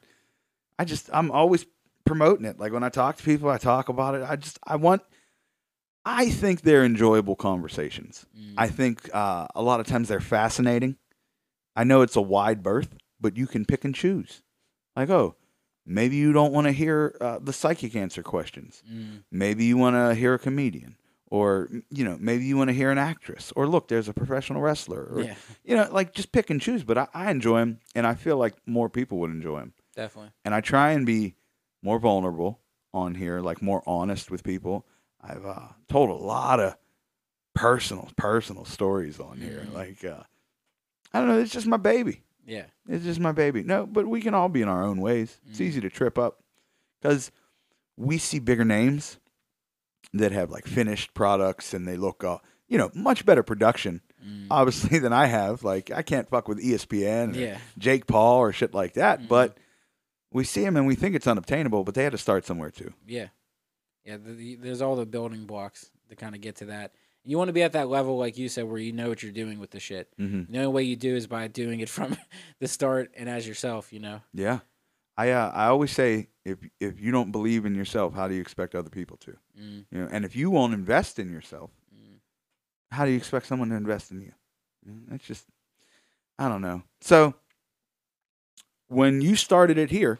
I 0.80 0.86
just 0.86 1.10
I'm 1.12 1.32
always 1.32 1.66
promoting 2.06 2.46
it. 2.46 2.60
Like 2.60 2.72
when 2.72 2.84
I 2.84 2.90
talk 2.90 3.18
to 3.18 3.24
people, 3.24 3.50
I 3.50 3.58
talk 3.58 3.90
about 3.90 4.16
it. 4.16 4.24
I 4.28 4.36
just 4.38 4.58
I 4.64 4.78
want. 4.78 5.02
I 6.06 6.30
think 6.30 6.62
they're 6.62 6.84
enjoyable 6.84 7.36
conversations. 7.36 8.26
Mm. 8.38 8.56
I 8.58 8.68
think 8.68 9.10
uh, 9.14 9.48
a 9.56 9.62
lot 9.62 9.80
of 9.80 9.88
times 9.88 10.10
they're 10.10 10.20
fascinating. 10.20 10.98
I 11.76 11.86
know 11.86 12.02
it's 12.02 12.18
a 12.18 12.22
wide 12.22 12.62
berth, 12.62 12.96
but 13.22 13.38
you 13.38 13.48
can 13.48 13.66
pick 13.66 13.86
and 13.86 13.96
choose. 13.96 14.42
Like, 14.96 15.10
oh, 15.10 15.36
maybe 15.86 16.16
you 16.16 16.34
don't 16.34 16.54
want 16.54 16.66
to 16.68 16.72
hear 16.72 17.16
uh, 17.22 17.40
the 17.42 17.54
psychic 17.54 17.96
answer 17.96 18.24
questions. 18.24 18.82
Mm. 18.92 19.24
Maybe 19.32 19.66
you 19.66 19.78
want 19.78 19.96
to 19.96 20.16
hear 20.16 20.34
a 20.34 20.40
comedian, 20.40 20.96
or 21.28 21.70
you 21.90 22.04
know, 22.06 22.18
maybe 22.20 22.46
you 22.46 22.58
want 22.58 22.70
to 22.70 22.74
hear 22.74 22.92
an 22.92 22.98
actress, 22.98 23.52
or 23.56 23.68
look, 23.68 23.88
there's 23.88 24.08
a 24.08 24.14
professional 24.14 24.62
wrestler, 24.62 25.02
or 25.04 25.22
Yeah, 25.24 25.36
you 25.64 25.76
know, 25.76 25.88
like 25.92 26.14
just 26.14 26.32
pick 26.32 26.50
and 26.50 26.62
choose. 26.62 26.84
But 26.84 26.98
I, 26.98 27.08
I 27.14 27.32
enjoy 27.32 27.60
them, 27.60 27.80
and 27.96 28.06
I 28.08 28.16
feel 28.16 28.38
like 28.38 28.56
more 28.66 28.90
people 28.90 29.18
would 29.20 29.32
enjoy 29.32 29.60
them. 29.60 29.74
definitely. 29.96 30.32
And 30.46 30.54
I 30.56 30.62
try 30.62 30.92
and 30.92 31.06
be 31.06 31.36
more 31.82 32.00
vulnerable 32.00 32.62
on 32.94 33.16
here, 33.16 33.40
like 33.42 33.62
more 33.62 33.82
honest 33.86 34.30
with 34.32 34.44
people. 34.44 34.86
I've 35.22 35.46
uh, 35.46 35.70
told 35.88 36.10
a 36.10 36.14
lot 36.14 36.60
of 36.60 36.76
personal, 37.56 38.10
personal 38.18 38.66
stories 38.66 39.20
on 39.20 39.38
here. 39.40 39.66
Mhm. 39.70 39.74
Like, 39.74 40.04
uh, 40.06 40.24
I 41.14 41.20
don't 41.20 41.28
know, 41.30 41.40
it's 41.40 41.52
just 41.54 41.68
my 41.68 41.78
baby. 41.78 42.22
Yeah, 42.46 42.66
It's 42.90 43.06
just 43.06 43.20
my 43.20 43.32
baby. 43.32 43.64
No, 43.64 43.86
but 43.86 44.06
we 44.08 44.20
can 44.22 44.34
all 44.34 44.50
be 44.50 44.62
in 44.62 44.68
our 44.68 44.84
own 44.84 45.00
ways. 45.00 45.40
It's 45.50 45.60
Mhm. 45.60 45.66
easy 45.66 45.82
to 45.82 45.90
trip 45.90 46.18
up 46.18 46.44
because 47.02 47.32
we 47.96 48.18
see 48.18 48.40
bigger 48.40 48.66
names 48.66 49.18
that 50.14 50.32
have 50.32 50.52
like 50.52 50.66
finished 50.68 51.14
products 51.14 51.74
and 51.74 51.88
they 51.88 51.96
look, 51.96 52.24
uh, 52.24 52.40
you 52.68 52.78
know, 52.78 52.92
much 52.94 53.26
better 53.26 53.44
production, 53.44 54.02
Mm. 54.26 54.48
obviously, 54.52 55.00
than 55.00 55.14
I 55.14 55.26
have. 55.28 55.64
Like, 55.64 55.92
I 55.92 56.02
can't 56.02 56.30
fuck 56.30 56.48
with 56.48 56.60
ESPN 56.60 57.34
yeah, 57.36 57.58
Jake 57.78 58.08
Paul 58.08 58.40
or 58.40 58.52
shit 58.54 58.74
like 58.74 58.94
that. 58.94 59.22
Mhm. 59.22 59.28
But 59.30 59.58
we 60.32 60.44
see 60.44 60.64
them 60.64 60.76
and 60.78 60.86
we 60.88 60.96
think 60.96 61.16
it's 61.16 61.28
unobtainable, 61.28 61.84
but 61.84 61.94
they 61.96 62.04
had 62.04 62.12
to 62.14 62.18
start 62.18 62.46
somewhere 62.46 62.72
too. 62.72 62.94
yeah, 63.08 63.28
yeah. 64.06 64.18
The, 64.18 64.34
the, 64.34 64.56
there's 64.56 64.82
all 64.82 64.96
the 64.96 65.06
building 65.06 65.46
blocks 65.46 65.92
to 66.10 66.16
kind 66.16 66.36
of 66.36 66.42
get 66.42 66.56
to 66.58 66.66
that. 66.66 66.94
You 67.26 67.38
want 67.38 67.48
to 67.50 67.54
be 67.54 67.64
at 67.64 67.72
that 67.74 67.88
level, 67.88 68.18
like 68.18 68.38
you 68.38 68.50
said, 68.50 68.66
where 68.66 68.80
you 68.80 68.92
know 68.92 69.08
what 69.10 69.24
you're 69.24 69.32
doing 69.32 69.60
with 69.60 69.72
the 69.72 69.80
shit. 69.80 70.10
Mm-hmm. 70.20 70.52
The 70.52 70.60
only 70.60 70.72
way 70.72 70.84
you 70.84 70.96
do 70.98 71.16
is 71.16 71.26
by 71.28 71.48
doing 71.48 71.80
it 71.80 71.90
from 71.98 72.18
the 72.60 72.68
start 72.68 73.12
and 73.16 73.30
as 73.30 73.48
yourself. 73.48 73.94
You 73.94 74.00
know. 74.00 74.22
Yeah. 74.34 74.60
I 75.16 75.30
uh, 75.30 75.52
I 75.54 75.68
always 75.68 75.92
say 75.92 76.30
if 76.44 76.58
if 76.80 77.00
you 77.00 77.12
don't 77.12 77.32
believe 77.32 77.66
in 77.66 77.76
yourself, 77.76 78.14
how 78.16 78.28
do 78.28 78.34
you 78.34 78.42
expect 78.42 78.74
other 78.76 78.90
people 78.90 79.18
to? 79.18 79.38
Mm. 79.60 79.86
You 79.92 80.02
know, 80.02 80.10
and 80.12 80.26
if 80.26 80.36
you 80.36 80.50
won't 80.50 80.74
invest 80.74 81.20
in 81.20 81.32
yourself, 81.32 81.70
Mm. 81.96 82.18
how 82.92 83.06
do 83.06 83.12
you 83.12 83.18
expect 83.18 83.46
someone 83.46 83.70
to 83.70 83.76
invest 83.76 84.12
in 84.12 84.22
you? 84.22 84.34
That's 85.08 85.24
just, 85.24 85.46
I 86.40 86.50
don't 86.50 86.62
know. 86.62 86.82
So, 87.02 87.36
when 88.88 89.22
you 89.22 89.36
started 89.36 89.78
it 89.78 89.92
here, 89.92 90.20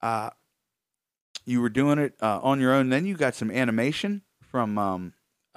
uh, 0.00 0.30
you 1.44 1.60
were 1.60 1.68
doing 1.68 1.98
it 1.98 2.14
uh, 2.22 2.38
on 2.42 2.60
your 2.60 2.72
own. 2.72 2.88
Then 2.88 3.04
you 3.06 3.16
got 3.16 3.34
some 3.34 3.50
animation 3.50 4.22
from 4.40 4.78
um, 4.78 5.12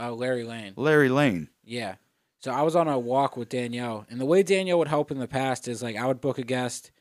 Uh, 0.08 0.12
Larry 0.12 0.44
Lane. 0.44 0.74
Larry 0.76 1.10
Lane. 1.10 1.50
Yeah. 1.64 1.96
So 2.40 2.52
I 2.52 2.62
was 2.64 2.76
on 2.76 2.88
a 2.88 3.00
walk 3.00 3.38
with 3.38 3.50
Danielle, 3.50 4.06
and 4.10 4.20
the 4.20 4.26
way 4.26 4.44
Danielle 4.44 4.80
would 4.80 4.88
help 4.90 5.12
in 5.12 5.20
the 5.20 5.28
past 5.28 5.68
is 5.68 5.82
like 5.82 5.96
I 5.96 6.06
would 6.06 6.20
book 6.22 6.38
a 6.38 6.44
guest, 6.44 6.92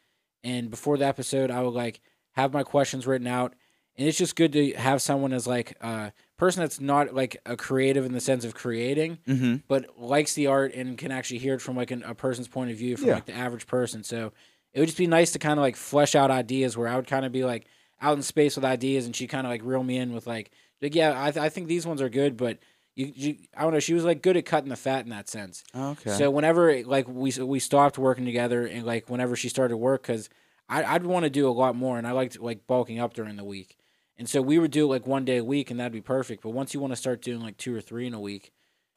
and 0.45 0.71
before 0.71 0.97
the 0.97 1.07
episode, 1.07 1.51
I 1.51 1.62
would 1.62 1.75
like 1.75 2.01
have 2.33 2.53
my 2.53 2.62
questions 2.62 3.07
written 3.07 3.27
out, 3.27 3.55
and 3.97 4.07
it's 4.09 4.17
just 4.19 4.37
good 4.37 4.53
to 4.53 4.73
have 4.75 5.03
someone 5.03 5.33
as 5.33 5.47
like 5.47 5.77
a 5.81 6.12
person 6.37 6.61
that's 6.61 6.81
not 6.81 7.12
like 7.15 7.37
a 7.45 7.57
creative 7.57 8.05
in 8.07 8.12
the 8.12 8.21
sense 8.21 8.45
of 8.45 8.55
creating, 8.55 9.19
Mm-hmm. 9.27 9.57
but 9.69 9.99
likes 9.99 10.35
the 10.35 10.47
art 10.47 10.75
and 10.75 10.97
can 10.97 11.11
actually 11.11 11.38
hear 11.38 11.55
it 11.55 11.61
from 11.61 11.77
like 11.77 11.91
an, 11.91 12.03
a 12.05 12.15
person's 12.15 12.49
point 12.49 12.71
of 12.71 12.77
view 12.77 12.97
from 12.97 13.09
Yeah. 13.09 13.15
like 13.15 13.27
the 13.27 13.35
average 13.35 13.67
person. 13.67 14.03
So 14.05 14.33
it 14.73 14.79
would 14.81 14.87
just 14.87 14.99
be 14.99 15.07
nice 15.09 15.33
to 15.33 15.38
kind 15.41 15.59
of 15.59 15.62
like 15.62 15.77
flesh 15.77 16.15
out 16.15 16.31
ideas 16.31 16.77
where 16.77 16.88
I 16.88 16.97
would 16.97 17.07
kind 17.09 17.25
of 17.27 17.33
be 17.33 17.45
like 17.45 17.67
out 18.01 18.17
in 18.17 18.23
space 18.23 18.55
with 18.57 18.65
ideas, 18.65 19.07
and 19.07 19.15
she 19.17 19.27
kind 19.27 19.45
of 19.47 19.51
like 19.51 19.62
reel 19.65 19.83
me 19.83 19.99
in 19.99 20.12
with 20.12 20.27
like 20.29 20.53
like 20.81 20.95
yeah, 20.95 21.15
I 21.21 21.31
th- 21.33 21.45
I 21.45 21.49
think 21.49 21.67
these 21.67 21.85
ones 21.85 22.01
are 22.01 22.09
good, 22.09 22.37
but. 22.37 22.59
You, 22.94 23.12
you, 23.14 23.37
I 23.57 23.62
don't 23.62 23.72
know. 23.72 23.81
She 23.81 23.94
was 23.94 24.05
like 24.05 24.22
good 24.22 24.37
at 24.37 24.44
cutting 24.44 24.68
the 24.68 24.76
fat 24.76 25.05
in 25.05 25.11
that 25.11 25.28
sense. 25.28 25.64
Okay. 25.74 26.11
So 26.11 26.31
whenever 26.31 26.83
like 26.85 27.09
we 27.09 27.33
we 27.42 27.59
stopped 27.59 27.96
working 27.98 28.24
together, 28.24 28.66
and 28.66 28.85
like 28.85 29.09
whenever 29.09 29.35
she 29.37 29.48
started 29.48 29.76
work, 29.78 30.02
because 30.02 30.28
I'd 30.68 31.05
want 31.05 31.24
to 31.24 31.31
do 31.31 31.48
a 31.48 31.50
lot 31.52 31.74
more, 31.76 31.98
and 31.98 32.07
I 32.07 32.12
liked 32.12 32.40
like 32.40 32.66
bulking 32.66 32.98
up 32.98 33.14
during 33.14 33.37
the 33.37 33.44
week, 33.44 33.76
and 34.18 34.28
so 34.28 34.40
we 34.42 34.59
would 34.59 34.70
do 34.70 34.87
like 34.88 35.07
one 35.07 35.24
day 35.24 35.38
a 35.38 35.44
week, 35.44 35.70
and 35.70 35.81
that'd 35.81 35.92
be 35.92 36.00
perfect. 36.02 36.42
But 36.42 36.50
once 36.50 36.74
you 36.74 36.81
want 36.81 36.92
to 36.92 36.96
start 36.96 37.22
doing 37.22 37.40
like 37.40 37.57
two 37.57 37.74
or 37.74 37.81
three 37.81 38.07
in 38.07 38.14
a 38.14 38.20
week, 38.20 38.52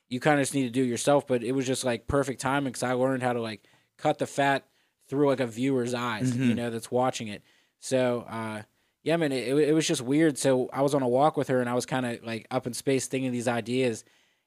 you 0.10 0.20
kind 0.20 0.40
of 0.40 0.44
just 0.44 0.54
need 0.54 0.64
to 0.64 0.70
do 0.70 0.84
it 0.84 0.88
yourself. 0.88 1.26
But 1.28 1.44
it 1.44 1.54
was 1.54 1.66
just 1.66 1.84
like 1.86 2.08
perfect 2.08 2.42
timing 2.42 2.72
because 2.72 2.84
I 2.84 2.94
learned 2.94 3.24
how 3.24 3.34
to 3.34 3.42
like 3.42 3.64
cut 3.98 4.18
the 4.20 4.28
fat 4.28 4.66
through 5.08 5.28
like 5.30 5.40
a 5.40 5.48
viewer's 5.48 5.94
eyes, 5.94 6.36
you 6.36 6.54
Mhm. 6.54 6.56
know, 6.58 6.70
that's 6.70 6.92
watching 6.92 7.28
it. 7.30 7.44
So 7.80 8.26
uh, 8.30 8.64
yeah, 9.06 9.18
man, 9.18 9.32
it, 9.32 9.56
it 9.56 9.74
was 9.74 9.88
just 9.88 10.02
weird. 10.02 10.36
So 10.36 10.68
I 10.74 10.82
was 10.82 10.96
on 10.96 11.04
a 11.04 11.08
walk 11.08 11.38
with 11.38 11.48
her, 11.50 11.62
and 11.62 11.70
I 11.70 11.76
was 11.76 11.86
kind 11.86 12.08
of 12.08 12.24
like 12.24 12.48
up 12.50 12.66
in 12.66 12.74
space 12.74 13.06
thinking 13.06 13.32
these 13.32 13.48
ideas, 13.48 14.04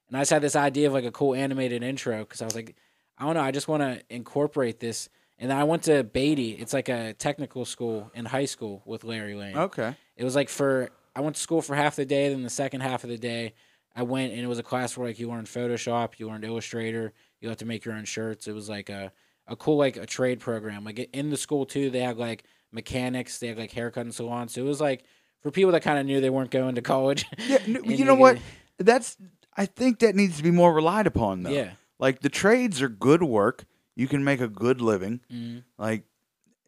and 0.09 0.17
I 0.17 0.21
just 0.21 0.31
had 0.31 0.41
this 0.41 0.57
idea 0.57 0.87
of 0.87 0.93
like 0.93 1.05
a 1.05 1.11
cool 1.11 1.33
animated 1.33 1.81
intro 1.81 2.19
because 2.19 2.41
I 2.41 2.45
was 2.45 2.55
like, 2.55 2.75
I 3.17 3.23
don't 3.25 3.35
know, 3.35 3.41
I 3.41 3.51
just 3.51 3.69
want 3.69 3.83
to 3.83 4.01
incorporate 4.13 4.81
this. 4.81 5.07
And 5.39 5.49
then 5.49 5.57
I 5.57 5.63
went 5.63 5.83
to 5.83 6.03
Beattie. 6.03 6.51
It's 6.51 6.73
like 6.73 6.89
a 6.89 7.13
technical 7.13 7.63
school 7.63 8.11
in 8.13 8.25
high 8.25 8.43
school 8.43 8.83
with 8.85 9.05
Larry 9.05 9.33
Lane. 9.33 9.57
okay. 9.57 9.95
It 10.17 10.25
was 10.25 10.35
like 10.35 10.49
for 10.49 10.89
I 11.15 11.21
went 11.21 11.37
to 11.37 11.41
school 11.41 11.61
for 11.61 11.73
half 11.73 11.95
the 11.95 12.05
day, 12.05 12.27
then 12.27 12.43
the 12.43 12.49
second 12.49 12.81
half 12.81 13.05
of 13.05 13.09
the 13.09 13.17
day 13.17 13.53
I 13.95 14.03
went 14.03 14.33
and 14.33 14.41
it 14.41 14.47
was 14.47 14.59
a 14.59 14.63
class 14.63 14.97
where 14.97 15.07
like 15.07 15.19
you 15.19 15.29
learned 15.29 15.47
Photoshop, 15.47 16.19
you 16.19 16.27
learned 16.27 16.43
Illustrator, 16.43 17.13
you 17.39 17.47
had 17.47 17.59
to 17.59 17.65
make 17.65 17.85
your 17.85 17.95
own 17.95 18.03
shirts. 18.03 18.47
It 18.49 18.53
was 18.53 18.67
like 18.67 18.89
a 18.89 19.13
a 19.47 19.55
cool 19.55 19.77
like 19.77 19.95
a 19.95 20.05
trade 20.05 20.41
program. 20.41 20.83
Like 20.83 21.09
in 21.13 21.29
the 21.29 21.37
school 21.37 21.65
too, 21.65 21.89
they 21.89 22.01
had 22.01 22.17
like 22.17 22.43
mechanics, 22.71 23.39
they 23.39 23.47
had 23.47 23.57
like 23.57 23.71
haircut 23.71 24.05
and 24.05 24.13
so 24.13 24.29
on. 24.29 24.47
So 24.49 24.61
it 24.61 24.65
was 24.65 24.81
like 24.81 25.03
for 25.41 25.51
people 25.51 25.71
that 25.71 25.81
kind 25.81 25.99
of 25.99 26.05
knew 26.05 26.21
they 26.21 26.29
weren't 26.29 26.51
going 26.51 26.75
to 26.75 26.81
college. 26.81 27.25
Yeah. 27.47 27.59
you 27.83 28.05
know 28.05 28.15
what? 28.15 28.37
That's. 28.77 29.17
I 29.57 29.65
think 29.65 29.99
that 29.99 30.15
needs 30.15 30.37
to 30.37 30.43
be 30.43 30.51
more 30.51 30.73
relied 30.73 31.07
upon, 31.07 31.43
though. 31.43 31.49
Yeah. 31.49 31.71
Like 31.99 32.21
the 32.21 32.29
trades 32.29 32.81
are 32.81 32.87
good 32.89 33.23
work. 33.23 33.65
You 33.95 34.07
can 34.07 34.23
make 34.23 34.39
a 34.39 34.47
good 34.47 34.79
living. 34.79 35.19
Mhm. 35.31 35.63
Like 35.77 36.03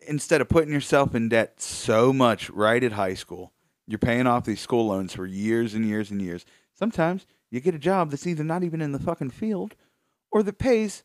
instead 0.08 0.42
of 0.42 0.50
putting 0.50 0.74
yourself 0.74 1.16
in 1.16 1.30
debt 1.30 1.62
so 1.62 2.12
much 2.12 2.50
right 2.50 2.84
at 2.84 2.94
high 2.94 3.14
school, 3.14 3.54
you're 3.88 4.00
paying 4.00 4.28
off 4.28 4.46
these 4.46 4.60
school 4.60 4.88
loans 4.88 5.14
for 5.14 5.26
years 5.26 5.74
and 5.74 5.86
years 5.86 6.12
and 6.12 6.22
years. 6.22 6.44
Sometimes 6.74 7.26
you 7.52 7.60
get 7.62 7.76
a 7.76 7.80
job 7.80 8.10
that's 8.10 8.26
either 8.28 8.44
not 8.44 8.64
even 8.64 8.82
in 8.82 8.92
the 8.92 9.00
fucking 9.00 9.30
field 9.30 9.76
or 10.32 10.42
that 10.44 10.58
pays 10.58 11.04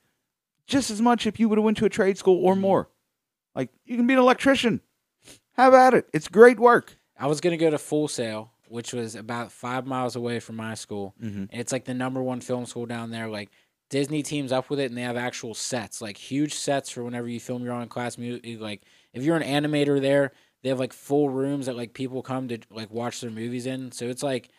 just 0.66 0.90
as 0.90 1.00
much 1.02 1.26
if 1.26 1.38
you 1.38 1.48
would 1.48 1.58
have 1.58 1.64
went 1.64 1.76
to 1.76 1.84
a 1.84 1.90
trade 1.90 2.16
school 2.18 2.42
or 2.44 2.56
more. 2.56 2.88
Like 3.56 3.70
you 3.84 3.96
can 3.96 4.06
be 4.06 4.14
an 4.14 4.20
electrician. 4.20 4.80
Have 5.54 5.74
at 5.74 5.94
it. 5.94 6.08
It's 6.12 6.28
great 6.28 6.60
work. 6.60 6.96
I 7.18 7.26
was 7.26 7.40
gonna 7.40 7.56
go 7.56 7.70
to 7.70 7.78
Full 7.78 8.06
Sail, 8.08 8.52
which 8.68 8.92
was 8.92 9.14
about 9.14 9.50
five 9.50 9.86
miles 9.86 10.14
away 10.14 10.38
from 10.38 10.56
my 10.56 10.74
school. 10.74 11.14
Mhm. 11.20 11.48
And 11.50 11.60
it's 11.60 11.72
like 11.72 11.86
the 11.86 11.94
number 11.94 12.22
one 12.22 12.40
film 12.40 12.66
school 12.66 12.86
down 12.86 13.10
there. 13.10 13.28
Like 13.28 13.48
Disney 13.88 14.22
teams 14.22 14.52
up 14.52 14.68
with 14.68 14.80
it, 14.80 14.90
and 14.90 14.98
they 14.98 15.02
have 15.02 15.16
actual 15.16 15.54
sets, 15.54 16.02
like 16.02 16.16
huge 16.18 16.54
sets 16.54 16.90
for 16.90 17.02
whenever 17.02 17.28
you 17.28 17.40
film 17.40 17.64
your 17.64 17.72
own 17.72 17.88
class 17.88 18.18
movie. 18.18 18.56
Like 18.56 18.82
if 19.14 19.22
you're 19.22 19.36
an 19.36 19.42
animator 19.42 20.00
there, 20.00 20.32
they 20.62 20.68
have 20.68 20.78
like 20.80 20.92
full 20.92 21.30
rooms 21.30 21.66
that 21.66 21.76
like 21.76 21.94
people 21.94 22.20
come 22.22 22.48
to 22.48 22.58
like 22.70 22.90
watch 22.90 23.20
their 23.20 23.30
movies 23.30 23.64
in. 23.66 23.92
So 23.92 24.06
it's 24.06 24.22
like 24.22 24.50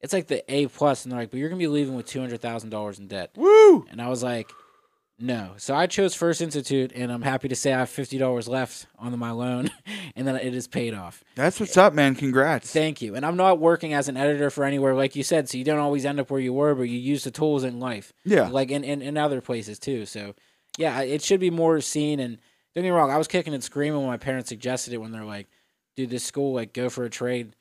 it's 0.00 0.12
like 0.12 0.28
the 0.28 0.44
A 0.52 0.68
plus, 0.68 1.04
and 1.04 1.10
they're 1.12 1.20
like, 1.20 1.30
but 1.30 1.40
you're 1.40 1.48
gonna 1.48 1.58
be 1.58 1.66
leaving 1.66 1.96
with 1.96 2.06
two 2.06 2.20
hundred 2.20 2.40
thousand 2.40 2.70
dollars 2.70 2.98
in 3.00 3.08
debt. 3.08 3.30
Woo! 3.36 3.86
And 3.90 4.00
I 4.00 4.08
was 4.08 4.22
like, 4.22 4.52
no. 5.18 5.52
So 5.56 5.74
I 5.74 5.86
chose 5.86 6.14
First 6.14 6.40
Institute, 6.40 6.92
and 6.94 7.12
I'm 7.12 7.22
happy 7.22 7.48
to 7.48 7.54
say 7.54 7.72
I 7.72 7.80
have 7.80 7.90
fifty 7.90 8.18
dollars 8.18 8.48
left 8.48 8.86
on 8.98 9.16
my 9.18 9.30
loan, 9.30 9.70
and 10.16 10.26
then 10.26 10.36
it 10.36 10.54
is 10.54 10.66
paid 10.66 10.94
off. 10.94 11.22
That's 11.34 11.60
what's 11.60 11.76
up, 11.76 11.94
man. 11.94 12.14
Congrats. 12.14 12.72
Thank 12.72 13.00
you. 13.00 13.14
And 13.14 13.24
I'm 13.24 13.36
not 13.36 13.60
working 13.60 13.94
as 13.94 14.08
an 14.08 14.16
editor 14.16 14.50
for 14.50 14.64
anywhere, 14.64 14.94
like 14.94 15.16
you 15.16 15.22
said, 15.22 15.48
so 15.48 15.58
you 15.58 15.64
don't 15.64 15.78
always 15.78 16.04
end 16.04 16.20
up 16.20 16.30
where 16.30 16.40
you 16.40 16.52
were, 16.52 16.74
but 16.74 16.84
you 16.84 16.98
use 16.98 17.24
the 17.24 17.30
tools 17.30 17.64
in 17.64 17.80
life. 17.80 18.12
Yeah. 18.24 18.48
Like 18.48 18.70
in, 18.70 18.84
in, 18.84 19.02
in 19.02 19.16
other 19.16 19.40
places 19.40 19.78
too. 19.78 20.06
So 20.06 20.34
yeah, 20.78 21.00
it 21.02 21.22
should 21.22 21.40
be 21.40 21.50
more 21.50 21.80
seen 21.80 22.20
and 22.20 22.38
don't 22.74 22.82
get 22.82 22.90
me 22.90 22.96
wrong, 22.96 23.12
I 23.12 23.18
was 23.18 23.28
kicking 23.28 23.54
and 23.54 23.62
screaming 23.62 24.00
when 24.00 24.08
my 24.08 24.16
parents 24.16 24.48
suggested 24.48 24.92
it 24.92 24.98
when 24.98 25.12
they're 25.12 25.24
like, 25.24 25.48
dude, 25.96 26.10
this 26.10 26.24
school, 26.24 26.54
like 26.54 26.72
go 26.72 26.90
for 26.90 27.04
a 27.04 27.10
trade. 27.10 27.54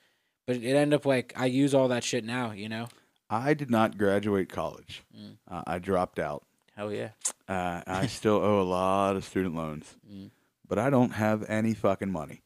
But 0.47 0.57
it 0.57 0.75
ended 0.75 0.95
up 0.95 1.05
like 1.05 1.33
I 1.35 1.45
use 1.45 1.73
all 1.73 1.89
that 1.89 2.03
shit 2.03 2.25
now, 2.25 2.51
you 2.51 2.67
know? 2.67 2.87
I 3.29 3.53
did 3.53 3.69
not 3.69 3.97
graduate 3.97 4.49
college. 4.49 5.03
Mm. 5.15 5.37
Uh, 5.49 5.61
I 5.65 5.79
dropped 5.79 6.19
out. 6.19 6.43
Hell 6.75 6.91
yeah. 6.91 7.09
Uh, 7.47 7.81
I 7.85 8.07
still 8.07 8.35
owe 8.35 8.61
a 8.61 8.63
lot 8.63 9.15
of 9.15 9.23
student 9.25 9.55
loans, 9.55 9.95
Mm. 10.11 10.31
but 10.67 10.79
I 10.79 10.89
don't 10.89 11.11
have 11.11 11.43
any 11.49 11.73
fucking 11.73 12.11
money. 12.11 12.41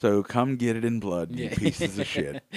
So 0.00 0.22
come 0.22 0.56
get 0.56 0.76
it 0.76 0.84
in 0.84 0.98
blood, 1.00 1.30
you 1.30 1.44
Yeah. 1.44 1.54
pieces 1.54 1.98
of 1.98 2.06
shit. 2.06 2.42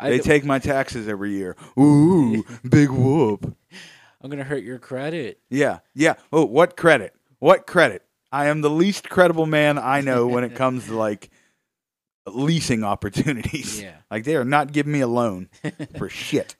They 0.00 0.18
take 0.18 0.44
my 0.44 0.58
taxes 0.58 1.06
every 1.06 1.32
year. 1.32 1.54
Ooh, 1.78 2.44
big 2.68 2.90
whoop. 2.90 3.56
I'm 4.20 4.30
gonna 4.30 4.42
hurt 4.42 4.64
your 4.64 4.78
credit. 4.80 5.38
Yeah, 5.48 5.78
yeah. 5.94 6.14
Oh, 6.32 6.44
what 6.44 6.76
credit? 6.76 7.14
What 7.38 7.66
credit? 7.68 8.02
I 8.32 8.46
am 8.46 8.62
the 8.62 8.70
least 8.70 9.08
credible 9.08 9.46
man 9.46 9.78
I 9.78 10.00
know 10.00 10.26
when 10.26 10.42
it 10.44 10.54
comes 10.56 10.86
to 10.86 10.96
like 10.96 11.30
leasing 12.26 12.82
opportunities. 12.84 13.80
Yeah. 13.82 13.96
Like 14.10 14.24
they 14.24 14.34
are 14.36 14.44
not 14.44 14.72
giving 14.72 14.92
me 14.92 15.00
a 15.00 15.06
loan 15.06 15.50
for 15.98 16.08
shit. 16.08 16.56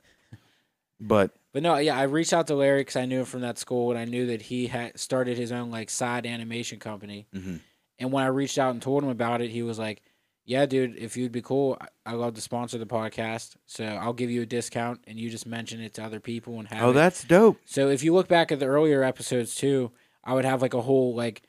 But 1.00 1.32
But 1.52 1.62
no, 1.62 1.76
yeah, 1.76 1.98
I 1.98 2.04
reached 2.04 2.32
out 2.32 2.46
to 2.46 2.54
Larry 2.54 2.80
because 2.80 2.96
I 2.96 3.04
knew 3.04 3.20
him 3.20 3.24
from 3.26 3.42
that 3.42 3.58
school, 3.58 3.90
and 3.90 3.98
I 3.98 4.04
knew 4.06 4.26
that 4.28 4.42
he 4.42 4.66
had 4.68 4.98
started 4.98 5.36
his 5.36 5.52
own 5.52 5.70
like 5.70 5.90
side 5.90 6.26
animation 6.26 6.78
company. 6.78 7.26
Mhm. 7.34 7.60
And 7.98 8.10
when 8.12 8.24
I 8.24 8.28
reached 8.28 8.58
out 8.58 8.70
and 8.72 8.80
told 8.82 9.02
him 9.04 9.10
about 9.10 9.42
it, 9.42 9.50
he 9.50 9.62
was 9.62 9.78
like, 9.78 10.02
"Yeah, 10.46 10.64
dude, 10.66 10.96
if 10.96 11.16
you'd 11.16 11.30
be 11.30 11.42
cool, 11.42 11.76
I- 11.80 11.88
I'd 12.06 12.14
love 12.14 12.34
to 12.34 12.40
sponsor 12.40 12.78
the 12.78 12.86
podcast. 12.86 13.56
So 13.66 13.84
I'll 13.84 14.14
give 14.14 14.30
you 14.30 14.42
a 14.42 14.46
discount, 14.46 15.02
and 15.06 15.18
you 15.20 15.28
just 15.30 15.46
mention 15.46 15.80
it 15.80 15.94
to 15.94 16.04
other 16.04 16.20
people 16.20 16.58
and 16.58 16.68
have 16.68 16.82
oh, 16.82 16.90
it." 16.90 16.94
that's 16.94 17.22
dope. 17.24 17.58
So 17.66 17.88
if 17.90 18.02
you 18.02 18.14
look 18.14 18.28
back 18.28 18.50
at 18.50 18.58
the 18.58 18.66
earlier 18.66 19.02
episodes 19.04 19.54
too, 19.54 19.92
I 20.24 20.32
would 20.34 20.44
have 20.46 20.62
like 20.62 20.74
a 20.74 20.80
whole 20.80 21.14
like 21.14 21.42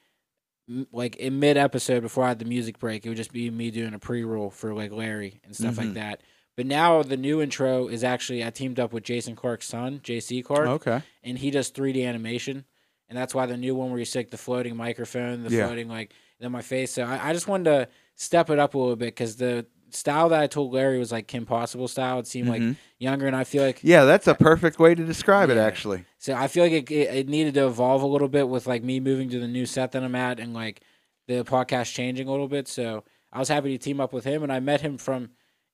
m- 0.69 0.87
like 0.91 1.15
in 1.15 1.39
mid 1.39 1.55
episode 1.57 2.01
before 2.01 2.25
I 2.25 2.29
had 2.29 2.39
the 2.39 2.45
music 2.45 2.77
break, 2.77 3.05
it 3.05 3.09
would 3.09 3.17
just 3.17 3.31
be 3.33 3.49
me 3.49 3.71
doing 3.71 3.93
a 3.93 3.99
pre 3.99 4.23
roll 4.25 4.49
for 4.49 4.73
like 4.73 4.91
Larry 4.91 5.39
and 5.45 5.55
stuff 5.55 5.77
like 5.77 5.87
Mhm. 5.89 5.93
that. 5.95 6.21
But 6.55 6.65
now 6.67 7.01
the 7.01 7.17
new 7.17 7.41
intro 7.41 7.87
is 7.87 8.03
actually 8.03 8.43
I 8.45 8.49
teamed 8.51 8.79
up 8.79 8.93
with 8.93 9.03
Jason 9.03 9.35
Clark's 9.35 9.67
son, 9.67 9.99
JC 10.03 10.43
Clark, 10.43 10.67
Okay. 10.67 11.01
and 11.23 11.37
he 11.37 11.49
does 11.51 11.71
3D 11.71 12.05
animation, 12.07 12.65
and 13.09 13.17
that's 13.17 13.33
why 13.33 13.45
the 13.47 13.57
new 13.57 13.73
one 13.75 13.89
where 13.89 13.99
you 13.99 14.05
stick 14.05 14.29
the 14.31 14.37
floating 14.37 14.75
microphone, 14.75 15.43
the 15.43 15.49
Yeah. 15.49 15.65
floating 15.67 15.87
like 15.87 16.13
in 16.39 16.51
my 16.51 16.61
face. 16.61 16.91
So 16.91 17.03
I, 17.03 17.29
I 17.29 17.33
just 17.33 17.47
wanted 17.47 17.65
to 17.65 17.87
step 18.15 18.49
it 18.49 18.59
up 18.59 18.75
a 18.75 18.77
little 18.77 18.95
bit 18.95 19.07
because 19.15 19.37
the 19.37 19.65
style 19.89 20.29
that 20.29 20.41
I 20.41 20.47
told 20.47 20.73
Larry 20.73 20.97
was 20.99 21.11
like 21.11 21.27
Kim 21.27 21.45
Possible 21.45 21.87
style. 21.87 22.19
It 22.19 22.27
seemed 22.27 22.49
like 22.49 22.61
Mhm. 22.61 22.75
younger, 22.99 23.25
and 23.27 23.35
I 23.35 23.43
feel 23.43 23.63
like 23.63 23.79
Yeah, 23.83 24.05
that's 24.05 24.27
a 24.27 24.35
perfect 24.35 24.77
way 24.79 24.93
to 24.95 25.03
describe 25.05 25.49
it 25.49 25.57
actually. 25.57 26.05
so 26.19 26.33
I 26.35 26.47
feel 26.47 26.63
like 26.65 26.71
it, 26.73 26.91
it, 26.91 27.15
it 27.15 27.29
needed 27.29 27.53
to 27.55 27.65
evolve 27.67 28.01
a 28.03 28.07
little 28.07 28.27
bit 28.27 28.47
with 28.49 28.67
like 28.67 28.83
me 28.83 28.99
moving 28.99 29.29
to 29.29 29.39
the 29.39 29.47
new 29.47 29.65
set 29.65 29.91
that 29.93 30.03
I'm 30.03 30.15
at 30.15 30.39
and 30.39 30.53
like 30.53 30.81
the 31.27 31.43
podcast 31.43 31.93
changing 31.93 32.27
a 32.27 32.31
little 32.31 32.47
bit. 32.47 32.67
So 32.67 33.03
I 33.31 33.39
was 33.39 33.49
happy 33.49 33.75
to 33.75 33.83
team 33.83 33.99
up 34.01 34.13
with 34.13 34.25
him, 34.25 34.43
and 34.43 34.51
I 34.51 34.59
met 34.59 34.81
him 34.81 34.97
from 34.97 35.29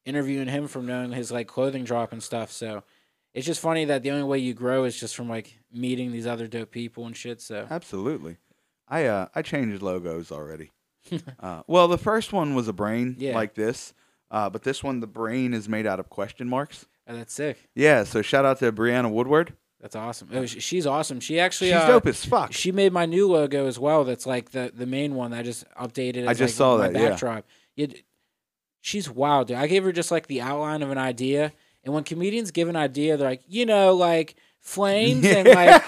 interviewing 0.09 0.47
him 0.47 0.67
from 0.67 0.85
knowing 0.87 1.11
his 1.11 1.31
like 1.31 1.47
clothing 1.47 1.83
drop 1.83 2.11
and 2.11 2.21
stuff. 2.21 2.51
So 2.51 2.83
it's 3.33 3.45
just 3.45 3.61
funny 3.61 3.85
that 3.85 4.01
the 4.03 4.11
only 4.11 4.23
way 4.23 4.39
you 4.39 4.53
grow 4.53 4.83
is 4.83 4.99
just 4.99 5.15
from 5.15 5.29
like 5.29 5.59
meeting 5.71 6.11
these 6.11 6.25
other 6.27 6.47
dope 6.47 6.71
people 6.71 7.05
and 7.05 7.15
shit. 7.15 7.41
So 7.41 7.67
Absolutely. 7.69 8.37
I 8.87 9.05
uh 9.05 9.27
I 9.35 9.41
changed 9.43 9.81
logos 9.81 10.31
already. 10.31 10.71
uh, 11.39 11.61
well, 11.67 11.87
the 11.87 11.97
first 11.97 12.33
one 12.33 12.55
was 12.55 12.67
a 12.67 12.73
brain 12.73 13.15
Yeah. 13.17 13.35
like 13.35 13.53
this, 13.53 13.93
uh, 14.31 14.49
but 14.49 14.63
this 14.63 14.83
one 14.83 14.99
the 14.99 15.07
brain 15.07 15.53
is 15.53 15.69
made 15.69 15.85
out 15.85 15.99
of 15.99 16.09
question 16.09 16.49
marks. 16.49 16.85
oh, 17.07 17.15
that's 17.15 17.33
sick. 17.33 17.69
Yeah, 17.75 18.03
so 18.03 18.21
shout 18.21 18.45
out 18.45 18.59
to 18.59 18.71
Brianna 18.71 19.09
Woodward. 19.11 19.53
That's 19.81 19.95
awesome. 19.95 20.29
Oh, 20.33 20.45
she's 20.45 20.85
awesome. 20.85 21.21
She 21.21 21.39
actually 21.39 21.69
She's 21.69 21.77
uh, 21.77 21.87
dope 21.87 22.07
as 22.07 22.25
fuck. 22.25 22.51
She 22.51 22.71
made 22.73 22.91
my 22.91 23.05
new 23.05 23.29
logo 23.31 23.65
as 23.65 23.79
well. 23.79 24.03
That's 24.03 24.25
like 24.25 24.51
the 24.51 24.71
the 24.75 24.85
main 24.85 25.15
one. 25.15 25.31
That 25.31 25.39
I 25.39 25.43
just 25.43 25.63
updated. 25.79 26.27
I 26.27 26.33
just 26.33 26.41
like, 26.41 26.49
saw 26.49 26.77
my 26.77 26.89
that, 26.89 26.99
yeah. 27.01 27.09
backdrop. 27.11 27.45
Yeah. 27.77 27.87
She's 28.81 29.09
wild, 29.09 29.47
dude. 29.47 29.57
I 29.57 29.67
gave 29.67 29.83
her 29.83 29.91
just 29.91 30.11
like 30.11 30.27
the 30.27 30.41
outline 30.41 30.81
of 30.81 30.91
an 30.91 30.97
idea, 30.97 31.51
and 31.83 31.93
when 31.93 32.03
comedians 32.03 32.51
give 32.51 32.67
an 32.67 32.75
idea, 32.75 33.17
they're 33.17 33.29
like, 33.29 33.43
you 33.47 33.65
know, 33.65 33.93
like 33.95 34.35
flames 34.59 35.25
and 35.25 35.47
like 35.55 35.81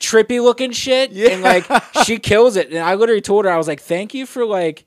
trippy 0.00 0.42
looking 0.42 0.72
shit, 0.72 1.12
and 1.12 1.42
like 1.42 1.64
she 2.04 2.18
kills 2.18 2.56
it. 2.56 2.68
And 2.70 2.78
I 2.78 2.94
literally 2.94 3.20
told 3.20 3.44
her, 3.44 3.50
I 3.50 3.56
was 3.56 3.68
like, 3.68 3.80
thank 3.80 4.14
you 4.14 4.26
for 4.26 4.44
like, 4.44 4.84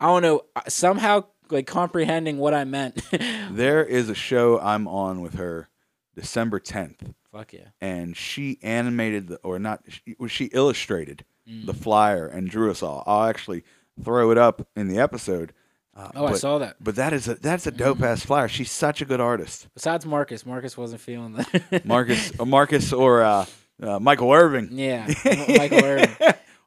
I 0.00 0.06
don't 0.06 0.22
know, 0.22 0.42
uh, 0.54 0.62
somehow 0.68 1.24
like 1.50 1.66
comprehending 1.66 2.38
what 2.38 2.54
I 2.54 2.64
meant. 2.64 3.00
There 3.50 3.84
is 3.84 4.08
a 4.10 4.14
show 4.14 4.58
I'm 4.58 4.88
on 4.88 5.20
with 5.22 5.34
her 5.34 5.68
December 6.14 6.58
10th, 6.60 7.14
Fuck 7.32 7.52
yeah. 7.52 7.68
and 7.80 8.16
she 8.16 8.58
animated 8.62 9.28
the, 9.28 9.36
or 9.42 9.58
not, 9.58 9.82
she, 9.88 10.14
she 10.28 10.44
illustrated 10.46 11.24
Mm. 11.48 11.64
the 11.66 11.74
flyer 11.74 12.26
and 12.26 12.50
drew 12.50 12.72
us 12.72 12.82
all. 12.82 13.04
I'll 13.06 13.28
actually 13.28 13.62
throw 14.02 14.32
it 14.32 14.36
up 14.36 14.66
in 14.74 14.88
the 14.88 14.98
episode. 14.98 15.52
Uh, 15.96 16.10
Oh, 16.14 16.26
I 16.26 16.34
saw 16.34 16.58
that. 16.58 16.76
But 16.80 16.96
that 16.96 17.12
is 17.12 17.26
a 17.26 17.34
that's 17.36 17.66
a 17.66 17.70
dope 17.70 18.02
ass 18.02 18.24
flyer. 18.24 18.48
She's 18.48 18.70
such 18.70 19.00
a 19.00 19.04
good 19.06 19.20
artist. 19.20 19.66
Besides 19.74 20.04
Marcus, 20.04 20.44
Marcus 20.44 20.76
wasn't 20.76 21.00
feeling 21.00 21.32
that. 21.34 21.84
Marcus, 21.86 22.32
uh, 22.38 22.44
Marcus, 22.44 22.92
or 22.92 23.22
uh, 23.22 23.46
uh, 23.82 23.98
Michael 23.98 24.32
Irvin. 24.32 24.68
yeah, 24.72 25.06
Michael 25.24 25.84
Irvin. 25.84 26.10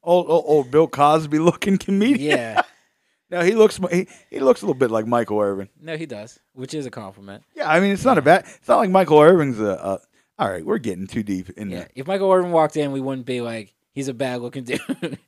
old, 0.03 0.25
old 0.29 0.43
old 0.47 0.71
Bill 0.71 0.87
Cosby 0.87 1.37
looking 1.39 1.77
comedian. 1.77 2.37
Yeah. 2.37 2.61
No, 3.31 3.41
he 3.41 3.51
looks 3.53 3.79
he, 3.91 4.07
he 4.31 4.39
looks 4.39 4.63
a 4.63 4.65
little 4.65 4.73
bit 4.79 4.89
like 4.89 5.05
Michael 5.05 5.39
Irvin. 5.39 5.69
No, 5.79 5.95
he 5.95 6.07
does, 6.07 6.39
which 6.53 6.73
is 6.73 6.87
a 6.87 6.89
compliment. 6.89 7.43
Yeah, 7.53 7.69
I 7.69 7.79
mean 7.79 7.91
it's 7.91 8.03
not 8.03 8.17
a 8.17 8.23
bad. 8.23 8.45
It's 8.57 8.67
not 8.67 8.77
like 8.77 8.89
Michael 8.89 9.19
Irvin's 9.19 9.59
a. 9.59 9.65
a 9.65 9.99
all 10.39 10.49
right, 10.49 10.65
we're 10.65 10.79
getting 10.79 11.05
too 11.05 11.21
deep 11.21 11.51
in 11.51 11.69
Yeah. 11.69 11.77
there. 11.77 11.89
If 11.93 12.07
Michael 12.07 12.31
Irvin 12.31 12.51
walked 12.51 12.75
in, 12.75 12.91
we 12.91 12.99
wouldn't 13.01 13.27
be 13.27 13.41
like, 13.41 13.75
he's 13.91 14.07
a 14.07 14.15
bad 14.15 14.41
looking 14.41 14.63
dude. 14.63 15.19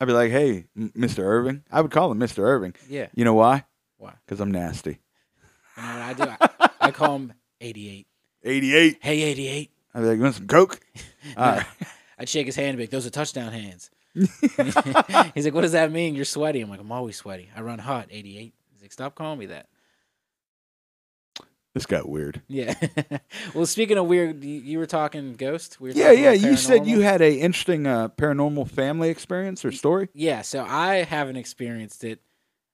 I'd 0.00 0.06
be 0.06 0.12
like, 0.12 0.30
hey, 0.30 0.64
M- 0.76 0.92
Mr. 0.96 1.20
Irvin. 1.20 1.64
I 1.70 1.80
would 1.80 1.90
call 1.90 2.10
him 2.12 2.18
Mr. 2.18 2.38
Irvin. 2.40 2.74
yeah. 2.88 3.08
You 3.14 3.24
know 3.24 3.34
why? 3.34 3.64
Why? 3.98 4.12
Because 4.26 4.40
I'm 4.40 4.50
nasty. 4.50 4.98
You 5.76 5.82
know 5.82 5.88
what 5.88 6.02
I 6.02 6.12
do? 6.12 6.30
I, 6.60 6.68
I 6.80 6.90
call 6.90 7.16
him 7.16 7.32
88. 7.60 8.06
88. 8.44 8.98
Hey, 9.00 9.22
88. 9.22 9.70
I'd 9.94 10.00
be 10.00 10.06
like, 10.06 10.16
you 10.16 10.22
want 10.22 10.34
some 10.34 10.46
coke? 10.46 10.80
All 11.36 11.52
right. 11.56 11.66
I'd 12.18 12.28
shake 12.28 12.46
his 12.46 12.56
hand 12.56 12.68
and 12.68 12.76
be 12.78 12.82
like, 12.84 12.90
those 12.90 13.06
are 13.06 13.10
touchdown 13.10 13.52
hands. 13.52 13.90
He's 14.14 15.44
like, 15.44 15.54
what 15.54 15.60
does 15.62 15.72
that 15.72 15.92
mean? 15.92 16.14
You're 16.14 16.24
sweaty. 16.24 16.60
I'm 16.62 16.70
like, 16.70 16.80
I'm 16.80 16.92
always 16.92 17.16
sweaty. 17.16 17.50
I 17.54 17.60
run 17.60 17.78
hot, 17.78 18.08
88. 18.10 18.54
He's 18.72 18.82
like, 18.82 18.92
stop 18.92 19.14
calling 19.14 19.38
me 19.38 19.46
that. 19.46 19.66
This 21.76 21.84
got 21.84 22.08
weird. 22.08 22.40
Yeah. 22.48 22.72
well, 23.54 23.66
speaking 23.66 23.98
of 23.98 24.06
weird, 24.06 24.42
you, 24.42 24.60
you 24.60 24.78
were 24.78 24.86
talking 24.86 25.34
ghost. 25.34 25.78
We 25.78 25.90
were 25.90 25.94
Yeah, 25.94 26.06
talking 26.08 26.24
yeah. 26.24 26.32
You 26.32 26.56
said 26.56 26.86
you 26.86 27.00
had 27.00 27.20
a 27.20 27.34
interesting 27.34 27.86
uh, 27.86 28.08
paranormal 28.08 28.70
family 28.70 29.10
experience 29.10 29.62
or 29.62 29.70
story. 29.72 30.08
Yeah, 30.14 30.40
so 30.40 30.64
I 30.66 31.02
haven't 31.02 31.36
experienced 31.36 32.02
it. 32.02 32.20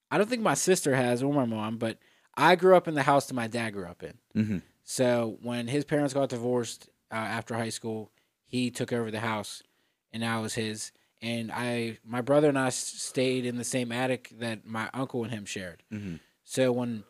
I 0.08 0.18
don't 0.18 0.30
think 0.30 0.42
my 0.42 0.54
sister 0.54 0.94
has 0.94 1.20
or 1.20 1.34
my 1.34 1.46
mom, 1.46 1.78
but 1.78 1.98
I 2.36 2.54
grew 2.54 2.76
up 2.76 2.86
in 2.86 2.94
the 2.94 3.02
house 3.02 3.26
that 3.26 3.34
my 3.34 3.48
dad 3.48 3.70
grew 3.70 3.86
up 3.86 4.04
in. 4.04 4.18
Mm-hmm. 4.36 4.58
So 4.84 5.36
when 5.42 5.66
his 5.66 5.84
parents 5.84 6.14
got 6.14 6.28
divorced 6.28 6.88
uh, 7.10 7.16
after 7.16 7.56
high 7.56 7.70
school, 7.70 8.12
he 8.44 8.70
took 8.70 8.92
over 8.92 9.10
the 9.10 9.18
house, 9.18 9.64
and 10.12 10.20
now 10.20 10.38
it 10.38 10.42
was 10.42 10.54
his. 10.54 10.92
And 11.20 11.50
I, 11.50 11.98
my 12.06 12.20
brother 12.20 12.48
and 12.48 12.56
I 12.56 12.68
stayed 12.68 13.46
in 13.46 13.56
the 13.56 13.64
same 13.64 13.90
attic 13.90 14.30
that 14.38 14.64
my 14.64 14.88
uncle 14.94 15.24
and 15.24 15.32
him 15.32 15.44
shared. 15.44 15.82
Mhm. 15.92 16.20
So 16.44 16.70
when 16.70 17.02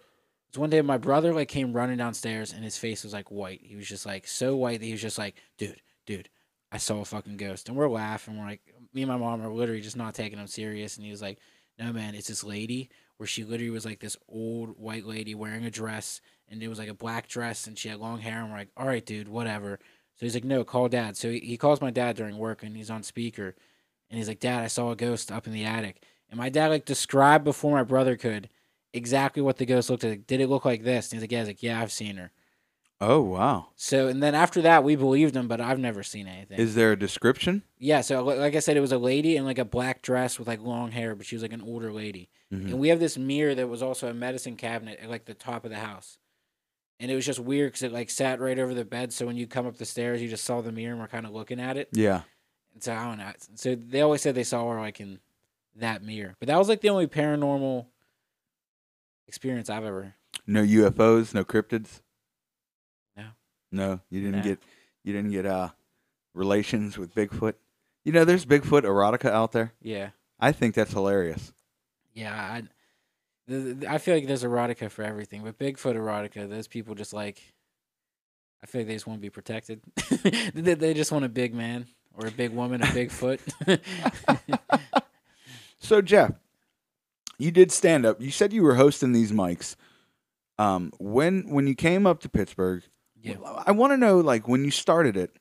was 0.52 0.58
one 0.58 0.70
day, 0.70 0.80
my 0.82 0.98
brother 0.98 1.32
like 1.32 1.48
came 1.48 1.72
running 1.72 1.96
downstairs, 1.96 2.52
and 2.52 2.64
his 2.64 2.78
face 2.78 3.04
was 3.04 3.12
like 3.12 3.30
white. 3.30 3.60
He 3.62 3.76
was 3.76 3.88
just 3.88 4.06
like 4.06 4.26
so 4.26 4.56
white 4.56 4.80
that 4.80 4.86
he 4.86 4.92
was 4.92 5.02
just 5.02 5.18
like, 5.18 5.36
"Dude, 5.58 5.80
dude, 6.06 6.28
I 6.70 6.78
saw 6.78 7.00
a 7.00 7.04
fucking 7.04 7.36
ghost." 7.36 7.68
And 7.68 7.76
we're 7.76 7.88
laughing. 7.88 8.38
We're 8.38 8.46
like, 8.46 8.62
me 8.92 9.02
and 9.02 9.10
my 9.10 9.16
mom 9.16 9.42
are 9.42 9.52
literally 9.52 9.80
just 9.80 9.96
not 9.96 10.14
taking 10.14 10.38
him 10.38 10.46
serious. 10.46 10.96
And 10.96 11.04
he 11.04 11.10
was 11.10 11.22
like, 11.22 11.38
"No, 11.78 11.92
man, 11.92 12.14
it's 12.14 12.28
this 12.28 12.44
lady 12.44 12.90
where 13.16 13.26
she 13.26 13.44
literally 13.44 13.70
was 13.70 13.84
like 13.84 14.00
this 14.00 14.16
old 14.28 14.78
white 14.78 15.06
lady 15.06 15.34
wearing 15.34 15.64
a 15.64 15.70
dress, 15.70 16.20
and 16.48 16.62
it 16.62 16.68
was 16.68 16.78
like 16.78 16.88
a 16.88 16.94
black 16.94 17.28
dress, 17.28 17.66
and 17.66 17.78
she 17.78 17.88
had 17.88 17.98
long 17.98 18.18
hair." 18.18 18.40
And 18.40 18.50
we're 18.50 18.58
like, 18.58 18.70
"All 18.76 18.86
right, 18.86 19.04
dude, 19.04 19.28
whatever." 19.28 19.78
So 20.16 20.26
he's 20.26 20.34
like, 20.34 20.44
no, 20.44 20.62
call 20.62 20.88
dad. 20.88 21.16
So 21.16 21.30
he, 21.30 21.40
he 21.40 21.56
calls 21.56 21.80
my 21.80 21.90
dad 21.90 22.16
during 22.16 22.38
work 22.38 22.62
and 22.62 22.76
he's 22.76 22.90
on 22.90 23.02
speaker. 23.02 23.56
And 24.10 24.18
he's 24.18 24.28
like, 24.28 24.40
Dad, 24.40 24.62
I 24.62 24.66
saw 24.66 24.90
a 24.90 24.96
ghost 24.96 25.32
up 25.32 25.46
in 25.46 25.52
the 25.52 25.64
attic. 25.64 26.02
And 26.30 26.38
my 26.38 26.48
dad 26.48 26.68
like 26.68 26.84
described 26.84 27.44
before 27.44 27.72
my 27.72 27.82
brother 27.82 28.16
could 28.16 28.48
exactly 28.92 29.42
what 29.42 29.56
the 29.58 29.66
ghost 29.66 29.90
looked 29.90 30.04
like. 30.04 30.26
Did 30.26 30.40
it 30.40 30.48
look 30.48 30.64
like 30.64 30.82
this? 30.82 31.10
And 31.10 31.16
he's 31.16 31.22
like, 31.22 31.32
Yeah, 31.32 31.38
he's 31.40 31.48
like, 31.48 31.62
Yeah, 31.62 31.80
I've 31.80 31.92
seen 31.92 32.16
her. 32.16 32.30
Oh 33.00 33.20
wow. 33.20 33.68
So 33.74 34.06
and 34.06 34.22
then 34.22 34.34
after 34.34 34.62
that 34.62 34.84
we 34.84 34.94
believed 34.94 35.34
him, 35.34 35.48
but 35.48 35.60
I've 35.60 35.78
never 35.80 36.02
seen 36.04 36.28
anything. 36.28 36.58
Is 36.60 36.74
there 36.76 36.92
a 36.92 36.98
description? 36.98 37.62
yeah, 37.78 38.00
so 38.00 38.22
like 38.24 38.54
I 38.54 38.60
said, 38.60 38.76
it 38.76 38.80
was 38.80 38.92
a 38.92 38.98
lady 38.98 39.36
in 39.36 39.44
like 39.44 39.58
a 39.58 39.64
black 39.64 40.02
dress 40.02 40.38
with 40.38 40.46
like 40.46 40.60
long 40.60 40.92
hair, 40.92 41.14
but 41.16 41.26
she 41.26 41.34
was 41.34 41.42
like 41.42 41.52
an 41.52 41.62
older 41.62 41.92
lady. 41.92 42.28
Mhm. 42.52 42.66
And 42.66 42.78
we 42.78 42.88
have 42.90 43.00
this 43.00 43.18
mirror 43.18 43.54
that 43.56 43.66
was 43.68 43.82
also 43.82 44.08
a 44.08 44.14
medicine 44.14 44.56
cabinet 44.56 45.00
at 45.02 45.10
like 45.10 45.24
the 45.24 45.34
top 45.34 45.64
of 45.64 45.70
the 45.70 45.78
house. 45.78 46.18
And 47.00 47.10
it 47.10 47.16
was 47.16 47.26
just 47.26 47.40
weird 47.40 47.72
because 47.72 47.82
it 47.82 47.92
like 47.92 48.08
sat 48.10 48.38
right 48.40 48.58
over 48.58 48.72
the 48.74 48.84
bed. 48.84 49.12
So 49.12 49.26
when 49.26 49.36
you 49.36 49.48
come 49.48 49.66
up 49.66 49.78
the 49.78 49.84
stairs, 49.84 50.22
you 50.22 50.28
just 50.28 50.44
saw 50.44 50.60
the 50.60 50.70
mirror 50.70 50.92
and 50.92 51.00
we're 51.00 51.08
kind 51.08 51.26
of 51.26 51.32
looking 51.32 51.58
at 51.58 51.76
it. 51.76 51.88
Yeah. 51.92 52.20
And 52.74 52.82
so 52.84 52.92
I 52.94 53.04
don't 53.04 53.18
know. 53.18 53.32
So 53.56 53.74
they 53.74 54.02
always 54.02 54.22
said 54.22 54.36
they 54.36 54.44
saw 54.44 54.70
her 54.70 54.78
like 54.78 55.00
in 55.00 55.18
that 55.74 56.04
mirror. 56.04 56.36
But 56.38 56.46
that 56.46 56.58
was 56.58 56.68
like 56.68 56.80
the 56.82 56.90
only 56.90 57.08
paranormal 57.08 57.86
experience 59.32 59.70
I've 59.70 59.84
ever. 59.84 60.14
No 60.46 60.62
UFOs, 60.62 61.32
no 61.32 61.42
cryptids. 61.42 62.02
No. 63.16 63.24
No, 63.72 64.00
you 64.10 64.20
didn't 64.20 64.40
No. 64.40 64.42
get 64.42 64.62
you 65.04 65.14
didn't 65.14 65.30
get 65.30 65.46
uh 65.46 65.70
relations 66.34 66.98
with 66.98 67.14
Bigfoot. 67.14 67.54
You 68.04 68.12
know, 68.12 68.26
there's 68.26 68.44
Bigfoot 68.44 68.82
erotica 68.82 69.30
out 69.30 69.52
there. 69.52 69.72
Yeah. 69.80 70.10
I 70.38 70.52
think 70.52 70.74
that's 70.74 70.92
hilarious. 70.92 71.54
Yeah. 72.12 72.34
I, 72.34 72.62
I 73.88 73.96
feel 73.98 74.16
like 74.16 74.26
there's 74.26 74.44
erotica 74.44 74.90
for 74.90 75.02
everything, 75.02 75.42
but 75.44 75.58
Bigfoot 75.58 75.96
erotica, 75.96 76.46
those 76.48 76.68
people 76.68 76.94
just 76.94 77.14
like. 77.14 77.40
I 78.62 78.66
feel 78.66 78.82
like 78.82 78.88
they 78.88 78.94
just 78.94 79.06
want 79.06 79.18
to 79.18 79.22
be 79.22 79.30
protected. 79.30 79.80
they, 80.54 80.74
they 80.74 80.92
just 80.94 81.10
want 81.10 81.24
a 81.24 81.28
big 81.28 81.52
man 81.54 81.86
or 82.14 82.26
a 82.26 82.30
big 82.30 82.52
woman, 82.52 82.82
a 82.82 82.92
big 82.92 83.10
foot. 83.10 83.40
So 85.84 86.00
Jeff, 86.00 86.30
you 87.42 87.50
did 87.50 87.72
stand 87.72 88.06
up. 88.06 88.20
You 88.20 88.30
said 88.30 88.52
you 88.52 88.62
were 88.62 88.74
hosting 88.76 89.12
these 89.12 89.32
mics. 89.32 89.76
Um, 90.58 90.92
when 90.98 91.48
when 91.50 91.66
you 91.66 91.74
came 91.74 92.06
up 92.06 92.20
to 92.20 92.28
Pittsburgh, 92.28 92.82
yeah. 93.20 93.36
I 93.66 93.72
want 93.72 93.92
to 93.92 93.96
know 93.96 94.20
like 94.20 94.46
when 94.48 94.64
you 94.64 94.70
started 94.70 95.16
it, 95.16 95.36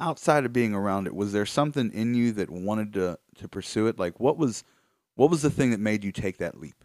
outside 0.00 0.44
of 0.44 0.52
being 0.52 0.74
around 0.74 1.06
it, 1.06 1.14
was 1.14 1.32
there 1.32 1.46
something 1.46 1.92
in 1.92 2.14
you 2.14 2.32
that 2.32 2.50
wanted 2.50 2.92
to 2.94 3.18
to 3.36 3.48
pursue 3.48 3.86
it? 3.86 3.98
Like 3.98 4.18
what 4.18 4.36
was 4.38 4.64
what 5.14 5.30
was 5.30 5.42
the 5.42 5.50
thing 5.50 5.70
that 5.70 5.80
made 5.80 6.04
you 6.04 6.12
take 6.12 6.38
that 6.38 6.58
leap? 6.58 6.84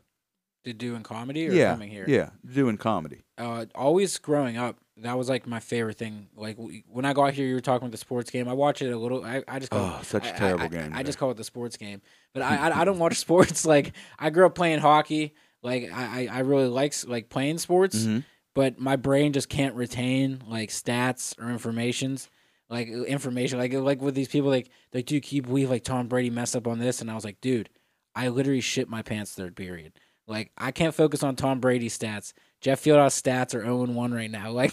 To 0.66 0.74
do 0.74 0.96
in 0.96 1.04
comedy 1.04 1.48
or 1.50 1.52
yeah, 1.52 1.72
coming 1.72 1.89
here? 1.89 2.06
yeah, 2.08 2.30
doing 2.50 2.78
comedy. 2.78 3.22
uh, 3.38 3.66
always 3.76 4.18
growing 4.18 4.56
up, 4.56 4.78
that 4.98 5.18
was 5.18 5.28
like 5.28 5.46
my 5.46 5.60
favorite 5.60 5.98
thing. 5.98 6.30
Like 6.38 6.58
when 6.88 7.04
I 7.04 7.12
got 7.12 7.34
here, 7.34 7.46
you 7.46 7.56
were 7.56 7.60
talking 7.62 7.86
about 7.86 7.92
the 7.92 7.98
sports 7.98 8.30
game. 8.30 8.48
I 8.48 8.54
watch 8.54 8.82
it 8.82 8.89
a 8.92 8.98
little. 8.98 9.26
I, 9.26 9.44
I 9.48 9.60
just 9.60 9.72
call 9.72 9.94
Oh, 9.96 10.00
it, 10.00 10.06
such 10.06 10.26
a 10.28 10.32
terrible 10.32 10.63
I, 10.66 10.68
game, 10.70 10.94
I, 10.94 11.00
I 11.00 11.04
just 11.04 11.18
call 11.18 11.32
it 11.32 11.38
the 11.38 11.44
sports 11.44 11.76
game. 11.76 12.02
But 12.34 12.43
I, 12.43 12.69
I 12.69 12.82
I 12.82 12.86
don't 12.86 13.00
watch 13.00 13.15
sports. 13.28 13.65
Like 13.65 13.93
I 14.19 14.30
grew 14.30 14.46
up 14.46 14.56
playing 14.56 14.80
hockey. 14.80 15.34
Like 15.62 15.91
I 15.93 16.28
I 16.32 16.39
really 16.39 16.67
like 16.67 16.93
like 17.08 17.30
playing 17.30 17.58
sports, 17.58 17.98
Mhm. 18.04 18.26
but 18.54 18.80
my 18.80 18.96
brain 18.96 19.34
just 19.34 19.50
can't 19.50 19.76
retain 19.76 20.41
like 20.48 20.69
stats 20.69 21.39
or 21.41 21.50
informations. 21.50 22.30
Like 22.69 22.88
uh, 22.89 23.04
information, 23.04 23.60
like 23.60 23.74
like 23.74 24.02
with 24.02 24.15
these 24.15 24.28
people, 24.28 24.50
like 24.50 24.69
like, 24.93 25.06
dude, 25.06 25.24
keep 25.24 25.48
we 25.48 25.65
like 25.67 25.84
Tom 25.84 26.08
Brady 26.08 26.30
messed 26.30 26.56
up 26.56 26.67
on 26.67 26.80
this? 26.80 27.02
And 27.02 27.10
I 27.12 27.15
was 27.15 27.24
like, 27.24 27.39
dude, 27.39 27.69
I 28.15 28.30
literally 28.30 28.62
shit 28.62 28.89
my 28.89 29.02
pants 29.04 29.34
third 29.36 29.56
period. 29.56 29.93
Like 30.28 30.52
I 30.58 30.72
can't 30.72 30.96
focus 30.96 31.24
on 31.24 31.36
Tom 31.36 31.60
Brady's 31.60 31.98
stats. 31.98 32.34
Jeff 32.63 32.82
Fieldhouse 32.82 33.21
stats 33.21 33.54
are 33.54 33.62
0 33.62 33.84
1 33.88 34.13
right 34.13 34.32
now. 34.32 34.52
Like 34.54 34.71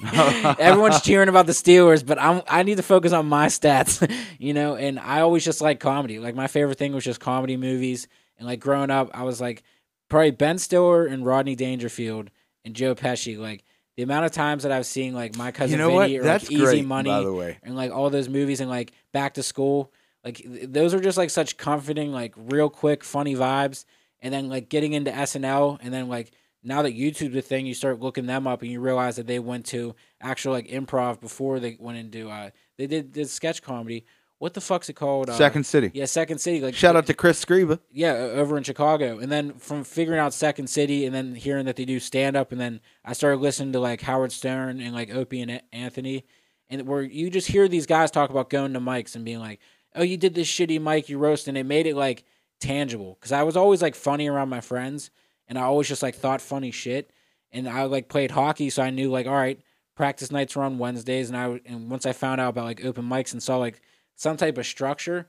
everyone's 0.61 1.01
cheering 1.03 1.29
about 1.29 1.47
the 1.47 1.53
Steelers, 1.53 2.07
but 2.07 2.21
I'm 2.21 2.41
I 2.49 2.63
need 2.63 2.77
to 2.77 2.85
focus 2.85 3.13
on 3.13 3.27
my 3.27 3.47
stats, 3.49 4.09
you 4.39 4.55
know. 4.55 4.77
And 4.77 4.99
I 5.01 5.21
always 5.23 5.45
just 5.45 5.61
like 5.61 5.81
comedy. 5.81 6.21
Like 6.21 6.37
my 6.37 6.47
favorite 6.47 6.79
thing 6.79 6.93
was 6.93 7.03
just 7.05 7.19
comedy 7.19 7.57
movies. 7.57 8.07
And 8.39 8.47
like 8.47 8.61
growing 8.61 8.91
up, 8.91 9.11
I 9.13 9.25
was 9.25 9.41
like 9.41 9.65
probably 10.09 10.31
Ben 10.31 10.59
Stiller 10.59 11.05
and 11.07 11.27
Rodney 11.27 11.57
Dangerfield 11.57 12.31
and 12.65 12.77
Joe 12.77 12.95
Pesci. 12.95 13.37
Like 13.37 13.65
the 13.97 14.05
amount 14.05 14.25
of 14.25 14.31
times 14.33 14.63
that 14.63 14.71
I've 14.71 14.87
seen 14.87 15.13
like 15.13 15.37
my 15.37 15.51
cousin 15.51 15.73
You 15.73 15.79
know 15.85 15.91
what? 15.91 16.07
Vinny 16.07 16.21
or 16.21 16.23
That's 16.23 16.45
like 16.45 16.53
Easy 16.53 16.63
great. 16.63 16.87
Money 16.87 17.11
by 17.11 17.23
the 17.23 17.33
way. 17.35 17.59
and 17.65 17.75
like 17.75 17.91
all 17.91 18.09
those 18.09 18.29
movies 18.29 18.61
and 18.61 18.71
like 18.71 18.93
Back 19.13 19.35
to 19.35 19.43
School. 19.43 19.93
Like 20.25 20.37
th- 20.37 20.69
those 20.69 20.95
are 20.95 21.01
just 21.01 21.19
like 21.19 21.31
such 21.31 21.57
comforting, 21.57 22.13
like 22.13 22.35
real 22.37 22.71
quick, 22.71 23.03
funny 23.03 23.35
vibes. 23.35 23.85
And 24.23 24.33
then 24.33 24.49
like 24.49 24.69
getting 24.69 24.93
into 24.93 25.11
SNL, 25.11 25.79
and 25.83 25.93
then 25.93 26.09
like 26.09 26.31
now 26.63 26.83
that 26.83 26.97
YouTube's 26.97 27.37
a 27.37 27.43
thing, 27.43 27.67
you 27.67 27.75
start 27.75 28.01
looking 28.01 28.27
them 28.27 28.47
up, 28.47 28.63
and 28.63 28.71
you 28.71 28.81
realize 28.81 29.17
that 29.17 29.27
they 29.27 29.39
went 29.39 29.67
to 29.67 29.95
actual 30.21 30.53
like 30.53 30.69
improv 30.69 31.21
before 31.21 31.59
they 31.61 31.77
went 31.79 31.99
into 31.99 32.29
uh 32.29 32.51
they 32.77 32.87
did 32.87 33.13
did 33.13 33.29
sketch 33.29 33.63
comedy. 33.63 34.05
What 34.39 34.55
the 34.55 34.61
fuck's 34.63 34.89
it 34.89 34.95
called? 34.95 35.29
Uh, 35.29 35.35
Second 35.35 35.67
City. 35.67 35.91
yeah, 35.93 36.07
Second 36.07 36.39
City. 36.39 36.63
Like 36.63 36.75
Shout 36.75 36.97
out 36.97 37.07
to 37.09 37.15
Chris 37.15 37.45
Scriva. 37.45 37.79
yeah, 37.93 38.13
over 38.13 38.57
in 38.57 38.63
Chicago. 38.65 39.19
And 39.19 39.31
then 39.31 39.53
from 39.55 39.85
figuring 39.85 40.19
out 40.19 40.33
Second 40.33 40.69
City 40.71 41.05
and 41.05 41.15
then 41.15 41.35
hearing 41.35 41.67
that 41.67 41.77
they 41.77 41.85
do 41.85 42.01
stand 42.01 42.37
up 42.39 42.51
and 42.51 42.59
then 42.59 42.81
I 43.05 43.13
started 43.13 43.41
listening 43.41 43.73
to 43.75 43.81
like 43.81 44.01
Howard 44.01 44.33
Stern 44.33 44.81
and 44.81 44.95
like 44.95 45.15
Opie 45.15 45.43
and 45.43 45.61
Anthony 45.75 46.25
and 46.71 46.87
where 46.87 47.03
you 47.03 47.29
just 47.29 47.49
hear 47.49 47.69
these 47.69 47.85
guys 47.85 48.11
talk 48.11 48.31
about 48.31 48.49
going 48.49 48.73
to 48.73 48.81
mics 48.81 49.15
and 49.15 49.27
being 49.27 49.41
like, 49.41 49.61
"Oh, 49.95 50.03
you 50.03 50.17
did 50.17 50.35
this 50.35 50.49
shitty 50.49 50.81
mic 50.81 51.11
you 51.11 51.19
roast." 51.19 51.47
And 51.47 51.59
it 51.59 51.65
made 51.67 51.87
it 51.87 51.95
like 51.97 52.25
tangible 52.61 53.19
cuz 53.21 53.33
I 53.33 53.43
was 53.43 53.57
always 53.59 53.83
like 53.83 53.95
funny 53.95 54.27
around 54.29 54.49
my 54.49 54.61
friends 54.63 55.11
and 55.51 55.59
I 55.59 55.63
always 55.63 55.89
just 55.89 56.03
like 56.03 56.15
thought 56.15 56.41
funny 56.41 56.71
shit 56.71 57.11
and 57.53 57.69
I 57.69 57.85
like 57.85 58.09
played 58.09 58.31
hockey 58.31 58.71
so 58.71 58.83
I 58.83 58.89
knew 58.89 59.11
like, 59.11 59.27
all 59.27 59.35
right, 59.35 59.61
practice 59.95 60.31
nights 60.31 60.57
were 60.57 60.63
on 60.63 60.79
Wednesdays 60.79 61.29
and 61.29 61.37
I 61.37 61.61
and 61.67 61.91
once 61.91 62.07
I 62.07 62.15
found 62.15 62.41
out 62.41 62.49
about 62.49 62.65
like 62.65 62.83
open 62.83 63.05
mics 63.05 63.33
and 63.33 63.43
saw 63.43 63.59
like 63.59 63.83
some 64.17 64.39
type 64.39 64.57
of 64.57 64.65
structure 64.65 65.29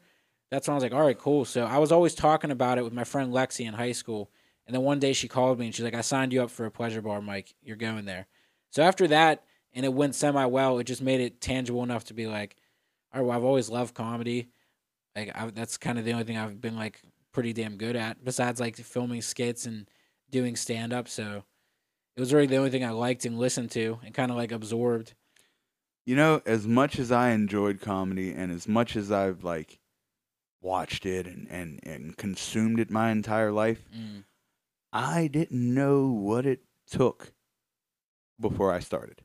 that's 0.52 0.68
when 0.68 0.74
I 0.74 0.76
was 0.76 0.84
like, 0.84 0.94
all 0.94 1.06
right, 1.06 1.18
cool. 1.18 1.46
So 1.46 1.64
I 1.64 1.78
was 1.78 1.94
always 1.94 2.14
talking 2.14 2.52
about 2.52 2.78
it 2.78 2.84
with 2.84 2.94
my 2.94 3.06
friend 3.06 3.34
Lexi 3.34 3.66
in 3.66 3.74
high 3.74 3.94
school. 3.94 4.30
And 4.68 4.76
then 4.76 4.84
one 4.84 5.00
day 5.00 5.14
she 5.14 5.30
called 5.30 5.58
me 5.58 5.66
and 5.66 5.74
she's 5.74 5.86
like, 5.86 5.96
I 5.96 6.02
signed 6.02 6.34
you 6.34 6.44
up 6.44 6.52
for 6.52 6.66
a 6.66 6.72
pleasure 6.72 7.02
bar, 7.02 7.22
mic. 7.22 7.54
You're 7.64 7.78
going 7.78 8.06
there. 8.06 8.28
So 8.70 8.84
after 8.84 9.08
that, 9.08 9.44
and 9.74 9.86
it 9.86 9.94
went 9.94 10.16
semi 10.16 10.46
well, 10.46 10.80
it 10.80 10.84
just 10.84 11.02
made 11.02 11.22
it 11.22 11.40
tangible 11.40 11.84
enough 11.84 12.04
to 12.06 12.14
be 12.14 12.28
like, 12.28 12.58
all 13.14 13.22
right, 13.22 13.28
well, 13.28 13.38
I've 13.38 13.46
always 13.46 13.70
loved 13.70 13.96
comedy. 13.96 14.50
Like 15.16 15.32
I, 15.34 15.50
that's 15.52 15.78
kind 15.78 15.98
of 15.98 16.04
the 16.04 16.12
only 16.12 16.26
thing 16.26 16.38
I've 16.38 16.60
been 16.60 16.76
like 16.76 17.02
pretty 17.32 17.54
damn 17.54 17.78
good 17.78 17.96
at, 17.96 18.24
besides 18.24 18.60
like 18.60 18.76
filming 18.76 19.22
skits 19.22 19.66
and 19.66 19.90
doing 20.32 20.56
stand 20.56 20.94
up. 20.94 21.08
So 21.08 21.44
it 22.16 22.20
was 22.20 22.34
really 22.34 22.48
the 22.48 22.58
only 22.58 22.70
thing 22.72 22.84
I 22.84 22.92
liked 22.92 23.26
and 23.26 23.38
listened 23.38 23.72
to 23.72 24.00
and 24.04 24.14
kind 24.14 24.32
of 24.32 24.38
like 24.38 24.52
absorbed. 24.52 25.14
You 26.06 26.16
know, 26.16 26.42
as 26.46 26.66
much 26.66 26.98
as 26.98 27.12
I 27.12 27.30
enjoyed 27.30 27.80
comedy 27.80 28.32
and 28.34 28.52
as 28.52 28.68
much 28.68 28.96
as 28.96 29.12
I've 29.12 29.44
like 29.44 29.80
watched 30.62 31.06
it 31.06 31.28
and, 31.28 31.48
and, 31.50 31.80
and 31.84 32.18
consumed 32.18 32.80
it 32.80 32.90
my 32.90 33.12
entire 33.12 33.52
life, 33.52 33.84
Mm. 33.96 34.24
I 34.94 35.28
didn't 35.28 35.74
know 35.74 36.08
what 36.08 36.46
it 36.46 36.64
took 36.90 37.32
before 38.40 38.74
I 38.74 38.80
started. 38.80 39.22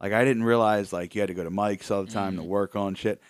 Like 0.00 0.12
I 0.12 0.24
didn't 0.24 0.44
realize 0.44 0.92
like 0.92 1.14
you 1.14 1.20
had 1.20 1.28
to 1.28 1.34
go 1.34 1.44
to 1.44 1.50
mics 1.50 1.90
all 1.90 2.04
the 2.04 2.10
time 2.10 2.36
to 2.36 2.42
Mhm. 2.42 2.46
work 2.46 2.74
on 2.76 2.94
shit. 2.94 3.20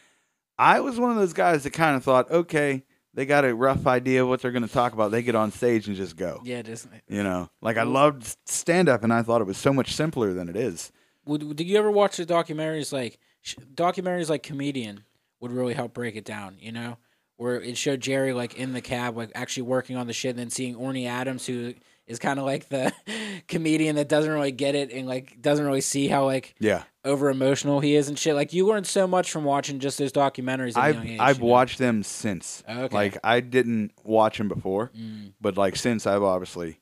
I 0.59 0.81
was 0.81 1.01
one 1.01 1.11
of 1.11 1.17
those 1.17 1.33
guys 1.33 1.65
that 1.65 1.71
kind 1.71 1.97
of 1.97 2.05
thought, 2.05 2.31
okay, 2.31 2.85
they 3.15 3.27
got 3.27 3.45
a 3.45 3.55
rough 3.55 3.87
idea 3.87 4.23
of 4.23 4.29
what 4.29 4.41
they're 4.41 4.53
going 4.53 4.67
to 4.67 4.73
talk 4.73 4.93
about. 4.93 5.11
They 5.11 5.23
get 5.23 5.35
on 5.35 5.51
stage 5.51 5.89
and 5.89 5.97
just 5.97 6.17
go. 6.17 6.41
Yeah, 6.45 6.63
just 6.63 6.89
You 7.09 7.23
know, 7.23 7.51
like 7.61 7.77
I 7.77 7.83
loved 7.83 8.37
stand 8.47 8.89
up 8.89 9.03
and 9.03 9.13
I 9.13 9.23
thought 9.23 9.41
it 9.41 9.47
was 9.47 9.59
so 9.59 9.73
much 9.73 9.95
simpler 9.95 10.33
than 10.33 10.49
it 10.49 10.57
is. 10.57 10.93
Would 11.27 11.57
did 11.57 11.67
you 11.67 11.77
ever 11.79 11.91
watch 11.91 12.17
the 12.17 12.27
documentaries 12.27 12.93
like 12.93 13.19
documentaries 13.75 14.31
like 14.31 14.43
Comedian 14.43 15.05
would 15.41 15.53
really 15.53 15.75
help 15.75 15.95
break 15.95 16.17
it 16.17 16.25
down, 16.25 16.57
you 16.61 16.73
know? 16.73 16.99
Where 17.37 17.61
it 17.61 17.79
showed 17.79 18.01
Jerry 18.01 18.33
like 18.33 18.55
in 18.55 18.75
the 18.75 18.83
cab 18.83 19.17
like 19.17 19.33
actually 19.35 19.63
working 19.65 19.97
on 19.97 20.07
the 20.07 20.13
shit 20.13 20.31
and 20.31 20.39
then 20.39 20.51
seeing 20.51 20.75
Orny 20.77 21.07
Adams 21.07 21.47
who 21.47 21.75
is 22.11 22.19
kind 22.19 22.39
of 22.39 22.45
like 22.45 22.69
the 22.69 22.93
comedian 23.49 23.97
that 23.97 24.09
doesn't 24.09 24.31
really 24.33 24.53
get 24.53 24.75
it 24.75 24.93
and 24.93 25.07
like 25.09 25.41
doesn't 25.41 25.65
really 25.65 25.81
see 25.81 26.09
how 26.09 26.25
like 26.25 26.55
Yeah. 26.59 26.83
over 27.05 27.31
emotional 27.31 27.81
he 27.81 27.95
is 27.95 28.09
and 28.09 28.19
shit. 28.19 28.35
Like 28.35 28.53
you 28.53 28.67
learn 28.67 28.85
so 28.85 29.07
much 29.07 29.31
from 29.31 29.45
watching 29.45 29.79
just 29.79 29.97
those 29.99 30.13
documentaries. 30.13 30.77
I've 30.77 31.05
age, 31.07 31.19
I've 31.21 31.37
you 31.39 31.43
know? 31.45 31.49
watched 31.51 31.79
them 31.79 32.03
since. 32.03 32.63
Okay. 32.69 32.95
Like 32.95 33.19
I 33.25 33.41
didn't 33.41 33.93
watch 34.05 34.39
them 34.39 34.49
before, 34.49 34.91
Mm, 34.97 35.33
but 35.41 35.57
like 35.57 35.77
since 35.77 36.07
I've 36.07 36.23
obviously 36.23 36.81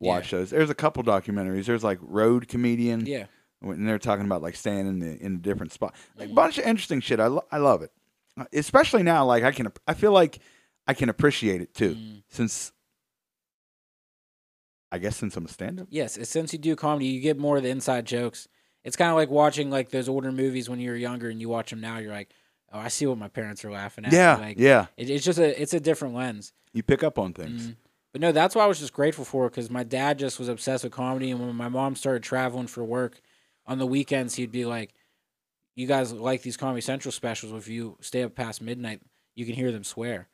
Yeah. 0.00 0.12
watched 0.12 0.30
those. 0.30 0.50
There's 0.50 0.70
a 0.70 0.74
couple 0.74 1.02
documentaries. 1.02 1.64
There's 1.64 1.82
like 1.84 1.98
Road 2.02 2.46
Comedian, 2.48 3.06
yeah. 3.06 3.24
And 3.60 3.88
they're 3.88 3.98
talking 3.98 4.24
about 4.24 4.42
like 4.42 4.54
staying 4.54 4.86
in 4.86 4.98
the 5.00 5.16
in 5.18 5.34
a 5.34 5.38
different 5.38 5.72
spot. 5.72 5.94
Like 6.16 6.28
a 6.28 6.32
Mhm. 6.32 6.34
bunch 6.36 6.58
of 6.58 6.64
interesting 6.64 7.00
shit. 7.00 7.18
I 7.20 7.26
lo- 7.26 7.46
I 7.50 7.56
love 7.58 7.82
it, 7.82 7.90
Uh, 8.38 8.44
especially 8.52 9.02
now. 9.02 9.24
Like 9.24 9.42
I 9.44 9.50
can 9.50 9.72
I 9.88 9.94
feel 9.94 10.12
like 10.12 10.38
I 10.86 10.94
can 10.94 11.08
appreciate 11.08 11.60
it 11.60 11.74
too 11.74 11.94
Mm. 11.96 12.22
since 12.28 12.72
I 14.90 14.98
guess 14.98 15.16
since 15.16 15.36
I'm 15.36 15.44
a 15.44 15.48
stand 15.48 15.80
up. 15.80 15.88
Yes, 15.90 16.18
since 16.28 16.52
you 16.52 16.58
do 16.58 16.74
comedy, 16.76 17.06
you 17.06 17.20
get 17.20 17.38
more 17.38 17.56
of 17.58 17.62
the 17.62 17.68
inside 17.68 18.06
jokes. 18.06 18.48
It's 18.84 18.96
kind 18.96 19.10
of 19.10 19.16
like 19.16 19.28
watching 19.28 19.70
like 19.70 19.90
those 19.90 20.08
older 20.08 20.32
movies 20.32 20.68
when 20.68 20.80
you 20.80 20.90
were 20.90 20.96
younger, 20.96 21.28
and 21.28 21.40
you 21.40 21.48
watch 21.48 21.70
them 21.70 21.80
now. 21.80 21.98
You're 21.98 22.12
like, 22.12 22.30
oh, 22.72 22.78
I 22.78 22.88
see 22.88 23.06
what 23.06 23.18
my 23.18 23.28
parents 23.28 23.64
are 23.64 23.70
laughing 23.70 24.04
at. 24.04 24.12
Yeah, 24.12 24.36
like, 24.36 24.58
yeah. 24.58 24.86
It, 24.96 25.10
it's 25.10 25.24
just 25.24 25.38
a 25.38 25.60
it's 25.60 25.74
a 25.74 25.80
different 25.80 26.14
lens. 26.14 26.52
You 26.72 26.82
pick 26.82 27.02
up 27.02 27.18
on 27.18 27.32
things. 27.32 27.68
Mm. 27.68 27.76
But 28.12 28.20
no, 28.22 28.32
that's 28.32 28.54
why 28.54 28.64
I 28.64 28.66
was 28.66 28.78
just 28.78 28.94
grateful 28.94 29.24
for 29.24 29.50
because 29.50 29.70
my 29.70 29.82
dad 29.82 30.18
just 30.18 30.38
was 30.38 30.48
obsessed 30.48 30.84
with 30.84 30.92
comedy, 30.92 31.30
and 31.30 31.40
when 31.40 31.54
my 31.54 31.68
mom 31.68 31.96
started 31.96 32.22
traveling 32.22 32.66
for 32.66 32.82
work 32.84 33.20
on 33.66 33.78
the 33.78 33.86
weekends, 33.86 34.34
he'd 34.36 34.50
be 34.50 34.64
like, 34.64 34.94
you 35.74 35.86
guys 35.86 36.12
like 36.12 36.42
these 36.42 36.56
Comedy 36.56 36.80
Central 36.80 37.12
specials. 37.12 37.52
If 37.52 37.68
you 37.68 37.98
stay 38.00 38.22
up 38.22 38.34
past 38.34 38.62
midnight, 38.62 39.02
you 39.34 39.44
can 39.44 39.54
hear 39.54 39.70
them 39.70 39.84
swear. 39.84 40.28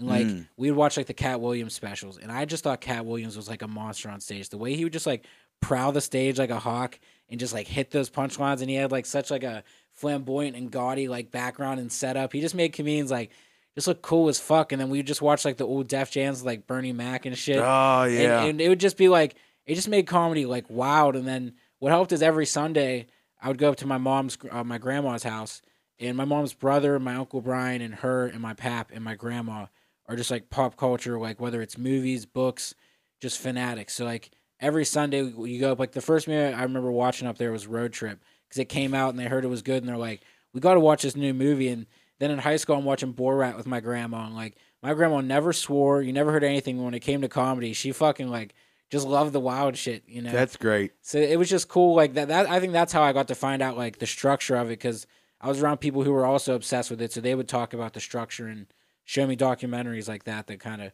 And 0.00 0.08
like 0.08 0.26
Mm. 0.26 0.48
we 0.56 0.70
would 0.70 0.76
watch 0.76 0.96
like 0.96 1.06
the 1.06 1.14
Katt 1.14 1.40
Williams 1.40 1.74
specials, 1.74 2.18
and 2.18 2.32
I 2.32 2.44
just 2.46 2.64
thought 2.64 2.80
Katt 2.80 3.06
Williams 3.06 3.36
was 3.36 3.48
like 3.48 3.62
a 3.62 3.68
monster 3.68 4.08
on 4.10 4.20
stage. 4.20 4.48
The 4.48 4.58
way 4.58 4.74
he 4.74 4.82
would 4.84 4.92
just 4.92 5.06
like 5.06 5.24
prowl 5.60 5.92
the 5.92 6.00
stage 6.00 6.38
like 6.38 6.50
a 6.50 6.58
hawk 6.58 6.98
and 7.28 7.38
just 7.38 7.52
like 7.54 7.68
hit 7.68 7.90
those 7.92 8.10
punchlines, 8.10 8.60
and 8.60 8.68
he 8.70 8.74
had 8.76 8.90
like 8.90 9.06
such 9.06 9.30
like 9.30 9.44
a 9.44 9.62
flamboyant 9.92 10.56
and 10.56 10.70
gaudy 10.70 11.06
like 11.08 11.30
background 11.30 11.78
and 11.80 11.92
setup. 11.92 12.32
He 12.32 12.40
just 12.40 12.54
made 12.54 12.72
comedians 12.72 13.10
like 13.10 13.30
just 13.74 13.86
look 13.86 14.02
cool 14.02 14.28
as 14.28 14.40
fuck. 14.40 14.72
And 14.72 14.80
then 14.80 14.90
we 14.90 14.98
would 14.98 15.06
just 15.06 15.22
watch 15.22 15.44
like 15.44 15.56
the 15.58 15.66
old 15.66 15.86
Def 15.86 16.10
Jams 16.10 16.44
like 16.44 16.66
Bernie 16.66 16.92
Mac 16.92 17.26
and 17.26 17.36
shit. 17.38 17.58
Oh 17.58 18.02
And- 18.04 18.12
yeah. 18.14 18.42
And, 18.44 18.60
it 18.60 18.68
would 18.68 18.80
just 18.80 18.96
be 18.96 19.08
like 19.08 19.34
it 19.66 19.74
just 19.74 19.88
made 19.88 20.06
comedy 20.06 20.46
like 20.46 20.64
wild. 20.68 21.14
And 21.14 21.28
then 21.28 21.52
what 21.78 21.92
helped 21.92 22.12
is 22.12 22.22
every 22.22 22.46
Sunday 22.46 23.06
I 23.40 23.48
would 23.48 23.58
go 23.58 23.70
up 23.70 23.76
to 23.76 23.86
my 23.86 23.98
mom's 23.98 24.36
uh, 24.50 24.64
my 24.64 24.78
grandma's 24.78 25.22
house, 25.22 25.62
and 25.98 26.16
my 26.16 26.24
mom's 26.24 26.54
brother, 26.54 26.98
my 26.98 27.14
uncle 27.16 27.40
Brian, 27.42 27.80
and 27.82 27.94
her, 27.96 28.26
and 28.26 28.40
my 28.40 28.54
pap 28.54 28.90
and 28.92 29.04
my 29.04 29.14
grandma 29.14 29.66
are 30.10 30.16
just 30.16 30.30
like 30.30 30.50
pop 30.50 30.76
culture, 30.76 31.18
like 31.18 31.40
whether 31.40 31.62
it's 31.62 31.78
movies, 31.78 32.26
books, 32.26 32.74
just 33.20 33.38
fanatics. 33.38 33.94
So 33.94 34.04
like 34.04 34.30
every 34.58 34.84
Sunday 34.84 35.22
you 35.22 35.60
go 35.60 35.72
up. 35.72 35.78
Like 35.78 35.92
the 35.92 36.00
first 36.00 36.26
movie 36.26 36.52
I 36.52 36.62
remember 36.64 36.90
watching 36.90 37.28
up 37.28 37.38
there 37.38 37.52
was 37.52 37.68
Road 37.68 37.92
Trip 37.92 38.22
because 38.48 38.58
it 38.58 38.68
came 38.68 38.92
out 38.92 39.10
and 39.10 39.18
they 39.18 39.26
heard 39.26 39.44
it 39.44 39.48
was 39.48 39.62
good, 39.62 39.82
and 39.82 39.88
they're 39.88 39.96
like, 39.96 40.22
we 40.52 40.60
got 40.60 40.74
to 40.74 40.80
watch 40.80 41.02
this 41.02 41.14
new 41.14 41.32
movie. 41.32 41.68
And 41.68 41.86
then 42.18 42.32
in 42.32 42.38
high 42.38 42.56
school 42.56 42.76
I'm 42.76 42.84
watching 42.84 43.14
Borat 43.14 43.56
with 43.56 43.68
my 43.68 43.78
grandma, 43.78 44.26
and 44.26 44.34
like 44.34 44.56
my 44.82 44.94
grandma 44.94 45.20
never 45.20 45.52
swore. 45.52 46.02
You 46.02 46.12
never 46.12 46.32
heard 46.32 46.44
anything 46.44 46.82
when 46.82 46.94
it 46.94 47.00
came 47.00 47.20
to 47.20 47.28
comedy. 47.28 47.72
She 47.72 47.92
fucking 47.92 48.28
like 48.28 48.54
just 48.90 49.06
loved 49.06 49.32
the 49.32 49.40
wild 49.40 49.76
shit, 49.76 50.02
you 50.08 50.22
know. 50.22 50.32
That's 50.32 50.56
great. 50.56 50.90
So 51.02 51.18
it 51.18 51.38
was 51.38 51.48
just 51.48 51.68
cool, 51.68 51.94
like 51.94 52.14
that. 52.14 52.26
That 52.26 52.50
I 52.50 52.58
think 52.58 52.72
that's 52.72 52.92
how 52.92 53.02
I 53.02 53.12
got 53.12 53.28
to 53.28 53.36
find 53.36 53.62
out 53.62 53.78
like 53.78 54.00
the 54.00 54.06
structure 54.06 54.56
of 54.56 54.66
it 54.66 54.80
because 54.80 55.06
I 55.40 55.46
was 55.46 55.62
around 55.62 55.78
people 55.78 56.02
who 56.02 56.12
were 56.12 56.26
also 56.26 56.56
obsessed 56.56 56.90
with 56.90 57.00
it, 57.00 57.12
so 57.12 57.20
they 57.20 57.36
would 57.36 57.48
talk 57.48 57.72
about 57.72 57.92
the 57.92 58.00
structure 58.00 58.48
and 58.48 58.66
show 59.10 59.26
me 59.26 59.36
documentaries 59.36 60.08
like 60.08 60.22
that 60.22 60.46
that 60.46 60.60
kind 60.60 60.80
of 60.80 60.92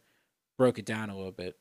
broke 0.57 0.79
it 0.79 0.87
down 0.87 1.11
a 1.11 1.15
little 1.15 1.33
bit. 1.33 1.55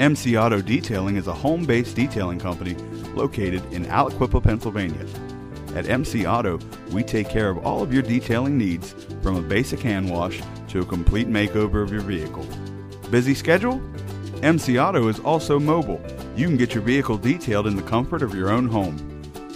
MC 0.00 0.38
Auto 0.38 0.62
Detailing 0.62 1.16
is 1.16 1.26
a 1.26 1.34
home 1.34 1.66
based 1.66 1.94
detailing 1.94 2.38
company 2.38 2.74
located 3.14 3.62
in 3.74 3.84
Aliquippa, 3.84 4.42
Pennsylvania. 4.42 5.06
At 5.76 5.86
MC 5.86 6.26
Auto, 6.26 6.58
we 6.92 7.02
take 7.02 7.28
care 7.28 7.50
of 7.50 7.66
all 7.66 7.82
of 7.82 7.92
your 7.92 8.02
detailing 8.02 8.56
needs 8.56 8.94
from 9.22 9.36
a 9.36 9.42
basic 9.42 9.80
hand 9.80 10.08
wash 10.08 10.40
to 10.68 10.80
a 10.80 10.86
complete 10.86 11.28
makeover 11.28 11.82
of 11.82 11.92
your 11.92 12.00
vehicle. 12.00 12.46
Busy 13.10 13.34
schedule? 13.34 13.82
MC 14.42 14.78
Auto 14.78 15.08
is 15.08 15.20
also 15.20 15.60
mobile. 15.60 16.02
You 16.36 16.46
can 16.46 16.56
get 16.56 16.72
your 16.72 16.82
vehicle 16.82 17.18
detailed 17.18 17.66
in 17.66 17.76
the 17.76 17.82
comfort 17.82 18.22
of 18.22 18.34
your 18.34 18.48
own 18.48 18.68
home. 18.68 18.96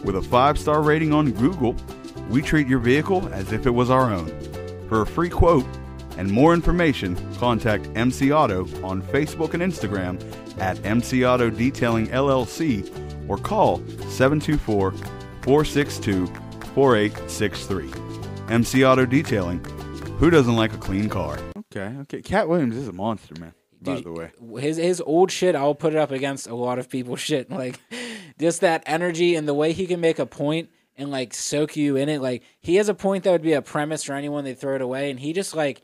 With 0.05 0.17
a 0.17 0.23
five 0.23 0.59
star 0.59 0.83
rating 0.83 1.15
on 1.15 1.33
Google, 1.33 1.75
we 2.29 2.43
treat 2.43 2.69
your 2.69 2.79
vehicle 2.79 3.27
as 3.33 3.53
if 3.53 3.67
it 3.67 3.71
was 3.71 3.89
our 3.89 4.13
own. 4.13 4.48
For 4.89 5.03
a 5.03 5.07
free 5.07 5.29
quote 5.29 5.67
and 6.17 6.31
more 6.31 6.55
information, 6.55 7.17
contact 7.37 7.89
MC 7.95 8.33
Auto 8.33 8.63
on 8.83 9.03
Facebook 9.03 9.55
and 9.55 9.63
Instagram 9.63 10.19
at 10.59 10.85
MC 10.85 11.25
Auto 11.25 11.51
Detailing 11.51 12.09
LLC 12.09 12.89
or 13.29 13.37
call 13.37 13.79
724 14.09 14.93
462 15.43 16.27
4863. 16.75 17.93
MC 18.49 18.85
Auto 18.85 19.05
Detailing. 19.05 19.63
Who 20.19 20.31
doesn't 20.31 20.57
like 20.57 20.73
a 20.73 20.79
clean 20.79 21.09
car? 21.09 21.39
Okay, 21.57 21.95
okay. 22.01 22.23
Katt 22.23 22.49
Williams 22.49 22.77
is 22.77 22.89
a 22.89 22.93
monster, 22.93 23.35
man. 23.39 23.53
By 23.81 24.01
the 24.01 24.11
way, 24.11 24.33
his 24.61 24.77
his 24.77 25.01
old 25.01 25.31
shit, 25.31 25.55
I'll 25.55 25.75
put 25.75 25.93
it 25.93 25.99
up 25.99 26.11
against 26.11 26.49
a 26.49 26.55
lot 26.55 26.79
of 26.79 26.89
people's 26.89 27.21
shit. 27.21 27.49
Like 27.59 27.79
just 28.41 28.61
that 28.63 28.83
energy 28.87 29.35
and 29.35 29.47
the 29.47 29.55
way 29.55 29.73
he 29.73 29.87
can 29.87 30.01
make 30.01 30.19
a 30.19 30.27
point 30.27 30.71
and 30.99 31.11
like 31.11 31.33
soak 31.33 31.77
you 31.77 31.97
in 31.97 32.09
it. 32.11 32.21
Like 32.21 32.43
he 32.61 32.75
has 32.77 32.89
a 32.91 32.95
point 32.95 33.25
that 33.25 33.31
would 33.33 33.43
be 33.43 33.55
a 33.55 33.63
premise 33.63 34.03
for 34.05 34.13
anyone 34.13 34.45
they 34.45 34.53
throw 34.55 34.75
it 34.75 34.83
away, 34.83 35.11
and 35.11 35.19
he 35.21 35.33
just 35.33 35.55
like 35.57 35.81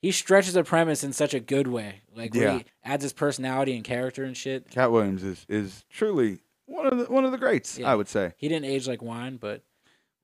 he 0.00 0.10
stretches 0.10 0.56
a 0.56 0.64
premise 0.64 1.04
in 1.04 1.12
such 1.12 1.34
a 1.34 1.40
good 1.40 1.66
way. 1.68 2.00
Like 2.16 2.32
where 2.34 2.42
Yeah. 2.44 2.58
he 2.58 2.64
adds 2.84 3.02
his 3.02 3.12
personality 3.12 3.74
and 3.74 3.84
character 3.84 4.24
and 4.24 4.36
shit. 4.36 4.70
Katt 4.70 4.90
Williams 4.92 5.22
is 5.22 5.44
is 5.48 5.84
truly 5.90 6.38
one 6.66 6.86
of 6.86 6.96
the 6.98 7.04
one 7.12 7.24
of 7.24 7.32
the 7.32 7.38
greats. 7.38 7.78
Yeah. 7.78 7.90
I 7.92 7.94
would 7.96 8.08
say. 8.08 8.32
He 8.38 8.48
didn't 8.48 8.64
age 8.66 8.88
like 8.88 9.02
wine, 9.02 9.36
but 9.36 9.62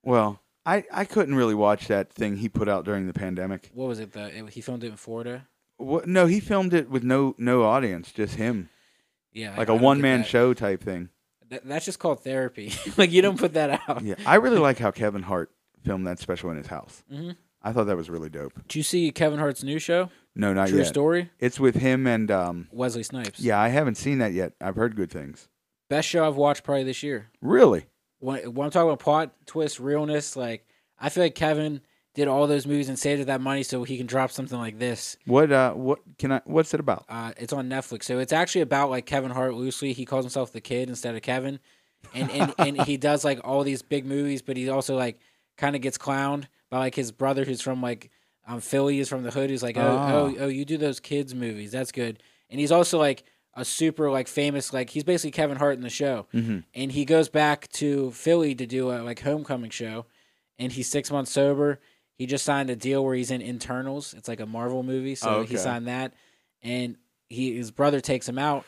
Well, 0.03 0.41
I 0.65 0.85
I 0.91 1.05
couldn't 1.05 1.35
really 1.35 1.55
watch 1.55 1.87
that 1.87 2.11
thing 2.11 2.37
he 2.37 2.49
put 2.49 2.67
out 2.69 2.85
during 2.85 3.07
the 3.07 3.13
pandemic. 3.13 3.69
what 3.73 3.87
was 3.87 3.99
it? 3.99 4.13
The 4.13 4.29
he 4.49 4.61
filmed 4.61 4.83
it 4.83 4.87
in 4.87 4.95
Florida. 4.97 5.47
What, 5.77 6.07
no, 6.07 6.25
he 6.25 6.39
filmed 6.41 6.73
it 6.73 6.89
with 6.89 7.03
no 7.03 7.35
no 7.37 7.63
audience, 7.63 8.11
just 8.11 8.35
him, 8.35 8.69
Yeah, 9.31 9.55
like 9.57 9.69
a 9.69 9.73
a 9.73 9.75
one 9.75 10.01
man 10.01 10.23
show 10.25 10.53
type 10.53 10.83
thing. 10.83 11.09
That, 11.49 11.65
that's 11.67 11.85
just 11.85 11.99
called 11.99 12.23
therapy. 12.23 12.71
like 12.97 13.11
you 13.11 13.21
don't 13.21 13.37
put 13.39 13.53
that 13.53 13.81
out. 13.87 14.03
Yeah, 14.03 14.15
I 14.25 14.35
really 14.35 14.59
like 14.59 14.77
how 14.79 14.91
Kevin 14.91 15.23
Hart 15.23 15.51
filmed 15.83 16.07
that 16.07 16.19
special 16.19 16.49
in 16.51 16.57
his 16.57 16.67
house. 16.67 17.03
Mhm. 17.11 17.35
I 17.61 17.73
thought 17.73 17.85
that 17.87 17.97
was 17.97 18.09
really 18.09 18.29
dope. 18.29 18.53
Did 18.67 18.75
you 18.75 18.83
see 18.83 19.11
Kevin 19.11 19.37
Hart's 19.39 19.63
new 19.63 19.79
show, 19.79 20.09
No, 20.35 20.53
not 20.53 20.69
True 20.69 20.77
yet. 20.77 20.87
Story? 20.87 21.29
It's 21.39 21.59
with 21.59 21.75
him 21.75 22.07
and 22.07 22.31
um. 22.31 22.67
Wesley 22.71 23.03
Snipes. 23.03 23.39
Yeah, 23.39 23.59
I 23.59 23.67
haven't 23.67 23.95
seen 23.95 24.19
that 24.19 24.31
yet. 24.31 24.53
I've 24.61 24.75
heard 24.77 24.95
good 24.95 25.11
things. 25.11 25.49
best 25.89 26.07
show 26.07 26.25
I've 26.25 26.37
watched 26.37 26.63
probably 26.63 26.83
this 26.85 27.03
year. 27.03 27.29
Really? 27.41 27.85
when, 28.19 28.53
when 28.53 28.65
I'm 28.65 28.71
talking 28.71 28.87
about 28.89 28.99
plot 28.99 29.33
twist, 29.45 29.79
realness, 29.79 30.35
like 30.37 30.65
I 30.99 31.09
feel 31.09 31.23
like 31.23 31.35
Kevin 31.35 31.81
did 32.15 32.27
all 32.27 32.47
those 32.47 32.65
movies 32.65 32.89
and 32.89 32.97
saved 32.97 33.23
that 33.27 33.39
money 33.41 33.63
so 33.63 33.83
he 33.83 33.95
can 33.97 34.05
drop 34.07 34.31
something 34.31 34.57
like 34.57 34.79
this. 34.79 35.15
What 35.25 35.51
uh? 35.51 35.73
What 35.73 35.99
can 36.17 36.31
I? 36.31 36.41
What's 36.45 36.73
it 36.73 36.79
about? 36.79 37.05
Uh, 37.07 37.31
it's 37.37 37.53
on 37.53 37.69
Netflix, 37.69 38.03
so 38.03 38.19
it's 38.19 38.33
actually 38.33 38.61
about 38.61 38.89
like 38.89 39.05
Kevin 39.05 39.31
Hart 39.31 39.53
loosely. 39.53 39.93
He 39.93 40.05
calls 40.05 40.25
himself 40.25 40.51
the 40.51 40.61
kid 40.61 40.89
instead 40.89 41.15
of 41.15 41.21
Kevin, 41.21 41.59
and 42.13 42.29
and, 42.31 42.53
and 42.59 42.81
he 42.83 42.97
does 42.97 43.23
like 43.23 43.39
all 43.43 43.63
these 43.63 43.81
big 43.81 44.05
movies, 44.05 44.41
but 44.41 44.57
he 44.57 44.69
also 44.69 44.95
like 44.95 45.19
kind 45.57 45.75
of 45.75 45.81
gets 45.81 45.97
clowned 45.97 46.45
by 46.69 46.79
like 46.79 46.95
his 46.95 47.11
brother 47.11 47.45
who's 47.45 47.61
from 47.61 47.81
like 47.81 48.09
um 48.47 48.59
Philly, 48.59 48.99
is 48.99 49.07
from 49.09 49.23
the 49.23 49.31
hood. 49.31 49.49
Who's 49.49 49.63
like, 49.63 49.77
oh 49.77 49.97
Ah. 49.97 50.11
oh 50.13 50.35
oh, 50.39 50.47
you 50.47 50.65
do 50.65 50.77
those 50.77 50.99
kids 50.99 51.33
movies, 51.35 51.71
that's 51.71 51.91
good. 51.91 52.21
And 52.49 52.59
he's 52.59 52.71
also 52.71 52.97
like 52.97 53.23
a 53.53 53.63
super 53.63 54.09
like 54.09 54.27
famous 54.27 54.73
like 54.73 54.89
he's 54.89 55.03
basically 55.03 55.31
Kevin 55.31 55.57
Hart 55.57 55.75
in 55.75 55.81
the 55.83 55.89
show, 55.89 56.25
Mhm. 56.33 56.63
and 56.73 56.91
he 56.91 57.05
goes 57.05 57.29
back 57.29 57.67
to 57.73 58.11
Philly 58.11 58.55
to 58.55 58.65
do 58.65 58.89
a 58.91 59.03
like 59.03 59.19
homecoming 59.21 59.69
show, 59.69 60.05
and 60.57 60.71
he's 60.71 60.87
six 60.89 61.11
months 61.11 61.31
sober. 61.31 61.79
He 62.19 62.25
just 62.25 62.43
signed 62.43 62.69
a 62.69 62.75
deal 62.75 63.03
where 63.03 63.15
he's 63.15 63.31
in 63.31 63.41
Eternals. 63.41 64.13
It's 64.13 64.27
like 64.27 64.41
a 64.41 64.45
Marvel 64.45 64.83
movie, 64.83 65.15
so 65.15 65.37
Oh, 65.37 65.43
he 65.43 65.55
signed 65.57 65.87
that, 65.87 66.13
and 66.61 66.97
he 67.29 67.55
his 67.55 67.71
brother 67.71 68.01
takes 68.01 68.27
him 68.27 68.37
out, 68.37 68.65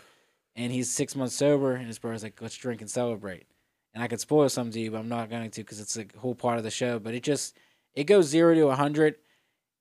and 0.56 0.72
he's 0.72 0.90
six 0.90 1.18
months 1.18 1.36
sober, 1.36 1.74
and 1.74 1.86
his 1.86 2.00
brother's 2.00 2.24
like, 2.24 2.42
"Let's 2.42 2.56
drink 2.56 2.80
and 2.80 2.90
celebrate." 2.90 3.46
And 3.94 4.02
I 4.02 4.08
could 4.08 4.22
spoil 4.22 4.48
some 4.48 4.72
to 4.72 4.80
you, 4.80 4.90
but 4.92 5.00
I'm 5.00 5.10
not 5.10 5.30
going 5.30 5.52
to 5.52 5.62
because 5.62 5.82
it's 5.82 5.98
a 5.98 6.06
whole 6.18 6.34
part 6.34 6.60
of 6.60 6.64
the 6.64 6.72
show. 6.72 6.98
But 6.98 7.14
it 7.14 7.24
just 7.24 7.58
it 7.94 8.06
goes 8.06 8.28
zero 8.28 8.56
to 8.56 8.68
a 8.70 8.76
hundred 8.76 9.16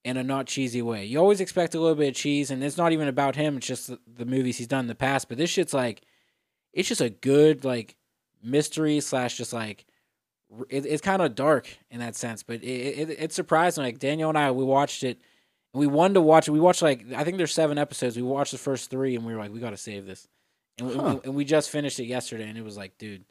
in 0.02 0.16
a 0.16 0.24
not 0.24 0.46
cheesy 0.46 0.83
way. 0.83 1.04
You 1.04 1.20
always 1.20 1.40
expect 1.40 1.76
a 1.76 1.80
little 1.80 1.94
bit 1.94 2.09
of 2.09 2.14
cheese, 2.16 2.50
and 2.50 2.64
it's 2.64 2.76
not 2.76 2.90
even 2.90 3.06
about 3.06 3.37
him. 3.37 3.56
It's 3.56 3.68
just 3.68 3.87
the, 3.87 4.00
the 4.16 4.24
movies 4.26 4.59
he's 4.59 4.66
done 4.66 4.80
in 4.87 4.88
the 4.88 4.96
past. 4.96 5.28
But 5.28 5.38
this 5.38 5.50
shit's 5.50 5.72
like, 5.72 6.02
it's 6.72 6.88
just 6.88 7.00
a 7.00 7.11
good 7.11 7.64
like 7.64 7.94
mystery 8.42 8.98
slash 8.98 9.37
just 9.37 9.52
like 9.52 9.87
it, 10.68 10.86
it's 10.86 11.02
kind 11.02 11.22
of 11.22 11.34
dark 11.34 11.68
in 11.90 12.00
that 12.00 12.16
sense. 12.16 12.42
But 12.42 12.62
it, 12.62 12.66
it 12.66 13.10
it's 13.18 13.34
surprising. 13.34 13.84
Like 13.84 13.98
Daniel 13.98 14.28
and 14.28 14.38
I, 14.38 14.50
we 14.50 14.64
watched 14.64 15.02
it. 15.04 15.18
And 15.72 15.80
we 15.80 15.86
wanted 15.86 16.14
to 16.14 16.20
watch 16.20 16.48
it. 16.48 16.50
We 16.50 16.60
watched 16.60 16.82
like 16.82 17.04
I 17.14 17.24
think 17.24 17.36
there's 17.36 17.52
seven 17.54 17.78
episodes. 17.78 18.16
We 18.16 18.22
watched 18.22 18.52
the 18.52 18.58
first 18.58 18.90
three, 18.90 19.14
and 19.16 19.24
we 19.24 19.32
were 19.32 19.38
like, 19.38 19.52
we 19.52 19.60
got 19.60 19.70
to 19.70 19.76
save 19.76 20.06
this. 20.06 20.26
And 20.78 20.88
we, 20.88 20.94
and 21.24 21.34
we 21.34 21.44
just 21.44 21.70
finished 21.70 22.00
it 22.00 22.06
yesterday, 22.06 22.48
and 22.48 22.56
it 22.56 22.64
was 22.64 22.76
like, 22.76 22.96
dude, 22.98 23.24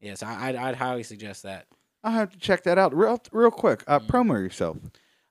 yes, 0.00 0.22
I, 0.22 0.48
I'd, 0.48 0.56
I'd 0.56 0.74
highly 0.76 1.02
suggest 1.02 1.42
that. 1.44 1.66
I'll 2.04 2.12
have 2.12 2.30
to 2.30 2.38
check 2.38 2.64
that 2.64 2.78
out 2.78 2.94
real 2.94 3.20
real 3.32 3.50
quick. 3.50 3.82
Uh, 3.86 3.98
Mm. 4.00 4.06
promo 4.08 4.32
yourself. 4.42 4.76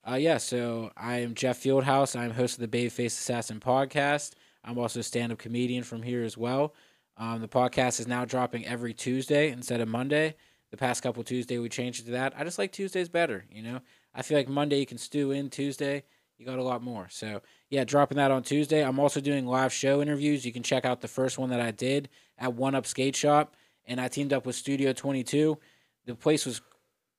Uh, 0.10 0.16
yeah, 0.16 0.38
so 0.38 0.92
I 0.98 1.18
am 1.20 1.36
Jeff 1.36 1.62
Fieldhouse. 1.62 2.20
I'm 2.20 2.32
host 2.32 2.60
of 2.60 2.70
the 2.72 2.78
Babyface 2.86 3.08
Assassin 3.08 3.60
podcast. 3.60 4.32
I'm 4.66 4.78
also 4.80 5.02
a 5.02 5.04
stand 5.04 5.32
up 5.32 5.38
comedian 5.38 5.84
from 5.84 6.02
here 6.02 6.24
as 6.24 6.36
well. 6.38 6.74
Um, 7.18 7.40
the 7.42 7.48
podcast 7.48 8.00
is 8.00 8.08
now 8.08 8.26
dropping 8.26 8.66
every 8.66 8.94
Tuesday 8.96 9.52
instead 9.52 9.80
of 9.80 9.88
Monday. 9.88 10.36
The 10.72 10.78
past 10.78 11.04
couple 11.04 11.24
Tuesday 11.24 11.58
we 11.58 11.70
changed 11.70 12.02
it 12.02 12.06
to 12.06 12.12
that. 12.12 12.34
I 12.36 12.44
just 12.44 12.58
like 12.58 12.72
Tuesdays 12.72 13.10
better, 13.10 13.46
you 13.52 13.62
know? 13.62 13.82
I 14.16 14.24
feel 14.24 14.38
like 14.38 14.50
Monday 14.50 14.80
you 14.80 14.86
can 14.86 14.98
stew 14.98 15.32
in, 15.32 15.50
Tuesday 15.50 16.04
you 16.42 16.48
got 16.48 16.58
a 16.58 16.64
lot 16.64 16.82
more. 16.82 17.08
So, 17.12 17.42
yeah, 17.70 17.84
dropping 17.84 18.18
that 18.18 18.32
on 18.32 18.42
Tuesday. 18.42 18.84
I'm 18.84 19.00
also 19.00 19.22
doing 19.22 19.46
live 19.46 19.72
show 19.72 20.02
interviews. 20.02 20.44
You 20.44 20.52
can 20.52 20.64
check 20.64 20.86
out 20.86 21.00
the 21.00 21.08
first 21.08 21.38
one 21.38 21.52
that 21.52 21.62
I 21.62 21.70
did 21.70 22.10
at 22.40 22.56
One 22.56 22.74
Up 22.74 22.88
Skate 22.88 23.16
Shop, 23.16 23.56
and 23.86 24.02
I 24.02 24.08
teamed 24.08 24.34
up 24.34 24.48
with 24.48 24.56
Studio 24.56 24.92
22. 24.92 25.60
The 26.08 26.16
place 26.16 26.48
was 26.48 26.62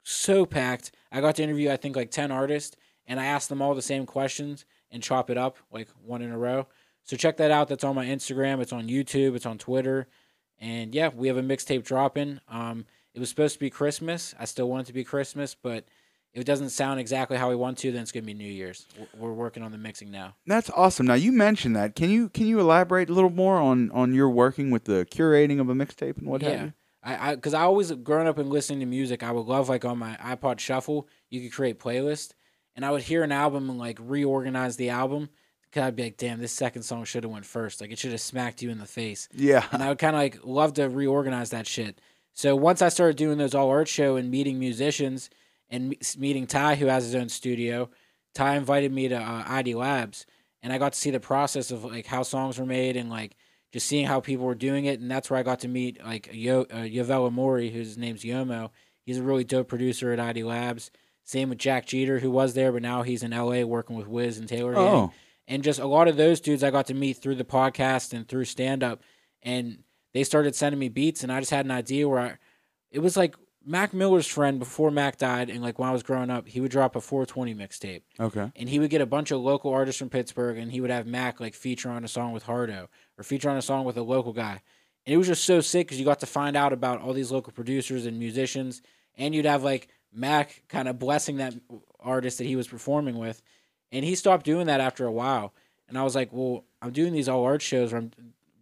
so 0.03 0.45
packed. 0.45 0.91
I 1.13 1.21
got 1.21 1.37
to 1.37 1.43
interview 1.45 1.71
I 1.71 1.77
think 1.77 1.95
like 1.95 2.11
10 2.11 2.33
artists 2.33 2.77
and 3.07 3.21
I 3.21 3.27
asked 3.27 3.49
them 3.49 3.63
all 3.63 3.77
the 3.77 3.83
same 3.83 4.07
questions 4.07 4.65
and 4.91 5.01
chop 5.01 5.31
it 5.31 5.39
up 5.39 5.57
like 5.71 5.89
one 6.05 6.23
in 6.23 6.33
a 6.33 6.39
row. 6.39 6.67
So 7.05 7.17
check 7.17 7.37
that 7.37 7.53
out. 7.53 7.69
That's 7.69 7.85
on 7.85 7.95
my 7.95 8.07
Instagram, 8.07 8.61
it's 8.61 8.73
on 8.73 8.89
YouTube, 8.89 9.37
it's 9.37 9.47
on 9.47 9.59
Twitter. 9.59 10.09
And 10.59 10.93
yeah, 10.93 11.11
we 11.15 11.29
have 11.29 11.37
a 11.37 11.43
mixtape 11.43 11.85
dropping. 11.85 12.41
Um 12.49 12.87
it 13.15 13.21
was 13.21 13.29
supposed 13.29 13.55
to 13.55 13.61
be 13.61 13.71
Christmas. 13.71 14.35
I 14.39 14.45
still 14.47 14.69
want 14.69 14.83
it 14.83 14.87
to 14.87 14.93
be 14.93 15.05
Christmas, 15.05 15.55
but 15.55 15.85
if 16.33 16.41
it 16.41 16.45
doesn't 16.45 16.71
sound 16.71 16.99
exactly 16.99 17.37
how 17.37 17.51
we 17.51 17.57
want 17.57 17.79
to, 17.79 17.93
then 17.93 18.03
it's 18.03 18.13
going 18.13 18.25
to 18.25 18.27
be 18.27 18.35
New 18.35 18.45
Year's. 18.45 18.87
We're- 19.19 19.35
working 19.35 19.63
on 19.63 19.71
the 19.73 19.79
mixing 19.79 20.11
now. 20.11 20.35
That's 20.47 20.71
awesome. 20.71 21.07
Now 21.07 21.15
you 21.15 21.33
mentioned 21.33 21.77
that. 21.77 21.95
Can 21.95 22.11
you 22.11 22.29
can 22.29 22.47
you 22.47 22.61
elaborate 22.61 23.11
a 23.11 23.13
little 23.13 23.31
more 23.31 23.57
on 23.57 23.91
on 23.91 24.15
your 24.15 24.31
working 24.31 24.71
with 24.71 24.85
the 24.85 25.07
curating 25.11 25.61
of 25.61 25.69
a 25.69 25.75
mixtape 25.75 26.17
and 26.19 26.27
what 26.27 26.43
have 26.43 26.53
yeah. 26.53 26.65
you? 26.65 26.73
I 27.03 27.35
because 27.35 27.55
I, 27.55 27.63
always 27.63 27.91
growing 27.91 28.29
up 28.29 28.39
and 28.39 28.49
listening 28.49 28.81
to 28.81 28.87
music, 28.87 29.23
I 29.23 29.33
would 29.33 29.47
love 29.47 29.69
like 29.69 29.85
on 29.85 29.99
my 29.99 30.17
iPod 30.23 30.61
Shuffle, 30.61 31.09
you 31.31 31.41
could 31.41 31.53
create 31.53 31.81
playlist, 31.81 32.33
and 32.77 32.85
I 32.85 32.91
would 32.91 33.03
hear 33.03 33.25
an 33.25 33.33
album 33.33 33.69
and 33.69 33.79
like 33.79 33.99
reorganize 34.01 34.77
the 34.77 34.91
album. 34.91 35.29
Cause 35.73 35.85
I'd 35.85 35.97
be 35.97 36.03
like, 36.03 36.19
damn, 36.19 36.39
this 36.39 36.53
second 36.53 36.83
song 36.83 37.05
should 37.05 37.25
have 37.25 37.33
went 37.33 37.47
first. 37.47 37.81
Like 37.81 37.91
it 37.91 37.99
should 37.99 38.13
have 38.13 38.21
smacked 38.21 38.61
you 38.61 38.69
in 38.69 38.79
the 38.79 38.85
face. 38.85 39.29
Yeah. 39.35 39.65
and 39.73 39.83
I 39.83 39.89
would 39.89 39.99
kind 39.99 40.15
of 40.15 40.21
like 40.21 40.41
love 40.45 40.75
to 40.75 40.89
reorganize 40.89 41.51
that 41.51 41.67
shit. 41.67 41.99
So 42.33 42.57
once 42.57 42.83
I 42.83 42.89
started 42.89 43.17
doing 43.17 43.39
those 43.39 43.55
all 43.55 43.69
art 43.71 43.89
show 43.89 44.17
and 44.17 44.31
meeting 44.31 44.59
musicians 44.59 45.31
and 45.69 45.95
meeting 46.19 46.47
Ty, 46.47 46.77
who 46.77 46.87
has 46.87 47.05
his 47.05 47.15
own 47.15 47.29
studio, 47.29 47.91
Ty 48.35 48.57
invited 48.57 48.93
me 48.93 49.09
to 49.09 49.17
uh, 49.17 49.45
ID 49.47 49.75
Labs, 49.75 50.27
and 50.63 50.73
I 50.73 50.79
got 50.79 50.95
to 50.95 50.99
see 50.99 51.11
the 51.11 51.21
process 51.21 51.71
of 51.71 51.85
like 51.85 52.07
how 52.07 52.23
songs 52.23 52.59
were 52.59 52.67
made 52.67 52.97
and 52.97 53.11
like 53.11 53.37
just 53.73 53.87
seeing 53.87 54.07
how 54.07 54.21
people 54.21 54.47
were 54.47 54.55
doing 54.55 54.85
it. 54.87 55.01
And 55.01 55.11
that's 55.11 55.29
where 55.31 55.39
I 55.39 55.43
got 55.43 55.61
to 55.61 55.69
meet 55.69 56.03
like 56.05 56.31
Yo 56.33 56.63
uh, 56.63 56.85
Yovella 56.85 57.33
Mori, 57.33 57.71
whose 57.71 57.99
name's 57.99 58.23
Yomo. 58.23 58.71
He's 59.05 59.19
a 59.19 59.23
really 59.23 59.45
dope 59.45 59.69
producer 59.69 60.13
at 60.13 60.21
ID 60.21 60.45
Labs. 60.45 60.91
Same 61.25 61.51
with 61.51 61.59
Jack 61.59 61.87
Jeter, 61.87 62.19
who 62.19 62.31
was 62.31 62.55
there, 62.55 62.73
but 62.73 62.83
now 62.83 63.03
he's 63.03 63.23
in 63.23 63.31
LA 63.31 63.63
working 63.63 63.97
with 63.97 64.09
Wiz 64.09 64.39
and 64.39 64.49
Taylor. 64.49 64.77
Oh. 64.77 65.13
and 65.47 65.63
just 65.63 65.79
a 65.79 65.87
lot 65.87 66.09
of 66.09 66.17
those 66.17 66.41
dudes 66.41 66.63
I 66.63 66.71
got 66.71 66.87
to 66.87 66.95
meet 66.95 67.19
through 67.19 67.37
the 67.37 67.45
podcast 67.45 68.13
and 68.13 68.27
through 68.27 68.45
stand 68.45 68.83
up, 68.83 69.03
and 69.43 69.79
they 70.15 70.25
started 70.25 70.55
sending 70.55 70.79
me 70.79 70.89
beats, 70.89 71.23
and 71.23 71.33
I 71.33 71.41
just 71.41 71.51
had 71.51 71.65
an 71.65 71.71
idea 71.71 72.09
where 72.09 72.19
I, 72.21 72.35
it 72.91 72.99
was 73.01 73.17
like 73.17 73.35
Mac 73.65 73.95
Miller's 73.95 74.27
friend 74.27 74.59
before 74.59 74.91
Mac 74.91 75.19
died, 75.19 75.49
and 75.51 75.63
like 75.63 75.79
when 75.79 75.89
I 75.89 75.93
was 75.93 76.03
growing 76.03 76.31
up, 76.31 76.49
he 76.49 76.61
would 76.61 76.71
drop 76.71 76.97
a 76.97 77.01
420 77.01 77.55
mixtape, 77.55 78.03
Okay. 78.21 78.51
and 78.57 78.69
he 78.69 78.79
would 78.79 78.91
get 78.91 79.01
a 79.01 79.07
bunch 79.07 79.31
of 79.31 79.41
local 79.41 79.73
artists 79.73 79.99
from 79.99 80.11
Pittsburgh, 80.11 80.59
and 80.59 80.71
he 80.73 80.81
would 80.81 80.91
have 80.91 81.07
Mac 81.07 81.41
like 81.41 81.55
feature 81.55 81.89
on 81.91 82.05
a 82.05 82.09
song 82.09 82.33
with 82.33 82.43
Hardo 82.43 82.89
or 83.19 83.25
feature 83.25 83.51
on 83.51 83.57
a 83.57 83.63
song 83.63 83.85
with 83.85 83.97
a 83.97 84.03
local 84.03 84.33
guy, 84.33 84.61
and 85.07 85.15
it 85.15 85.17
was 85.17 85.29
just 85.29 85.45
so 85.45 85.61
sick 85.61 85.87
because 85.87 85.99
you 85.99 86.05
got 86.05 86.21
to 86.21 86.27
find 86.27 86.57
out 86.57 86.73
about 86.73 87.01
all 87.01 87.13
these 87.13 87.31
local 87.33 87.53
producers 87.53 88.05
and 88.07 88.19
musicians, 88.19 88.83
and 89.17 89.35
you'd 89.35 89.45
have 89.47 89.63
like 89.63 89.89
Mac 90.13 90.65
kind 90.69 90.89
of 90.89 90.99
blessing 90.99 91.37
that 91.39 91.55
artist 92.01 92.39
that 92.39 92.47
he 92.47 92.57
was 92.57 92.69
performing 92.69 93.17
with, 93.19 93.41
and 93.93 94.05
he 94.05 94.15
stopped 94.15 94.45
doing 94.45 94.67
that 94.67 94.81
after 94.81 95.07
a 95.07 95.13
while. 95.13 95.55
And 95.89 95.99
I 95.99 96.03
was 96.05 96.15
like, 96.15 96.31
well, 96.33 96.65
I'm 96.81 96.91
doing 96.93 97.13
these 97.13 97.29
all 97.29 97.45
art 97.45 97.61
shows 97.63 97.93
where 97.93 98.01
I'm 98.01 98.13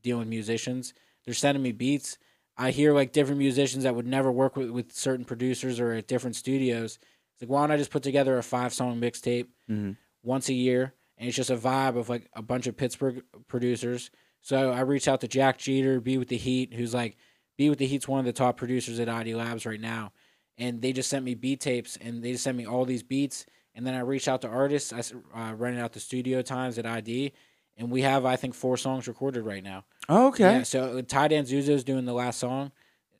dealing 0.03 0.21
with 0.21 0.29
musicians. 0.29 0.95
They're 1.25 1.35
sending 1.35 1.63
me 1.63 1.73
beats. 1.73 2.19
I 2.57 2.71
hear 2.71 2.93
like 2.93 3.13
different 3.13 3.39
musicians 3.39 3.85
that 3.85 3.95
would 3.95 4.07
never 4.07 4.31
work 4.31 4.57
with, 4.57 4.71
with 4.71 4.93
certain 4.93 5.25
producers 5.25 5.81
or 5.81 5.93
at 5.93 6.07
different 6.09 6.37
studios. 6.37 6.99
It's 7.35 7.43
like, 7.43 7.51
why 7.51 7.63
don't 7.63 7.71
I 7.73 7.77
just 7.79 7.91
put 7.91 8.03
together 8.03 8.37
a 8.37 8.43
five 8.43 8.73
song 8.75 9.01
mixtape 9.01 9.47
Mhm. 9.71 9.97
once 10.23 10.49
a 10.49 10.55
year? 10.55 10.95
And 11.17 11.29
it's 11.29 11.37
just 11.37 11.51
a 11.51 11.57
vibe 11.57 11.97
of 11.97 12.09
like 12.09 12.29
a 12.35 12.43
bunch 12.43 12.67
of 12.67 12.77
Pittsburgh 12.77 13.23
producers. 13.47 14.11
So 14.43 14.71
I 14.73 14.81
reached 14.81 15.09
out 15.09 15.21
to 15.21 15.29
Jack 15.29 15.59
Jeter, 15.59 16.01
Be 16.01 16.17
With 16.19 16.29
the 16.29 16.37
Heat, 16.37 16.73
who's 16.75 16.95
like, 16.95 17.17
Be 17.59 17.69
With 17.69 17.79
the 17.79 17.87
Heat's 17.87 18.09
one 18.09 18.21
of 18.21 18.25
the 18.27 18.33
top 18.33 18.57
producers 18.57 18.99
at 19.01 19.09
ID 19.09 19.35
Labs 19.35 19.67
right 19.67 19.81
now. 19.81 20.13
And 20.57 20.81
they 20.83 20.93
just 20.93 21.09
sent 21.11 21.25
me 21.25 21.35
beat 21.35 21.61
tapes 21.61 21.97
and 21.99 22.23
they 22.23 22.33
just 22.33 22.45
sent 22.45 22.57
me 22.57 22.67
all 22.67 22.85
these 22.85 23.03
beats. 23.03 23.47
And 23.75 23.87
then 23.87 23.95
I 23.95 24.01
reached 24.01 24.29
out 24.29 24.41
to 24.43 24.49
artists. 24.49 24.93
I 24.93 25.03
uh, 25.39 25.55
rented 25.55 25.83
out 25.83 25.93
the 25.93 26.01
studio 26.01 26.43
times 26.43 26.79
at 26.79 26.87
ID. 26.87 27.33
And 27.81 27.91
we 27.91 28.03
have, 28.03 28.25
I 28.27 28.37
think, 28.37 28.55
four 28.55 28.77
songs 28.77 29.09
recorded 29.09 29.43
right 29.45 29.65
now. 29.65 29.85
Okay. 30.09 30.59
Yeah, 30.59 30.63
so 30.65 30.99
uh, 30.99 31.03
Ty 31.03 31.29
Danzuzo's 31.29 31.83
doing 31.83 32.05
the 32.05 32.13
last 32.13 32.39
song 32.39 32.73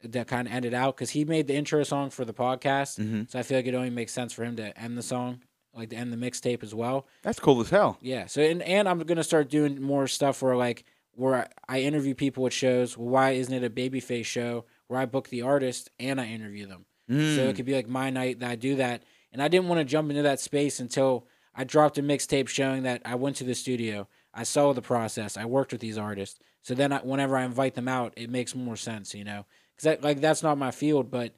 that 0.03 0.27
kind 0.29 0.47
of 0.47 0.53
ended 0.55 0.75
out 0.75 0.97
because 0.97 1.11
he 1.11 1.25
made 1.25 1.47
the 1.47 1.55
intro 1.55 1.83
song 1.83 2.11
for 2.11 2.25
the 2.27 2.35
podcast. 2.35 2.99
Mhm. 3.01 3.31
So 3.31 3.39
I 3.39 3.43
feel 3.43 3.57
like 3.59 3.67
it 3.67 3.75
only 3.75 3.91
makes 3.91 4.13
sense 4.13 4.33
for 4.35 4.45
him 4.45 4.57
to 4.57 4.79
end 4.79 4.99
the 4.99 5.03
song, 5.03 5.41
like 5.75 5.89
to 5.91 5.97
end 5.97 6.13
the 6.13 6.17
mixtape 6.19 6.63
as 6.63 6.75
well. 6.75 7.07
That's 7.23 7.41
cool 7.41 7.61
as 7.63 7.71
hell. 7.71 7.97
Yeah. 8.03 8.27
So 8.27 8.43
and 8.43 8.61
and 8.63 8.87
I'm 8.89 8.99
gonna 9.01 9.25
start 9.25 9.49
doing 9.49 9.81
more 9.81 10.07
stuff 10.07 10.43
where 10.43 10.57
like 10.57 10.85
where 11.15 11.49
I, 11.69 11.81
interview 11.81 12.15
people 12.15 12.47
at 12.47 12.53
shows. 12.53 12.97
Well, 12.97 13.09
why 13.09 13.31
isn't 13.33 13.53
it 13.53 13.65
a 13.65 13.69
babyface 13.71 14.25
show 14.27 14.65
where 14.89 14.99
I 15.01 15.07
book 15.07 15.29
the 15.29 15.43
artist 15.43 15.91
and 15.99 16.21
I 16.21 16.27
interview 16.29 16.67
them? 16.67 16.85
So 17.09 17.15
Mm. 17.15 17.49
it 17.49 17.57
could 17.57 17.67
be 17.67 17.75
like 17.75 17.89
my 17.89 18.11
night 18.11 18.39
that 18.41 18.51
I 18.51 18.57
do 18.57 18.77
that. 18.77 19.03
And 19.33 19.43
I 19.43 19.49
didn't 19.49 19.69
want 19.69 19.81
to 19.81 19.85
jump 19.85 20.09
into 20.11 20.23
that 20.23 20.39
space 20.41 20.81
until 20.81 21.27
I 21.55 21.65
dropped 21.65 21.99
a 21.99 22.03
mixtape 22.03 22.49
showing 22.49 22.85
that 22.85 23.03
I 23.05 23.17
went 23.17 23.37
to 23.37 23.45
the 23.45 23.55
studio. 23.55 24.07
I 24.33 24.45
saw 24.45 24.73
the 24.73 24.83
process. 24.83 25.37
I 25.37 25.45
worked 25.45 25.73
with 25.73 25.81
these 25.81 25.99
artists. 25.99 26.39
So 26.63 26.75
then, 26.75 26.93
I, 26.93 26.99
whenever 26.99 27.37
I 27.37 27.45
invite 27.45 27.75
them 27.75 27.89
out, 27.89 28.15
it 28.17 28.31
makes 28.31 28.55
more 28.55 28.77
sense, 28.77 29.15
you 29.15 29.25
know, 29.25 29.47
because 29.75 29.85
that, 29.85 30.05
like 30.05 30.21
that's 30.21 30.43
not 30.43 30.59
my 30.59 30.71
field, 30.71 31.11
but 31.11 31.35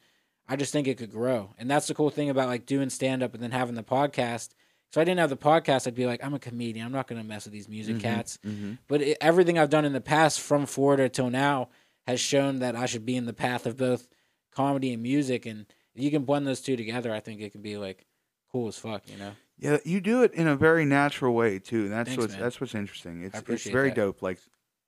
I 0.49 0.57
just 0.57 0.73
think 0.73 0.89
it 0.89 0.99
could 0.99 1.13
grow, 1.13 1.55
and 1.59 1.71
that's 1.71 1.87
the 1.87 1.95
cool 1.95 2.11
thing 2.11 2.29
about 2.29 2.49
like 2.49 2.67
doing 2.67 2.91
stand 2.91 3.23
up 3.23 3.35
and 3.35 3.43
then 3.43 3.53
having 3.53 3.75
the 3.75 3.83
podcast. 3.83 4.51
So 4.91 5.01
I 5.01 5.05
didn't 5.05 5.21
have 5.21 5.31
the 5.31 5.37
podcast, 5.37 5.87
I'd 5.87 5.95
be 5.95 6.05
like, 6.05 6.23
I'm 6.23 6.35
a 6.35 6.39
comedian. 6.39 6.85
I'm 6.85 6.93
not 6.93 7.07
gonna 7.07 7.25
mess 7.25 7.45
with 7.45 7.55
these 7.55 7.69
music 7.69 8.01
cats. 8.01 8.39
Mm-hmm. 8.45 8.75
But 8.89 9.01
it, 9.01 9.19
everything 9.21 9.59
I've 9.59 9.71
done 9.71 9.87
in 9.87 9.95
the 9.95 10.03
past, 10.03 10.41
from 10.41 10.67
Florida 10.67 11.09
till 11.09 11.31
now, 11.31 11.71
has 12.07 12.21
shown 12.21 12.59
that 12.59 12.77
I 12.77 12.87
should 12.87 13.07
be 13.07 13.17
in 13.17 13.25
the 13.25 13.33
path 13.33 13.65
of 13.65 13.77
both 13.77 14.09
comedy 14.55 14.93
and 14.93 15.03
music, 15.03 15.47
and 15.47 15.67
if 15.95 16.03
you 16.03 16.11
can 16.11 16.25
blend 16.25 16.47
those 16.47 16.61
two 16.61 16.77
together, 16.77 17.13
I 17.15 17.21
think 17.21 17.41
it 17.41 17.53
can 17.53 17.63
be 17.63 17.77
like 17.79 18.05
cool 18.51 18.69
as 18.69 18.77
fuck, 18.77 19.09
you 19.09 19.17
know. 19.17 19.33
Yeah, 19.59 19.79
you 19.85 20.01
do 20.01 20.23
it 20.23 20.33
in 20.35 20.47
a 20.49 20.57
very 20.57 20.85
natural 20.85 21.35
way 21.35 21.59
too. 21.59 21.85
And 21.85 21.93
That's 21.93 22.09
Thanks, 22.09 22.21
what's 22.21 22.33
man. 22.35 22.43
that's 22.43 22.61
what's 22.61 22.75
interesting. 22.75 23.23
It's 23.23 23.41
it's 23.49 23.65
very 23.69 23.91
that. 23.91 23.97
dope. 23.97 24.23
Like 24.23 24.39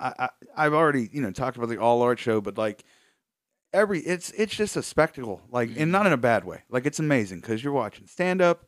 I, 0.00 0.12
I 0.18 0.28
I've 0.56 0.74
already 0.74 1.08
you 1.12 1.22
know 1.22 1.30
talked 1.30 1.56
about 1.56 1.68
the 1.68 1.78
all 1.78 2.02
art 2.02 2.18
show, 2.18 2.40
but 2.40 2.58
like 2.58 2.84
every 3.72 4.00
it's 4.00 4.30
it's 4.32 4.54
just 4.54 4.76
a 4.76 4.82
spectacle. 4.82 5.42
Like 5.50 5.70
Mm-hmm. 5.70 5.82
and 5.82 5.92
not 5.92 6.06
in 6.06 6.12
a 6.12 6.16
bad 6.16 6.44
way. 6.44 6.62
Like 6.70 6.86
it's 6.86 6.98
amazing 6.98 7.40
because 7.40 7.62
you're 7.62 7.72
watching 7.72 8.06
stand 8.06 8.40
up 8.42 8.64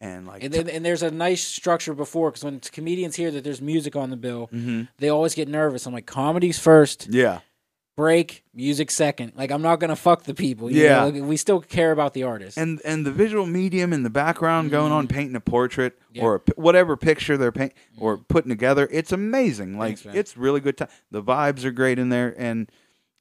and 0.00 0.26
like 0.26 0.42
And, 0.44 0.52
then, 0.52 0.68
and 0.68 0.84
there's 0.84 1.02
a 1.02 1.10
nice 1.10 1.42
structure 1.42 1.94
before 1.94 2.30
because 2.30 2.44
when 2.44 2.60
comedians 2.60 3.16
hear 3.16 3.30
that 3.30 3.44
there's 3.44 3.62
music 3.62 3.96
on 3.96 4.10
the 4.10 4.16
bill, 4.16 4.48
Mhm. 4.52 4.88
they 4.98 5.08
always 5.08 5.34
get 5.34 5.48
nervous. 5.48 5.86
I'm 5.86 5.94
like, 5.94 6.06
comedy's 6.06 6.58
first, 6.58 7.08
yeah 7.10 7.40
break, 7.96 8.44
music 8.54 8.90
second. 8.90 9.32
Like 9.34 9.50
I'm 9.50 9.62
not 9.62 9.80
gonna 9.80 9.96
fuck 9.96 10.24
the 10.24 10.34
people. 10.34 10.70
you 10.70 10.84
Yeah. 10.84 11.08
know? 11.08 11.22
We 11.22 11.36
still 11.36 11.60
care 11.60 11.92
about 11.92 12.12
the 12.14 12.22
artist. 12.24 12.58
and 12.58 12.80
and 12.84 13.04
the 13.06 13.10
visual 13.10 13.46
medium 13.46 13.92
in 13.92 14.02
the 14.02 14.10
background 14.10 14.70
going 14.70 14.92
on 14.92 15.08
painting 15.08 15.34
a 15.34 15.40
portrait 15.40 15.98
Mm. 15.98 16.02
Yeah. 16.12 16.22
Mm. 16.22 16.24
or 16.26 16.34
a, 16.36 16.40
whatever 16.60 16.96
picture 16.96 17.36
they're 17.36 17.52
paint 17.52 17.72
or 17.98 18.18
putting 18.18 18.48
together 18.50 18.88
it's 18.92 19.12
amazing 19.12 19.76
like 19.78 19.98
Thanks, 19.98 20.16
it's 20.16 20.36
really 20.36 20.60
good 20.60 20.76
time 20.76 20.88
the 21.10 21.22
vibes 21.22 21.64
are 21.64 21.70
great 21.72 21.98
in 21.98 22.08
there 22.10 22.34
and 22.38 22.70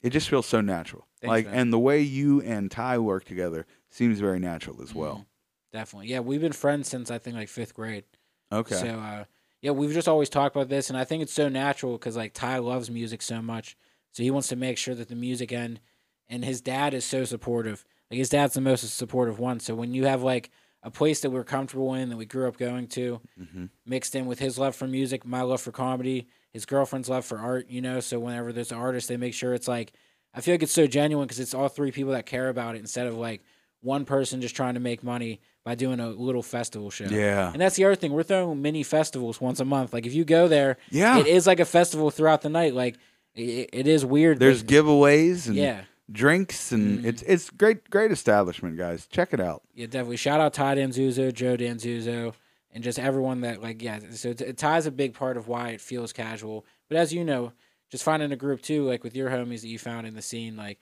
it 0.02 0.12
just 0.12 0.30
feels 0.30 0.46
so 0.46 0.62
natural 0.62 1.08
Thanks, 1.22 1.30
like 1.30 1.46
man. 1.46 1.54
and 1.56 1.74
the 1.74 1.80
way 1.80 2.00
you 2.02 2.42
and 2.42 2.70
ty 2.72 2.98
work 2.98 3.26
together 3.26 3.66
seems 3.90 4.20
very 4.20 4.40
natural 4.40 4.82
as 4.82 4.94
well 4.94 5.26
Definitely, 5.74 6.08
yeah. 6.08 6.22
We've 6.22 6.40
been 6.40 6.54
friends 6.54 6.88
since 6.88 7.12
I 7.12 7.18
think 7.18 7.36
like 7.36 7.50
fifth 7.50 7.74
grade. 7.74 8.06
okay 8.52 8.76
So 8.76 8.88
uh, 8.88 9.26
yeah, 9.62 9.72
we've 9.72 9.92
just 9.94 10.08
always 10.08 10.30
talked 10.30 10.56
about 10.56 10.70
this, 10.70 10.90
and 10.90 10.98
I 10.98 11.04
think 11.04 11.22
it's 11.24 11.34
so 11.34 11.50
natural 11.50 11.94
because 11.98 12.16
like 12.16 12.34
Ty 12.34 12.60
loves 12.60 12.90
music 12.90 13.22
so 13.22 13.42
much, 13.42 13.76
so 14.16 14.24
he 14.24 14.32
wants 14.32 14.48
to 14.48 14.56
make 14.56 14.78
sure 14.78 14.96
that 14.96 15.10
the 15.10 15.16
music 15.16 15.52
end. 15.52 15.82
And 16.30 16.44
his 16.46 16.62
dad 16.62 16.94
is 16.94 17.04
so 17.06 17.24
supportive. 17.26 17.84
Like 18.10 18.18
his 18.18 18.30
dad's 18.30 18.54
the 18.56 18.62
most 18.62 18.82
supportive 18.98 19.38
one. 19.40 19.60
So 19.60 19.76
when 19.76 19.94
you 19.94 20.06
have 20.06 20.24
like 20.24 20.50
a 20.82 20.90
place 20.90 21.20
that 21.22 21.32
we're 21.32 21.44
comfortable 21.44 21.94
in, 21.96 22.10
that 22.10 22.18
we 22.18 22.26
grew 22.26 22.48
up 22.48 22.58
going 22.58 22.88
to, 22.88 23.20
Mhm. 23.40 23.70
mixed 23.86 24.16
in 24.16 24.26
with 24.26 24.40
his 24.40 24.58
love 24.58 24.74
for 24.76 24.88
music, 24.88 25.26
my 25.26 25.42
love 25.42 25.60
for 25.62 25.72
comedy, 25.72 26.28
his 26.54 26.66
girlfriend's 26.66 27.10
love 27.10 27.26
for 27.26 27.38
art, 27.40 27.68
you 27.70 27.82
know. 27.82 28.00
So 28.00 28.20
whenever 28.20 28.54
there's 28.54 28.72
an 28.72 28.78
artist, 28.78 29.08
they 29.10 29.18
make 29.18 29.34
sure 29.34 29.54
it's 29.54 29.68
like 29.68 29.92
I 30.34 30.42
feel 30.42 30.54
like 30.54 30.64
it's 30.64 30.72
so 30.74 30.88
genuine 30.88 31.26
because 31.28 31.40
it's 31.40 31.54
all 31.54 31.68
three 31.68 31.92
people 31.92 32.14
that 32.14 32.26
care 32.26 32.50
about 32.50 32.76
it 32.76 32.80
instead 32.80 33.08
of 33.08 33.16
like 33.18 33.42
one 33.82 34.06
person 34.06 34.42
just 34.42 34.56
trying 34.56 34.74
to 34.76 34.80
make 34.80 35.04
money 35.04 35.42
by 35.64 35.76
doing 35.76 36.00
a 36.00 36.10
little 36.10 36.42
festival 36.44 36.90
show. 36.90 37.06
yeah 37.06 37.52
And 37.54 37.62
that's 37.62 37.76
the 37.76 37.86
other 37.86 37.96
thing. 37.96 38.12
We're 38.14 38.24
throwing 38.24 38.62
mini 38.62 38.82
festivals 38.84 39.40
once 39.40 39.60
a 39.60 39.66
month. 39.66 39.94
Like 39.94 40.06
if 40.08 40.14
you 40.14 40.26
go 40.26 40.48
there, 40.48 40.78
yeah 40.90 41.20
it 41.20 41.28
is 41.28 41.46
like 41.48 41.60
a 41.60 41.66
festival 41.66 42.10
throughout 42.12 42.42
the 42.42 42.50
night. 42.50 42.74
Like 42.74 42.98
it, 43.36 43.70
it 43.74 43.88
is 43.88 44.06
weird. 44.06 44.40
there's 44.40 44.64
but- 44.64 44.72
giveaways 44.74 45.48
and 45.48 45.56
yeah, 45.56 45.82
drinks 46.12 46.72
and 46.72 47.00
Mhm. 47.00 47.06
it's 47.06 47.22
it's 47.24 47.50
great 47.50 47.90
great 47.90 48.12
establishment 48.12 48.78
guys 48.78 49.08
check 49.08 49.34
it 49.34 49.40
out 49.40 49.62
yeah, 49.74 49.86
definitely. 49.88 50.18
Shout 50.18 50.40
out 50.40 50.54
Ty 50.54 50.76
Danzuzo, 50.76 51.34
Joe 51.34 51.58
Danzuzo, 51.58 52.34
and 52.72 52.84
just 52.84 53.00
everyone 53.00 53.42
that 53.42 53.62
like 53.62 53.82
yeah. 53.82 54.00
So 54.12 54.30
it 54.30 54.58
ties 54.58 54.86
a 54.86 54.92
big 54.92 55.14
part 55.14 55.36
of 55.38 55.48
why 55.48 55.70
it 55.70 55.82
feels 55.82 56.14
casual. 56.14 56.66
But 56.90 56.98
as 56.98 57.12
you 57.14 57.24
know, 57.26 57.52
just 57.92 58.04
finding 58.04 58.32
a 58.32 58.36
group 58.36 58.62
too, 58.62 58.84
like 58.86 59.04
with 59.04 59.16
your 59.16 59.30
homies 59.30 59.62
that 59.62 59.68
you 59.68 59.80
found 59.80 60.08
in 60.08 60.14
the 60.16 60.22
scene, 60.22 60.56
like. 60.58 60.80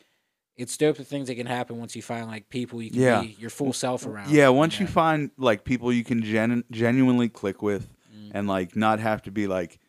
It's 0.55 0.77
dope 0.77 0.97
the 0.97 1.03
things 1.03 1.29
that 1.29 1.35
can 1.35 1.47
happen 1.47 1.79
once 1.79 1.95
you 1.95 2.03
find 2.03 2.27
like 2.27 2.47
people 2.47 2.79
you 2.79 2.91
can 2.91 2.99
Yeah. 3.01 3.21
be 3.21 3.35
your 3.39 3.49
full 3.49 3.73
self 3.73 4.05
around. 4.05 4.29
yeah 4.29 4.49
once 4.49 4.79
you 4.79 4.85
know? 4.85 4.91
find 4.91 5.31
like 5.35 5.63
people 5.63 5.91
you 5.91 6.03
can 6.03 6.21
gen- 6.21 6.63
genuinely 6.69 7.27
click 7.27 7.63
with 7.63 7.89
Mm. 8.15 8.31
and 8.35 8.47
like 8.47 8.75
not 8.75 8.99
have 8.99 9.23
to 9.23 9.31
be 9.31 9.47
like 9.47 9.79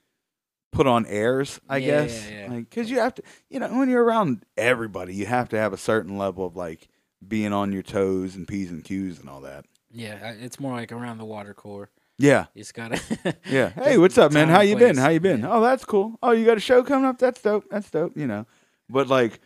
put 0.74 0.86
on 0.86 1.06
airs 1.06 1.60
i 1.68 1.76
Yeah, 1.78 2.02
guess 2.04 2.28
yeah, 2.30 2.40
yeah. 2.46 2.52
like 2.52 2.68
because 2.70 2.90
you 2.90 2.98
have 2.98 3.14
to 3.14 3.22
you 3.48 3.60
know 3.60 3.68
when 3.68 3.88
you're 3.88 4.02
around 4.04 4.44
everybody 4.56 5.14
you 5.14 5.26
have 5.26 5.48
to 5.50 5.58
have 5.58 5.72
a 5.72 5.76
certain 5.78 6.18
level 6.18 6.44
of 6.46 6.56
like 6.56 6.88
being 7.26 7.52
on 7.52 7.72
your 7.72 7.82
toes 7.82 8.34
and 8.36 8.46
p's 8.46 8.70
and 8.70 8.84
q's 8.84 9.18
and 9.20 9.28
all 9.30 9.40
that 9.42 9.64
Yeah, 9.90 10.32
it's 10.40 10.58
more 10.60 10.74
like 10.74 10.92
around 10.92 11.18
the 11.18 11.24
water 11.24 11.54
cooler. 11.54 11.90
yeah 12.18 12.46
You 12.54 12.62
just 12.62 12.74
gotta. 12.74 13.00
yeah 13.48 13.68
hey 13.84 13.96
what's 13.98 14.18
up 14.18 14.32
man 14.32 14.48
how 14.48 14.60
you 14.60 14.76
been 14.76 14.96
how 14.96 15.08
you 15.08 15.20
been 15.20 15.44
oh 15.44 15.60
that's 15.60 15.84
cool 15.84 16.18
oh 16.22 16.32
you 16.32 16.44
got 16.44 16.56
a 16.56 16.60
show 16.60 16.82
coming 16.82 17.06
up 17.06 17.18
that's 17.18 17.40
dope 17.40 17.64
that's 17.70 17.90
dope 17.90 18.16
you 18.16 18.26
know 18.26 18.46
but 18.90 19.08
like 19.08 19.40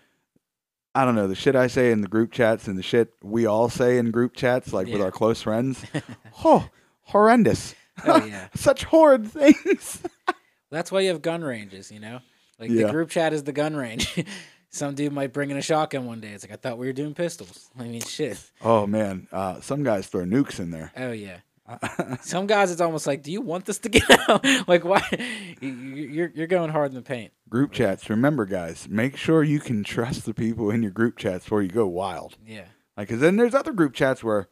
I 0.95 1.05
don't 1.05 1.15
know 1.15 1.29
the 1.29 1.37
shit 1.37 1.55
I 1.55 1.69
say 1.69 1.93
in 1.93 2.01
the 2.01 2.09
group 2.09 2.33
chats 2.33 2.67
and 2.67 2.77
the 2.77 2.83
shit 2.83 3.13
we 3.23 3.47
all 3.47 3.69
say 3.69 3.99
in 3.99 4.11
group 4.11 4.35
chats, 4.35 4.73
like 4.73 4.89
with 4.89 5.01
our 5.01 5.13
close 5.13 5.41
friends. 5.43 5.85
oh, 6.45 6.69
horrendous! 7.03 7.77
Oh 8.05 8.25
yeah. 8.25 8.49
Such 8.57 8.83
horrid 8.85 9.31
things. 9.31 10.03
That's 10.71 10.93
why 10.93 11.01
you 11.01 11.09
have 11.09 11.23
gun 11.23 11.43
ranges, 11.43 11.91
you 11.91 12.01
know? 12.01 12.21
Like 12.59 12.71
Yeah. 12.71 12.87
the 12.87 12.93
group 12.93 13.11
chat 13.11 13.33
is 13.33 13.45
the 13.45 13.53
gun 13.53 13.75
range. 13.77 14.25
some 14.71 14.95
dude 14.95 15.13
might 15.13 15.33
bring 15.33 15.51
in 15.51 15.57
a 15.57 15.63
shotgun 15.63 16.07
one 16.07 16.21
day. 16.21 16.29
It's 16.33 16.45
like 16.45 16.53
I 16.53 16.57
thought 16.57 16.77
we 16.79 16.87
were 16.87 16.93
doing 16.93 17.15
pistols. 17.15 17.71
I 17.79 17.85
mean, 17.85 18.01
shit. 18.03 18.39
Oh 18.63 18.87
man, 18.87 19.29
uh, 19.33 19.61
some 19.61 19.83
guys 19.83 20.07
throw 20.09 20.25
nukes 20.25 20.59
in 20.61 20.71
there. 20.71 20.93
Oh 20.97 21.13
yeah. 21.13 21.39
Some 22.23 22.47
guys, 22.47 22.71
it's 22.73 22.81
almost 22.81 23.07
like, 23.07 23.23
do 23.23 23.31
you 23.31 23.43
want 23.43 23.67
this 23.67 23.77
to 23.81 23.91
get 23.91 24.03
out? 24.31 24.43
like, 24.67 24.87
why? 24.87 25.03
You- 25.61 25.69
you- 25.69 26.09
You're 26.09 26.33
you're 26.35 26.47
going 26.47 26.71
hard 26.71 26.93
in 26.93 26.95
the 26.95 27.03
paint. 27.03 27.31
Group 27.51 27.73
chats. 27.73 28.09
Remember, 28.09 28.47
guys, 28.47 28.89
make 28.89 29.19
sure 29.19 29.43
you 29.43 29.61
can 29.61 29.85
trust 29.85 30.25
the 30.25 30.33
people 30.33 30.71
in 30.71 30.83
your 30.83 30.93
group 30.93 31.19
chats 31.19 31.45
before 31.45 31.61
you 31.61 31.69
go 31.69 31.87
wild. 31.87 32.39
Yeah. 32.47 32.65
Like, 32.97 33.11
cause 33.11 33.21
then 33.21 33.37
there's 33.37 33.55
other 33.55 33.73
group 33.75 33.93
chats 33.93 34.25
where 34.25 34.49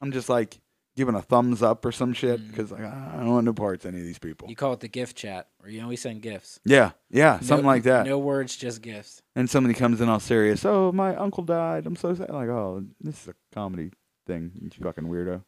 I'm 0.00 0.12
just 0.12 0.28
like 0.28 0.60
giving 0.96 1.14
a 1.14 1.22
thumbs 1.22 1.62
up 1.62 1.84
or 1.84 1.92
some 1.92 2.12
shit 2.12 2.46
because 2.48 2.70
like 2.70 2.82
I 2.82 3.16
don't 3.16 3.30
want 3.30 3.44
no 3.46 3.52
parts 3.52 3.84
of 3.84 3.92
any 3.92 4.00
of 4.00 4.06
these 4.06 4.18
people. 4.18 4.48
You 4.48 4.56
call 4.56 4.72
it 4.74 4.80
the 4.80 4.88
gift 4.88 5.16
chat, 5.16 5.48
or 5.62 5.68
you 5.70 5.80
only 5.82 5.96
send 5.96 6.22
gifts. 6.22 6.60
Yeah, 6.64 6.90
yeah, 7.10 7.38
something 7.40 7.62
No- 7.64 7.68
like 7.72 7.82
that. 7.84 8.06
No 8.06 8.18
words, 8.18 8.56
just 8.56 8.82
gifts. 8.82 9.22
And 9.34 9.48
somebody 9.48 9.74
comes 9.74 10.00
in 10.00 10.08
all 10.08 10.20
serious. 10.20 10.64
Oh, 10.64 10.92
my 10.92 11.14
uncle 11.16 11.44
died. 11.44 11.86
I'm 11.86 11.96
so 11.96 12.14
sad. 12.14 12.30
Like, 12.30 12.48
oh, 12.48 12.84
this 13.00 13.22
is 13.22 13.28
a 13.28 13.34
comedy 13.54 13.90
thing. 14.26 14.52
You 14.60 14.70
fucking 14.82 15.04
weirdo. 15.04 15.42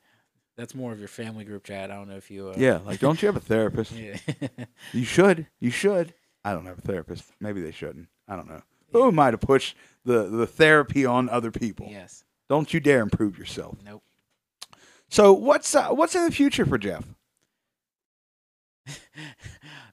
That's 0.56 0.74
more 0.74 0.92
of 0.92 1.00
your 1.00 1.08
family 1.08 1.44
group 1.44 1.64
chat. 1.64 1.90
I 1.90 1.96
don't 1.96 2.08
know 2.08 2.16
if 2.16 2.30
you. 2.30 2.50
Uh, 2.50 2.54
Yeah, 2.56 2.78
like, 2.86 3.00
don't 3.00 3.20
you 3.20 3.26
have 3.26 3.36
a 3.36 3.40
therapist? 3.40 3.92
Yeah. 3.96 4.16
You 4.92 5.04
should. 5.04 5.48
You 5.60 5.70
should. 5.70 6.14
I 6.44 6.52
don't 6.52 6.66
have 6.66 6.78
a 6.78 6.82
therapist. 6.82 7.24
Maybe 7.40 7.60
they 7.60 7.72
shouldn't. 7.72 8.06
I 8.28 8.36
don't 8.36 8.48
know. 8.48 8.62
Who 8.92 9.08
am 9.08 9.18
I 9.18 9.32
to 9.32 9.38
push 9.38 9.74
the, 10.04 10.28
the 10.28 10.46
therapy 10.46 11.04
on 11.04 11.28
other 11.28 11.50
people? 11.50 11.88
yes. 11.90 12.22
Don't 12.48 12.72
you 12.72 12.78
dare 12.78 13.00
improve 13.00 13.36
yourself. 13.38 13.78
Nope. 13.84 14.03
So 15.10 15.32
what's 15.32 15.74
uh, 15.74 15.88
what's 15.90 16.14
in 16.14 16.24
the 16.24 16.32
future 16.32 16.66
for 16.66 16.78
Jeff? 16.78 17.04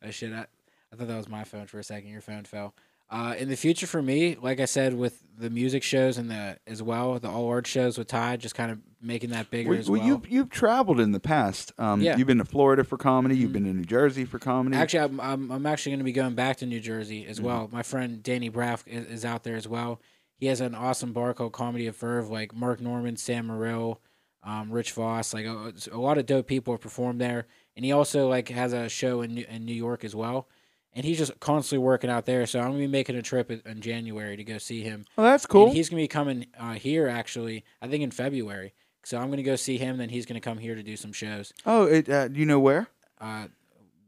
Oh 0.04 0.10
shit! 0.10 0.34
I, 0.34 0.48
I 0.92 0.96
thought 0.96 1.08
that 1.08 1.18
was 1.18 1.30
my 1.30 1.44
phone 1.44 1.68
for 1.68 1.78
a 1.78 1.84
second. 1.84 2.10
Your 2.10 2.22
phone 2.22 2.44
fell. 2.44 2.74
Uh, 3.12 3.36
in 3.38 3.50
the 3.50 3.56
future 3.56 3.86
for 3.86 4.02
me, 4.02 4.36
like 4.42 4.60
I 4.60 4.66
said, 4.66 4.96
with 4.96 5.22
the 5.38 5.50
music 5.52 5.84
shows 5.84 6.18
and 6.18 6.32
the 6.32 6.58
as 6.66 6.82
well, 6.82 7.20
the 7.20 7.30
all 7.30 7.48
art 7.50 7.68
shows 7.68 7.98
with 8.00 8.08
Ty, 8.08 8.38
just 8.38 8.56
kind 8.56 8.72
of 8.72 8.80
making 9.00 9.30
that 9.30 9.52
bigger 9.52 9.70
Well, 9.70 9.78
as 9.80 9.90
well, 9.90 10.00
well. 10.00 10.08
you've 10.08 10.28
you've 10.30 10.50
traveled 10.50 11.00
in 11.00 11.12
the 11.12 11.20
past. 11.20 11.72
Um, 11.78 12.02
Yeah. 12.02 12.18
You've 12.18 12.26
been 12.28 12.40
to 12.40 12.46
Florida 12.46 12.84
for 12.84 12.98
comedy. 12.98 13.38
You've 13.38 13.52
Mhm. 13.52 13.54
been 13.54 13.64
to 13.66 13.74
New 13.74 13.86
Jersey 13.86 14.26
for 14.26 14.40
comedy. 14.40 14.76
Actually, 14.76 15.02
I'm, 15.02 15.20
I'm, 15.20 15.52
I'm 15.52 15.66
actually 15.68 15.92
going 15.92 16.00
to 16.00 16.04
be 16.06 16.14
going 16.14 16.34
back 16.34 16.58
to 16.58 16.66
New 16.66 16.80
Jersey 16.80 17.22
Mm-hmm. 17.22 17.30
as 17.32 17.40
well. 17.42 17.70
My 17.72 17.84
friend 17.84 18.24
Danny 18.24 18.50
Braff 18.50 18.88
is, 18.88 19.06
is 19.08 19.26
out 19.26 19.44
there 19.44 19.56
as 19.56 19.68
well. 19.68 20.02
He 20.38 20.48
has 20.48 20.62
an 20.62 20.74
awesome 20.74 21.14
bar 21.14 21.34
called 21.36 21.52
Comedy 21.54 21.86
of 21.86 21.96
Verve, 21.98 22.30
like 22.30 22.56
Mark 22.56 22.82
Norman, 22.82 23.18
Sam 23.18 23.48
Morrill, 23.48 24.02
um, 24.44 24.72
Rich 24.72 24.92
Voss. 24.94 25.34
Like 25.34 25.46
a, 25.46 25.74
a 25.92 25.98
lot 25.98 26.18
of 26.18 26.26
dope 26.26 26.48
people 26.48 26.74
have 26.74 26.82
performed 26.82 27.20
there. 27.22 27.48
And 27.76 27.86
he 27.86 27.92
also 27.92 28.28
like 28.28 28.50
has 28.50 28.74
a 28.74 28.90
show 28.90 29.22
in 29.22 29.36
New, 29.36 29.46
in 29.50 29.66
New 29.66 29.74
York 29.76 30.04
as 30.04 30.16
well. 30.16 30.48
And 30.94 31.06
he's 31.06 31.18
just 31.18 31.40
constantly 31.40 31.84
working 31.86 32.10
out 32.10 32.26
there. 32.26 32.46
So 32.46 32.60
I'm 32.60 32.68
gonna 32.68 32.80
be 32.80 32.88
making 32.88 33.16
a 33.16 33.22
trip 33.22 33.50
in, 33.50 33.62
in 33.66 33.80
January 33.82 34.36
to 34.36 34.44
go 34.44 34.58
see 34.58 34.82
him. 34.82 35.06
oh, 35.18 35.24
that's 35.24 35.46
cool. 35.46 35.68
And 35.68 35.76
he's 35.76 35.90
gonna 35.90 36.02
be 36.02 36.08
coming 36.08 36.48
uh, 36.60 36.74
here 36.74 37.08
actually. 37.08 37.64
I 37.82 37.88
think 37.88 38.04
in 38.04 38.12
February. 38.12 38.74
So 39.04 39.18
I'm 39.18 39.30
gonna 39.30 39.42
go 39.44 39.56
see 39.56 39.78
him. 39.78 39.98
Then 39.98 40.10
he's 40.10 40.26
gonna 40.26 40.42
come 40.42 40.58
here 40.58 40.76
to 40.76 40.84
do 40.84 40.96
some 40.98 41.14
shows. 41.14 41.54
oh, 41.66 41.86
it, 41.86 42.10
uh, 42.10 42.30
you 42.34 42.46
know 42.46 42.60
where? 42.60 42.88
Uh, 43.20 43.48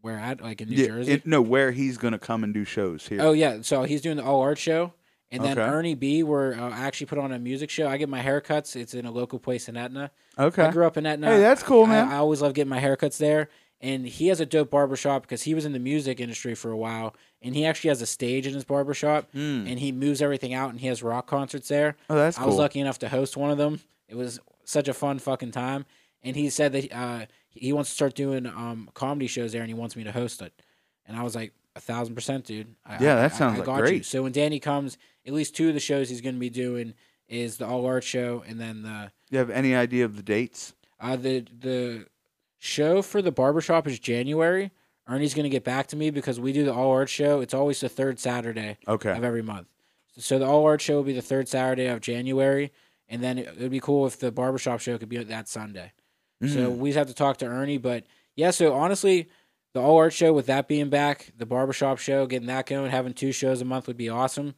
where 0.01 0.19
at? 0.19 0.41
Like 0.41 0.59
in 0.59 0.67
New 0.69 0.75
Yeah, 0.75 0.88
Jersey. 0.88 1.11
it- 1.13 1.25
no, 1.25 1.41
where 1.41 1.71
he's 1.71 1.97
gonna 1.97 2.19
come 2.19 2.43
and 2.43 2.53
do 2.53 2.65
shows 2.65 3.07
here. 3.07 3.21
Oh 3.21 3.31
yeah, 3.31 3.59
so 3.61 3.84
he's 3.84 4.01
doing 4.01 4.17
the 4.17 4.23
all 4.23 4.41
art 4.41 4.57
show, 4.57 4.93
and 5.34 5.43
then 5.43 5.57
Okay. 5.59 5.69
Ernie 5.69 5.95
B. 5.95 6.23
Where 6.23 6.53
uh, 6.53 6.69
I 6.69 6.81
actually 6.86 7.07
put 7.07 7.17
on 7.17 7.31
a 7.34 7.39
music 7.39 7.69
show. 7.69 7.88
I 7.88 7.97
get 7.97 8.07
my 8.09 8.21
haircuts. 8.21 8.75
It's 8.75 8.93
in 8.93 9.05
a 9.05 9.11
local 9.11 9.39
place 9.39 9.67
in 9.67 9.75
Etna. 9.75 10.11
okay. 10.39 10.63
I 10.63 10.71
grew 10.71 10.86
up 10.86 10.95
in 10.97 11.05
Etna. 11.05 11.27
Hey, 11.27 11.39
that's 11.39 11.63
cool, 11.63 11.86
man. 11.86 12.07
I, 12.07 12.15
always 12.17 12.41
love 12.41 12.53
getting 12.53 12.69
my 12.69 12.79
haircuts 12.79 13.17
there. 13.17 13.49
And 13.81 14.05
he 14.07 14.27
has 14.29 14.39
a 14.39 14.45
dope 14.45 14.71
barbershop 14.71 15.23
because 15.23 15.41
he 15.43 15.53
was 15.53 15.65
in 15.65 15.73
the 15.73 15.79
music 15.79 16.21
industry 16.21 16.55
for 16.55 16.71
a 16.71 16.77
while, 16.77 17.13
and 17.41 17.53
he 17.53 17.65
actually 17.65 17.89
has 17.89 18.01
a 18.01 18.05
stage 18.05 18.47
in 18.47 18.53
his 18.53 18.63
barbershop, 18.63 19.29
Hmm. 19.34 19.67
and 19.67 19.77
he 19.77 19.91
moves 19.91 20.21
everything 20.21 20.53
out, 20.53 20.69
and 20.69 20.79
he 20.79 20.88
has 20.88 21.03
rock 21.03 21.27
concerts 21.27 21.67
there. 21.67 21.97
oh, 22.09 22.15
that's 22.15 22.38
I 22.38 22.41
cool. 22.43 22.51
was 22.51 22.57
lucky 22.59 22.79
enough 22.79 22.99
to 22.99 23.09
host 23.09 23.36
one 23.36 23.51
of 23.51 23.57
them. 23.57 23.81
It 24.07 24.15
was 24.15 24.39
such 24.63 24.88
a 24.88 24.93
fun 24.93 25.19
fucking 25.19 25.51
time. 25.51 25.86
And 26.23 26.34
he 26.38 26.49
said 26.49 26.71
that 26.71 26.93
uh, 26.95 27.25
he 27.49 27.73
wants 27.73 27.89
to 27.89 27.95
start 27.95 28.15
doing 28.15 28.45
um, 28.45 28.89
comedy 28.93 29.27
shows 29.27 29.51
there, 29.51 29.61
and 29.61 29.69
he 29.69 29.73
wants 29.73 29.97
me 29.97 30.05
to 30.05 30.13
host 30.13 30.41
it. 30.41 30.53
And 31.05 31.17
I 31.17 31.23
was 31.23 31.36
like, 31.36 31.51
a 31.75 31.81
thousand 31.81 32.15
percent, 32.15 32.45
dude. 32.45 32.75
I, 32.86 33.03
Yeah, 33.03 33.13
I- 33.13 33.15
that 33.15 33.34
I- 33.34 33.36
sounds 33.36 33.55
I 33.55 33.57
like 33.57 33.65
got 33.65 33.75
You. 33.79 33.81
great. 33.81 34.05
So 34.05 34.23
when 34.23 34.31
Danny 34.31 34.61
comes, 34.61 34.97
at 35.26 35.34
least 35.34 35.55
two 35.55 35.67
of 35.69 35.74
the 35.74 35.80
shows 35.80 36.09
he's 36.09 36.21
going 36.21 36.36
to 36.36 36.39
be 36.39 36.49
doing 36.49 36.93
is 37.28 37.57
the 37.57 37.65
all 37.65 37.86
art 37.86 38.03
show, 38.03 38.43
and 38.47 38.59
then 38.59 38.84
the 38.84 39.11
you 39.30 39.38
have 39.38 39.49
any 39.49 39.74
idea 39.76 40.05
of 40.05 40.15
the 40.17 40.24
dates? 40.24 40.74
uh, 40.99 41.15
the 41.15 41.45
the 41.59 42.05
show 42.59 43.01
for 43.01 43.21
the 43.21 43.32
barbershop 43.32 43.88
is 43.88 43.99
January. 43.99 44.71
Ernie's 45.07 45.34
going 45.34 45.43
to 45.43 45.49
get 45.49 45.65
back 45.65 45.88
to 45.88 45.97
me 45.97 46.11
because 46.11 46.39
we 46.39 46.53
do 46.53 46.63
the 46.63 46.74
all 46.74 46.91
art 46.91 47.09
show. 47.09 47.41
It's 47.41 47.53
always 47.53 47.80
the 47.82 47.89
third 47.89 48.19
Saturday 48.19 48.78
Okay. 48.88 49.11
of 49.11 49.24
every 49.24 49.41
month. 49.41 49.67
So 50.17 50.39
the 50.39 50.45
all 50.45 50.63
art 50.65 50.80
show 50.80 50.95
will 50.95 51.03
be 51.03 51.13
the 51.13 51.21
third 51.21 51.47
Saturday 51.49 51.88
of 51.88 51.99
January, 51.99 52.71
and 53.09 53.21
then 53.21 53.38
it 53.38 53.59
would 53.59 53.71
be 53.71 53.80
cool 53.82 54.05
if 54.05 54.17
the 54.19 54.32
barbershop 54.32 54.80
show 54.80 54.97
could 54.97 55.09
be 55.09 55.21
that 55.21 55.47
Sunday. 55.49 55.91
So 56.41 56.71
Mm. 56.71 56.78
we 56.78 56.93
have 56.93 57.07
to 57.07 57.13
talk 57.13 57.38
to 57.38 57.45
Ernie, 57.45 57.78
but 57.78 58.05
yeah. 58.36 58.51
So 58.51 58.74
honestly, 58.74 59.30
the 59.74 59.80
all 59.82 59.97
art 59.97 60.13
show 60.13 60.32
with 60.34 60.45
that 60.47 60.67
being 60.67 60.89
back, 60.89 61.32
the 61.38 61.45
barbershop 61.45 61.97
show 61.99 62.26
getting 62.28 62.47
that 62.47 62.65
going, 62.65 62.91
having 62.91 63.13
two 63.13 63.32
shows 63.32 63.61
a 63.61 63.65
month 63.65 63.88
would 63.88 63.97
be 63.97 64.09
awesome. 64.09 64.53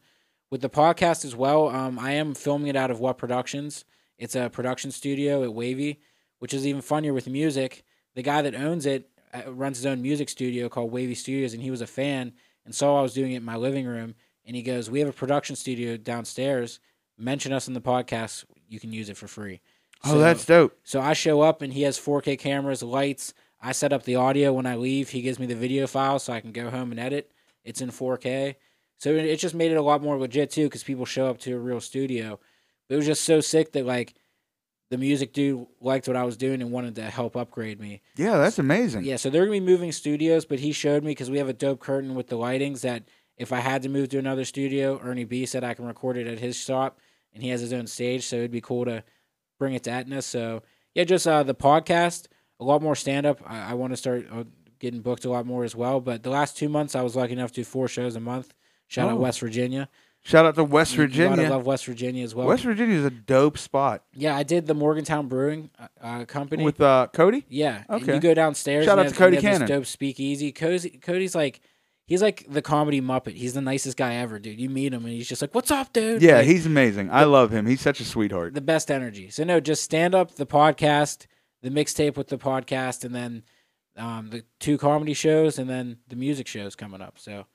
With 0.50 0.60
the 0.60 0.70
podcast 0.70 1.24
as 1.24 1.34
well, 1.34 1.68
um, 1.68 1.98
I 1.98 2.12
am 2.12 2.34
filming 2.34 2.68
it 2.68 2.76
out 2.76 2.90
of 2.90 3.00
What 3.00 3.18
Productions. 3.18 3.84
It's 4.18 4.36
a 4.36 4.48
production 4.48 4.90
studio 4.92 5.42
at 5.42 5.52
Wavy, 5.52 6.00
which 6.38 6.54
is 6.54 6.66
even 6.66 6.82
funnier 6.82 7.12
with 7.12 7.28
music. 7.28 7.84
The 8.14 8.22
guy 8.22 8.42
that 8.42 8.54
owns 8.54 8.86
it 8.86 9.10
uh, 9.34 9.52
runs 9.52 9.78
his 9.78 9.86
own 9.86 10.00
music 10.02 10.28
studio 10.28 10.68
called 10.68 10.92
Wavy 10.92 11.14
Studios, 11.14 11.52
and 11.52 11.62
he 11.62 11.70
was 11.70 11.80
a 11.80 11.86
fan 11.86 12.32
and 12.64 12.74
saw 12.74 12.98
I 12.98 13.02
was 13.02 13.12
doing 13.14 13.32
it 13.32 13.38
in 13.38 13.44
my 13.44 13.56
living 13.56 13.86
room. 13.86 14.14
And 14.46 14.54
he 14.54 14.62
goes, 14.62 14.88
"We 14.88 15.00
have 15.00 15.08
a 15.08 15.12
production 15.12 15.56
studio 15.56 15.96
downstairs. 15.96 16.78
Mention 17.18 17.52
us 17.52 17.66
in 17.66 17.74
the 17.74 17.80
podcast. 17.80 18.44
You 18.68 18.78
can 18.78 18.92
use 18.92 19.08
it 19.08 19.16
for 19.16 19.26
free." 19.26 19.60
oh, 20.04 20.12
So- 20.12 20.18
that's 20.18 20.44
dope. 20.46 20.78
so 20.84 21.00
I 21.00 21.12
show 21.14 21.40
up 21.40 21.60
and 21.60 21.72
he 21.72 21.82
has 21.82 21.98
4K 21.98 22.38
cameras, 22.38 22.82
lights. 22.84 23.34
I 23.60 23.72
set 23.72 23.92
up 23.92 24.04
the 24.04 24.14
audio 24.16 24.52
when 24.52 24.66
I 24.66 24.76
leave. 24.76 25.08
He 25.10 25.22
gives 25.22 25.40
me 25.40 25.46
the 25.46 25.56
video 25.56 25.86
file 25.88 26.20
so 26.20 26.32
I 26.32 26.40
can 26.40 26.52
go 26.52 26.70
home 26.70 26.92
and 26.92 27.00
edit. 27.00 27.32
It's 27.64 27.80
in 27.80 27.90
4K. 27.90 28.54
So 28.98 29.10
it 29.10 29.36
just 29.36 29.54
made 29.54 29.72
it 29.72 29.76
a 29.76 29.82
lot 29.82 30.02
more 30.02 30.18
legit 30.18 30.50
too 30.50 30.64
because 30.64 30.82
people 30.82 31.04
show 31.04 31.26
up 31.26 31.38
to 31.40 31.54
a 31.54 31.58
real 31.58 31.80
studio. 31.80 32.40
But 32.88 32.94
it 32.94 32.98
was 32.98 33.06
just 33.06 33.24
so 33.24 33.40
sick 33.40 33.72
that 33.72 33.84
like 33.84 34.14
the 34.90 34.98
music 34.98 35.32
dude 35.32 35.66
liked 35.80 36.06
what 36.06 36.16
I 36.16 36.24
was 36.24 36.36
doing 36.36 36.62
and 36.62 36.70
wanted 36.70 36.94
to 36.96 37.02
help 37.02 37.36
upgrade 37.36 37.80
me. 37.80 38.02
Yeah, 38.16 38.38
that's 38.38 38.58
amazing. 38.58 39.04
Yeah, 39.04 39.16
so 39.16 39.30
they're 39.30 39.44
gonna 39.44 39.52
be 39.52 39.60
moving 39.60 39.92
studios, 39.92 40.46
but 40.46 40.60
he 40.60 40.72
showed 40.72 41.02
me 41.02 41.10
because 41.10 41.30
we 41.30 41.38
have 41.38 41.48
a 41.48 41.52
dope 41.52 41.80
curtain 41.80 42.14
with 42.14 42.28
the 42.28 42.36
lightings 42.36 42.82
that 42.82 43.04
if 43.36 43.52
I 43.52 43.60
had 43.60 43.82
to 43.82 43.88
move 43.88 44.08
to 44.10 44.18
another 44.18 44.44
studio, 44.44 44.98
Ernie 45.02 45.24
B 45.24 45.44
said 45.44 45.64
I 45.64 45.74
can 45.74 45.84
record 45.84 46.16
it 46.16 46.26
at 46.26 46.38
his 46.38 46.56
shop, 46.56 47.00
and 47.34 47.42
he 47.42 47.50
has 47.50 47.60
his 47.60 47.72
own 47.72 47.86
stage, 47.86 48.24
so 48.24 48.36
it'd 48.36 48.50
be 48.50 48.60
cool 48.60 48.84
to 48.86 49.04
bring 49.58 49.74
it 49.74 49.84
to 49.84 49.90
Etna. 49.90 50.22
So 50.22 50.62
yeah, 50.94 51.04
just 51.04 51.26
uh, 51.26 51.42
the 51.42 51.54
podcast, 51.54 52.28
a 52.60 52.64
lot 52.64 52.80
more 52.80 52.94
stand 52.96 53.26
up. 53.26 53.42
I, 53.44 53.72
I 53.72 53.74
want 53.74 53.92
to 53.92 53.96
start 53.96 54.26
uh, 54.32 54.44
getting 54.78 55.00
booked 55.00 55.24
a 55.24 55.30
lot 55.30 55.46
more 55.46 55.64
as 55.64 55.74
well. 55.74 56.00
But 56.00 56.22
the 56.22 56.30
last 56.30 56.56
two 56.56 56.68
months, 56.68 56.94
I 56.94 57.02
was 57.02 57.16
lucky 57.16 57.32
enough 57.32 57.50
to 57.52 57.60
do 57.60 57.64
four 57.64 57.88
shows 57.88 58.16
a 58.16 58.20
month. 58.20 58.54
Shout 58.88 59.08
Oh. 59.08 59.12
out 59.14 59.18
West 59.20 59.40
Virginia. 59.40 59.88
Shout 60.22 60.44
out 60.44 60.56
to 60.56 60.64
West 60.64 60.96
You- 60.96 61.04
you 61.06 61.28
love 61.28 61.66
West 61.66 61.86
Virginia 61.86 62.24
as 62.24 62.34
well. 62.34 62.48
West 62.48 62.64
Virginia 62.64 62.96
is 62.98 63.04
a 63.04 63.10
dope 63.10 63.56
spot 63.58 64.02
yeah, 64.12 64.36
I 64.36 64.42
did 64.42 64.66
the 64.66 64.74
Morgantown 64.74 65.28
Brewing 65.28 65.70
uh, 65.78 65.86
uh, 66.00 66.24
Company. 66.24 66.64
with 66.64 66.80
uh, 66.80 67.06
Cody. 67.12 67.44
Yeah. 67.48 67.84
and 67.88 68.02
Okay. 68.02 68.14
You 68.14 68.20
go 68.20 68.34
downstairs. 68.34 68.84
Shout 68.86 68.98
and 68.98 69.06
out 69.06 69.10
to 69.14 69.14
have- 69.14 69.18
Cody 69.18 69.36
Cannon. 69.36 69.60
This 69.60 69.68
dope 69.68 69.86
speakeasy. 69.86 70.50
Cozy, 70.50 70.90
Cody's 71.00 71.36
like, 71.36 71.60
he's 72.06 72.22
like 72.22 72.44
the 72.48 72.60
comedy 72.60 73.00
muppet. 73.00 73.34
He's 73.34 73.54
the 73.54 73.60
nicest 73.60 73.96
guy 73.96 74.16
ever, 74.16 74.40
dude. 74.40 74.60
You 74.60 74.68
meet 74.68 74.92
him 74.92 75.04
and 75.04 75.12
he's 75.14 75.28
just 75.28 75.42
like, 75.42 75.54
"What's 75.54 75.70
up, 75.70 75.92
dude?" 75.92 76.20
Yeah, 76.22 76.38
Like, 76.38 76.46
he's 76.46 76.66
amazing. 76.66 77.08
I 77.12 77.22
love 77.22 77.52
him. 77.52 77.66
He's 77.66 77.80
such 77.80 78.00
a 78.00 78.04
sweetheart. 78.04 78.54
the 78.54 78.60
best 78.60 78.90
energy. 78.90 79.30
So 79.30 79.44
no, 79.44 79.60
just 79.60 79.84
stand 79.84 80.12
up 80.14 80.34
the 80.34 80.46
podcast, 80.46 81.26
the 81.62 81.70
mixtape 81.70 82.16
with 82.16 82.28
the 82.28 82.38
podcast, 82.38 83.04
and 83.04 83.14
then 83.14 83.44
um, 83.96 84.30
the 84.30 84.44
two 84.58 84.76
comedy 84.76 85.14
shows, 85.14 85.56
and 85.58 85.70
then 85.70 85.98
the 86.08 86.16
music 86.16 86.48
shows 86.48 86.74
coming 86.74 87.00
up. 87.00 87.16
So 87.18 87.46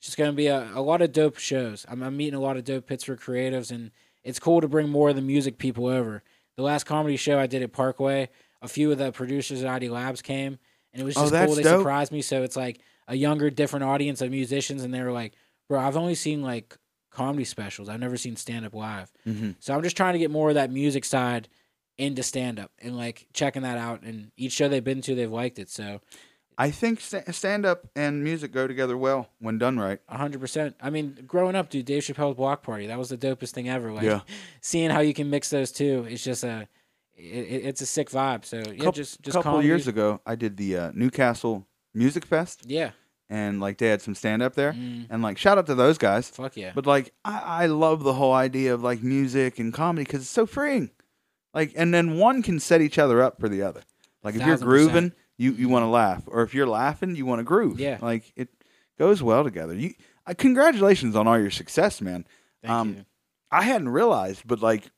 it's 0.00 0.06
just 0.06 0.16
gonna 0.18 0.32
be 0.32 0.46
a, 0.46 0.70
a 0.74 0.80
lot 0.80 1.02
of 1.02 1.12
dope 1.12 1.36
shows. 1.38 1.84
I'm, 1.88 2.02
I'm 2.02 2.16
meeting 2.16 2.34
a 2.34 2.40
lot 2.40 2.56
of 2.56 2.64
dope 2.64 2.86
Pittsburgh 2.86 3.20
creatives, 3.20 3.70
and 3.70 3.90
it's 4.24 4.38
cool 4.38 4.60
to 4.62 4.68
bring 4.68 4.88
more 4.88 5.10
of 5.10 5.16
the 5.16 5.22
music 5.22 5.58
people 5.58 5.86
over. 5.86 6.22
The 6.56 6.62
last 6.62 6.84
comedy 6.84 7.16
show 7.16 7.38
I 7.38 7.46
did 7.46 7.62
at 7.62 7.72
Parkway, 7.72 8.28
a 8.62 8.68
few 8.68 8.90
of 8.90 8.98
the 8.98 9.12
producers 9.12 9.62
at 9.62 9.68
ID 9.68 9.90
Labs 9.90 10.22
came, 10.22 10.58
and 10.92 11.02
it 11.02 11.04
was 11.04 11.16
Oh, 11.16 11.20
just 11.22 11.32
that's 11.32 11.46
cool. 11.46 11.54
They 11.56 11.62
dope. 11.62 11.80
surprised 11.80 12.12
me. 12.12 12.22
So 12.22 12.42
it's 12.42 12.56
like 12.56 12.80
a 13.08 13.14
younger, 13.14 13.50
different 13.50 13.84
audience 13.84 14.20
of 14.22 14.30
musicians, 14.30 14.82
and 14.84 14.92
they 14.94 15.02
were 15.02 15.12
like, 15.12 15.34
"Bro, 15.68 15.80
I've 15.80 15.96
only 15.98 16.14
seen 16.14 16.42
like 16.42 16.76
comedy 17.10 17.44
specials. 17.44 17.88
I've 17.90 18.00
never 18.00 18.16
seen 18.16 18.36
stand 18.36 18.64
up 18.64 18.74
live." 18.74 19.12
Mhm. 19.26 19.56
So 19.60 19.74
I'm 19.74 19.82
just 19.82 19.96
trying 19.98 20.14
to 20.14 20.18
get 20.18 20.30
more 20.30 20.48
of 20.48 20.54
that 20.54 20.70
music 20.70 21.04
side 21.04 21.48
into 21.98 22.22
stand 22.22 22.58
up 22.58 22.70
and 22.78 22.96
like 22.96 23.26
checking 23.34 23.62
that 23.62 23.76
out. 23.76 24.02
And 24.02 24.32
each 24.38 24.52
show 24.52 24.68
they've 24.68 24.82
been 24.82 25.02
to, 25.02 25.14
they've 25.14 25.30
liked 25.30 25.58
it. 25.58 25.68
So 25.68 26.00
I 26.60 26.70
think 26.70 27.00
st- 27.00 27.34
stand 27.34 27.64
up 27.64 27.86
and 27.96 28.22
music 28.22 28.52
go 28.52 28.66
together 28.66 28.96
well 28.96 29.28
when 29.38 29.56
done 29.58 29.78
right. 29.78 29.98
100%. 30.12 30.74
I 30.80 30.90
mean, 30.90 31.16
growing 31.26 31.56
up, 31.56 31.70
dude, 31.70 31.86
Dave 31.86 32.02
Chappelle's 32.02 32.36
Block 32.36 32.62
Party, 32.62 32.86
that 32.88 32.98
was 32.98 33.08
the 33.08 33.16
dopest 33.16 33.52
thing 33.52 33.68
ever. 33.68 33.92
Like, 33.92 34.04
Yeah. 34.04 34.20
seeing 34.60 34.90
how 34.90 35.00
you 35.00 35.14
can 35.14 35.30
mix 35.30 35.48
those 35.50 35.72
two, 35.72 36.06
it's 36.08 36.22
just 36.22 36.44
a, 36.44 36.68
it, 37.16 37.22
it- 37.22 37.64
it's 37.66 37.80
a 37.80 37.86
sick 37.86 38.10
vibe. 38.10 38.44
So 38.44 38.58
yeah, 38.58 38.84
Coup- 38.84 38.92
just 38.92 39.22
just 39.22 39.34
couple 39.42 39.62
years 39.62 39.86
ago, 39.88 40.20
I 40.26 40.34
did 40.34 40.56
the 40.56 40.76
uh, 40.76 40.90
Newcastle 40.94 41.66
Music 41.94 42.24
Fest, 42.26 42.62
Yeah, 42.66 42.90
and 43.28 43.60
like 43.60 43.78
they 43.78 43.88
had 43.88 44.00
some 44.02 44.14
stand 44.14 44.42
up 44.42 44.54
there, 44.54 44.72
Mm. 44.72 45.06
and 45.10 45.22
like 45.22 45.38
shout 45.38 45.56
out 45.58 45.66
to 45.66 45.74
those 45.74 45.98
guys. 45.98 46.28
Fuck 46.30 46.56
yeah. 46.56 46.72
But 46.74 46.86
like 46.86 47.12
I, 47.24 47.64
I 47.64 47.66
love 47.66 48.04
the 48.04 48.12
whole 48.14 48.32
idea 48.32 48.72
of 48.74 48.82
like 48.82 49.02
music 49.02 49.58
and 49.58 49.72
comedy 49.72 50.04
because 50.04 50.20
it's 50.22 50.30
so 50.30 50.46
freeing. 50.46 50.90
Like 51.54 51.72
and 51.76 51.92
then 51.92 52.16
one 52.18 52.42
can 52.42 52.60
set 52.60 52.80
each 52.80 52.98
other 52.98 53.20
up 53.22 53.40
for 53.40 53.48
the 53.48 53.62
other. 53.62 53.82
Like 54.22 54.34
if 54.36 54.46
you're 54.46 54.56
grooving, 54.58 55.12
you 55.40 55.52
you 55.52 55.68
want 55.68 55.82
to 55.84 55.88
laugh, 55.88 56.22
or 56.26 56.42
if 56.42 56.54
you're 56.54 56.66
laughing, 56.68 57.16
you 57.16 57.24
want 57.26 57.38
to 57.40 57.44
groove. 57.44 57.80
Yeah. 57.80 57.98
like 58.02 58.32
it 58.36 58.48
goes 58.98 59.22
well 59.22 59.42
together. 59.42 59.74
You 59.74 59.94
uh, 60.26 60.34
congratulations 60.36 61.16
on 61.16 61.26
all 61.26 61.38
your 61.38 61.50
success, 61.50 62.00
man. 62.00 62.26
Thank 62.62 62.72
um, 62.72 62.88
you. 62.94 63.04
I 63.50 63.62
hadn't 63.62 63.88
realized, 63.88 64.42
but 64.46 64.60
like 64.60 64.90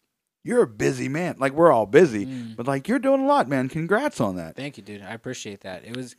you're 0.44 0.62
a 0.62 0.66
busy 0.66 1.08
man. 1.08 1.36
Like 1.38 1.52
we're 1.52 1.70
all 1.72 1.86
busy, 1.86 2.26
Mm. 2.26 2.56
but 2.56 2.66
like 2.66 2.88
you're 2.88 2.98
doing 2.98 3.22
a 3.22 3.26
lot, 3.26 3.48
man. 3.48 3.68
Congrats 3.68 4.20
on 4.20 4.36
that. 4.36 4.56
Thank 4.56 4.76
you, 4.76 4.82
dude. 4.82 5.02
I 5.02 5.12
appreciate 5.14 5.60
that. 5.60 5.84
It 5.84 5.96
was 5.96 6.16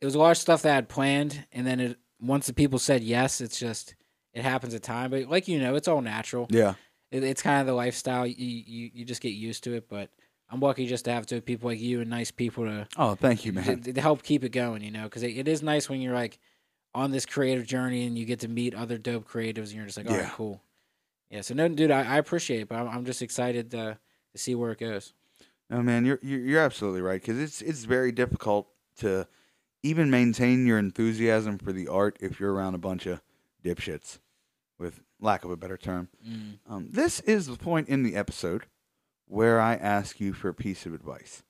it 0.00 0.04
was 0.04 0.14
a 0.14 0.18
lot 0.18 0.30
of 0.30 0.36
stuff 0.38 0.62
that 0.62 0.72
I 0.72 0.74
had 0.76 0.88
planned, 0.88 1.44
and 1.52 1.66
then 1.66 1.80
it 1.80 1.98
once 2.20 2.46
the 2.46 2.52
people 2.54 2.78
said 2.78 3.02
yes, 3.02 3.40
it's 3.40 3.58
just 3.58 3.96
it 4.32 4.42
happens 4.42 4.72
at 4.74 4.82
time. 4.84 5.10
But 5.10 5.28
like 5.28 5.48
you 5.48 5.58
know, 5.58 5.74
it's 5.74 5.88
all 5.88 6.00
natural. 6.00 6.46
Yeah, 6.50 6.74
It, 7.10 7.24
it's 7.24 7.42
kind 7.42 7.60
of 7.60 7.66
the 7.66 7.74
lifestyle. 7.74 8.24
You, 8.26 8.34
you 8.38 8.90
you 8.94 9.04
just 9.04 9.20
get 9.20 9.30
used 9.34 9.64
to 9.64 9.74
it. 9.74 9.88
But 9.88 10.10
I'm 10.54 10.60
lucky 10.60 10.86
just 10.86 11.04
to 11.06 11.12
have 11.12 11.26
two 11.26 11.40
people 11.40 11.68
like 11.68 11.80
you 11.80 12.00
and 12.00 12.08
nice 12.08 12.30
people 12.30 12.64
to 12.64 12.86
Oh, 12.96 13.14
thank 13.16 13.44
you, 13.44 13.52
man. 13.52 13.80
to 13.82 14.00
help 14.00 14.22
keep 14.22 14.44
it 14.44 14.50
going. 14.50 14.82
You 14.82 14.90
know, 14.92 15.04
because 15.04 15.22
it, 15.22 15.36
it 15.36 15.48
is 15.48 15.62
nice 15.62 15.88
when 15.88 16.00
you're 16.00 16.14
like 16.14 16.38
on 16.94 17.10
this 17.10 17.26
creative 17.26 17.66
journey 17.66 18.06
and 18.06 18.16
you 18.16 18.24
get 18.24 18.40
to 18.40 18.48
meet 18.48 18.74
other 18.74 18.96
dope 18.98 19.28
creatives, 19.28 19.64
and 19.68 19.72
you're 19.72 19.84
just 19.86 19.96
like, 19.98 20.08
all 20.08 20.14
right, 20.16 20.22
Yeah. 20.24 20.30
cool. 20.34 20.62
Yeah. 21.30 21.40
So 21.40 21.54
no, 21.54 21.66
dude, 21.68 21.90
I, 21.90 22.02
I 22.14 22.18
appreciate 22.18 22.60
it, 22.60 22.68
but 22.68 22.76
I'm, 22.76 22.88
I'm 22.88 23.04
just 23.04 23.20
excited 23.22 23.70
to 23.72 23.98
to 24.32 24.38
see 24.38 24.54
where 24.54 24.70
it 24.72 24.78
goes. 24.78 25.12
No, 25.70 25.82
man, 25.82 26.04
you're 26.04 26.20
you're, 26.22 26.40
you're 26.40 26.60
absolutely 26.60 27.00
right 27.02 27.20
because 27.20 27.38
it's 27.38 27.60
it's 27.62 27.84
very 27.84 28.12
difficult 28.12 28.68
to 28.98 29.26
even 29.82 30.10
maintain 30.10 30.66
your 30.66 30.78
enthusiasm 30.78 31.58
for 31.58 31.72
the 31.72 31.88
art 31.88 32.16
if 32.20 32.38
you're 32.40 32.52
around 32.54 32.74
a 32.74 32.78
bunch 32.78 33.06
of 33.06 33.20
dipshits, 33.64 34.18
with 34.78 35.00
lack 35.20 35.44
of 35.44 35.50
a 35.50 35.56
better 35.56 35.76
term. 35.76 36.08
Mm. 36.26 36.58
Um, 36.68 36.88
this 36.90 37.20
is 37.20 37.46
the 37.46 37.56
point 37.56 37.88
in 37.88 38.02
the 38.02 38.14
episode 38.14 38.66
where 39.26 39.60
I 39.60 39.74
ask 39.74 40.20
you 40.20 40.32
for 40.32 40.48
a 40.48 40.54
piece 40.54 40.86
of 40.86 40.94
advice, 40.94 41.42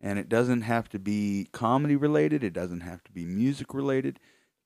and 0.00 0.18
it 0.18 0.28
doesn't 0.28 0.62
have 0.62 0.88
to 0.90 0.98
be 0.98 1.48
comedy 1.52 1.96
related. 1.96 2.44
It 2.44 2.52
doesn't 2.52 2.80
have 2.80 3.02
to 3.04 3.12
be 3.12 3.24
music 3.24 3.72
related. 3.74 4.20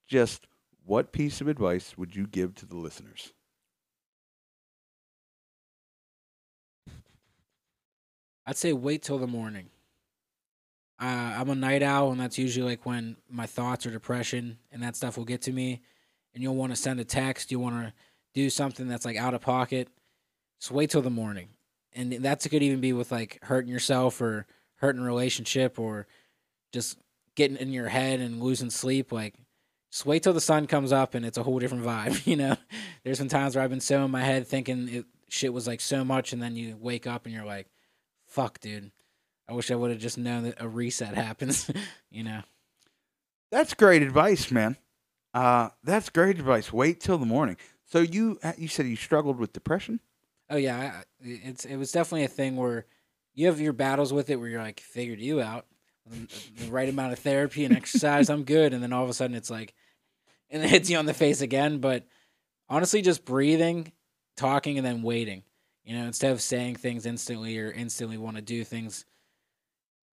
Just 0.09 0.47
what 0.85 1.13
piece 1.13 1.41
of 1.41 1.49
advice 1.49 1.97
would 1.97 2.17
you 2.17 2.27
give 2.27 2.55
to 2.57 2.67
the 2.67 2.77
listeners? 2.77 3.33
I'd 8.47 8.57
say 8.57 8.73
wait 8.73 9.03
till 9.03 9.19
the 9.19 9.27
morning. 9.27 9.71
Uh, 11.01 11.35
I'm 11.39 11.49
a 11.49 11.55
night 11.55 11.83
owl, 11.83 12.13
and 12.13 12.21
that's 12.21 12.37
usually 12.37 12.67
like 12.67 12.85
when 12.85 13.17
my 13.31 13.47
thoughts 13.47 13.87
or 13.87 13.91
depression 13.91 14.59
and 14.71 14.83
that 14.83 14.97
stuff 14.97 15.17
will 15.17 15.25
get 15.25 15.41
to 15.43 15.53
me. 15.53 15.81
And 16.35 16.43
you'll 16.43 16.57
want 16.57 16.73
to 16.73 16.77
send 16.77 17.01
a 17.01 17.05
text, 17.05 17.51
you 17.51 17.59
want 17.59 17.87
to 17.87 17.93
do 18.35 18.51
something 18.51 18.87
that's 18.87 19.05
like 19.05 19.17
out 19.17 19.35
of 19.35 19.41
pocket. 19.41 19.89
Just 20.61 20.71
wait 20.71 20.91
till 20.91 21.03
the 21.03 21.11
morning, 21.11 21.49
and 21.95 22.13
that's 22.13 22.47
could 22.47 22.63
even 22.63 22.81
be 22.81 22.93
with 22.93 23.13
like 23.13 23.39
hurting 23.43 23.71
yourself 23.71 24.21
or 24.21 24.47
hurting 24.77 25.03
a 25.03 25.05
relationship 25.05 25.79
or 25.79 26.07
just 26.73 26.99
getting 27.35 27.57
in 27.57 27.73
your 27.73 27.89
head 27.89 28.21
and 28.21 28.43
losing 28.43 28.71
sleep. 28.71 29.13
Like, 29.13 29.35
just 29.91 30.07
wait 30.07 30.23
till 30.23 30.33
the 30.33 30.41
sun 30.41 30.67
comes 30.67 30.93
up, 30.93 31.15
and 31.15 31.27
it's 31.27 31.39
a 31.39 31.43
whole 31.43 31.59
different 31.59 31.85
vibe. 31.85 32.27
You 32.27 32.37
know, 32.37 32.57
there's 33.05 33.19
been 33.19 33.29
times 33.29 33.55
where 33.55 33.65
I've 33.65 33.71
been 33.71 33.81
so 33.81 34.05
in 34.05 34.11
my 34.11 34.23
head 34.23 34.47
thinking 34.47 34.89
it, 34.89 35.05
shit 35.29 35.53
was 35.53 35.67
like 35.67 35.81
so 35.81 36.05
much, 36.05 36.33
and 36.33 36.41
then 36.43 36.57
you 36.57 36.77
wake 36.79 37.07
up 37.07 37.27
and 37.27 37.35
you're 37.35 37.45
like 37.45 37.67
fuck, 38.31 38.61
dude. 38.61 38.91
I 39.49 39.53
wish 39.53 39.71
I 39.71 39.75
would 39.75 39.91
have 39.91 40.01
just 40.01 40.17
known 40.17 40.45
that 40.45 40.61
a 40.61 40.69
reset 40.69 41.15
happens. 41.27 41.71
you 42.11 42.25
know. 42.25 42.43
That's 43.51 43.75
great 43.75 44.03
advice, 44.03 44.51
man. 44.51 44.77
Uh, 45.35 45.71
that's 45.83 46.09
great 46.09 46.39
advice. 46.39 46.73
Wait 46.73 47.01
till 47.01 47.19
the 47.19 47.27
morning. 47.27 47.57
So 47.85 47.99
you 47.99 48.39
you 48.57 48.69
said 48.69 48.87
you 48.87 48.97
struggled 48.97 49.39
with 49.39 49.53
depression. 49.53 50.01
Oh 50.51 50.57
yeah, 50.57 51.03
it's 51.21 51.65
it 51.65 51.77
was 51.77 51.93
definitely 51.93 52.25
a 52.25 52.29
thing 52.29 52.57
where 52.57 52.87
you 53.35 53.47
have 53.47 53.61
your 53.61 53.73
battles 53.73 54.13
with 54.13 54.31
it, 54.31 54.37
where 54.37 54.49
you're 54.49 54.63
like, 54.63 54.81
figured 54.81 55.21
you 55.21 55.41
out, 55.41 55.67
the 56.07 56.71
right 56.71 56.89
amount 56.89 57.13
of 57.13 57.21
therapy 57.21 57.65
and 57.65 57.77
exercise, 57.77 58.29
I'm 58.29 58.45
good, 58.45 58.75
and 58.75 58.83
then 58.83 58.93
all 58.93 59.05
of 59.05 59.11
a 59.11 59.15
sudden 59.15 59.37
it's 59.37 59.51
like, 59.51 59.75
and 60.51 60.63
it 60.63 60.69
hits 60.69 60.91
you 60.91 60.99
on 60.99 61.07
the 61.07 61.15
face 61.15 61.41
again. 61.41 61.79
But 61.79 62.07
honestly, 62.69 63.03
just 63.03 63.25
breathing, 63.25 63.93
talking, 64.37 64.77
and 64.77 64.87
then 64.87 65.03
waiting. 65.03 65.45
You 65.85 65.97
know, 65.97 66.05
instead 66.05 66.33
of 66.33 66.43
saying 66.43 66.77
things 66.77 67.07
instantly 67.07 67.59
or 67.59 67.71
instantly 67.71 68.19
want 68.19 68.37
to 68.37 68.43
do 68.43 68.65
things, 68.65 69.05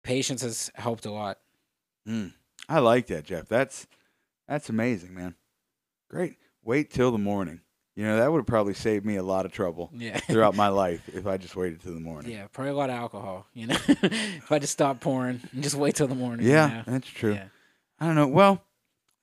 patience 0.03 0.43
has 0.43 0.71
helped 0.75 1.07
a 1.07 1.13
lot. 1.13 1.39
Mm. 2.09 2.33
I 2.69 2.79
like 2.81 3.07
that, 3.09 3.25
Jeff. 3.25 3.49
That's 3.49 3.87
that's 4.49 4.69
amazing, 4.69 5.15
man. 5.15 5.35
Great. 6.11 6.37
Wait 6.63 6.91
till 6.91 7.11
the 7.11 7.19
morning. 7.19 7.61
You 7.95 8.05
know 8.05 8.17
that 8.17 8.33
would 8.33 8.39
have 8.39 8.47
probably 8.47 8.73
saved 8.75 9.05
me 9.05 9.17
a 9.17 9.23
lot 9.23 9.45
of 9.45 9.53
trouble 9.53 9.91
Yeah. 9.95 10.17
throughout 10.21 10.55
my 10.57 10.69
life 10.85 11.03
if 11.13 11.27
I 11.27 11.37
just 11.37 11.55
waited 11.57 11.83
till 11.83 11.93
the 11.95 12.01
morning. 12.01 12.31
Yeah, 12.33 12.47
probably 12.53 12.71
a 12.73 12.77
lot 12.77 12.89
of 12.91 12.97
alcohol. 12.97 13.47
You 13.53 13.67
know, 13.69 13.77
if 13.89 14.51
I 14.51 14.59
just 14.59 14.73
stop 14.73 15.01
pouring 15.01 15.41
and 15.53 15.63
just 15.63 15.75
wait 15.77 15.95
till 15.97 16.07
the 16.09 16.15
morning. 16.15 16.47
you 16.47 16.53
Yeah, 16.53 16.69
know? 16.69 16.83
that's 16.87 17.09
true. 17.09 17.35
Yeah. 17.35 17.45
I 18.01 18.07
don't 18.07 18.15
know. 18.15 18.29
Well, 18.29 18.63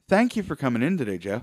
thank 0.08 0.36
you 0.36 0.44
for 0.44 0.56
coming 0.56 0.84
in 0.84 0.98
today, 0.98 1.18
Jeff. 1.18 1.42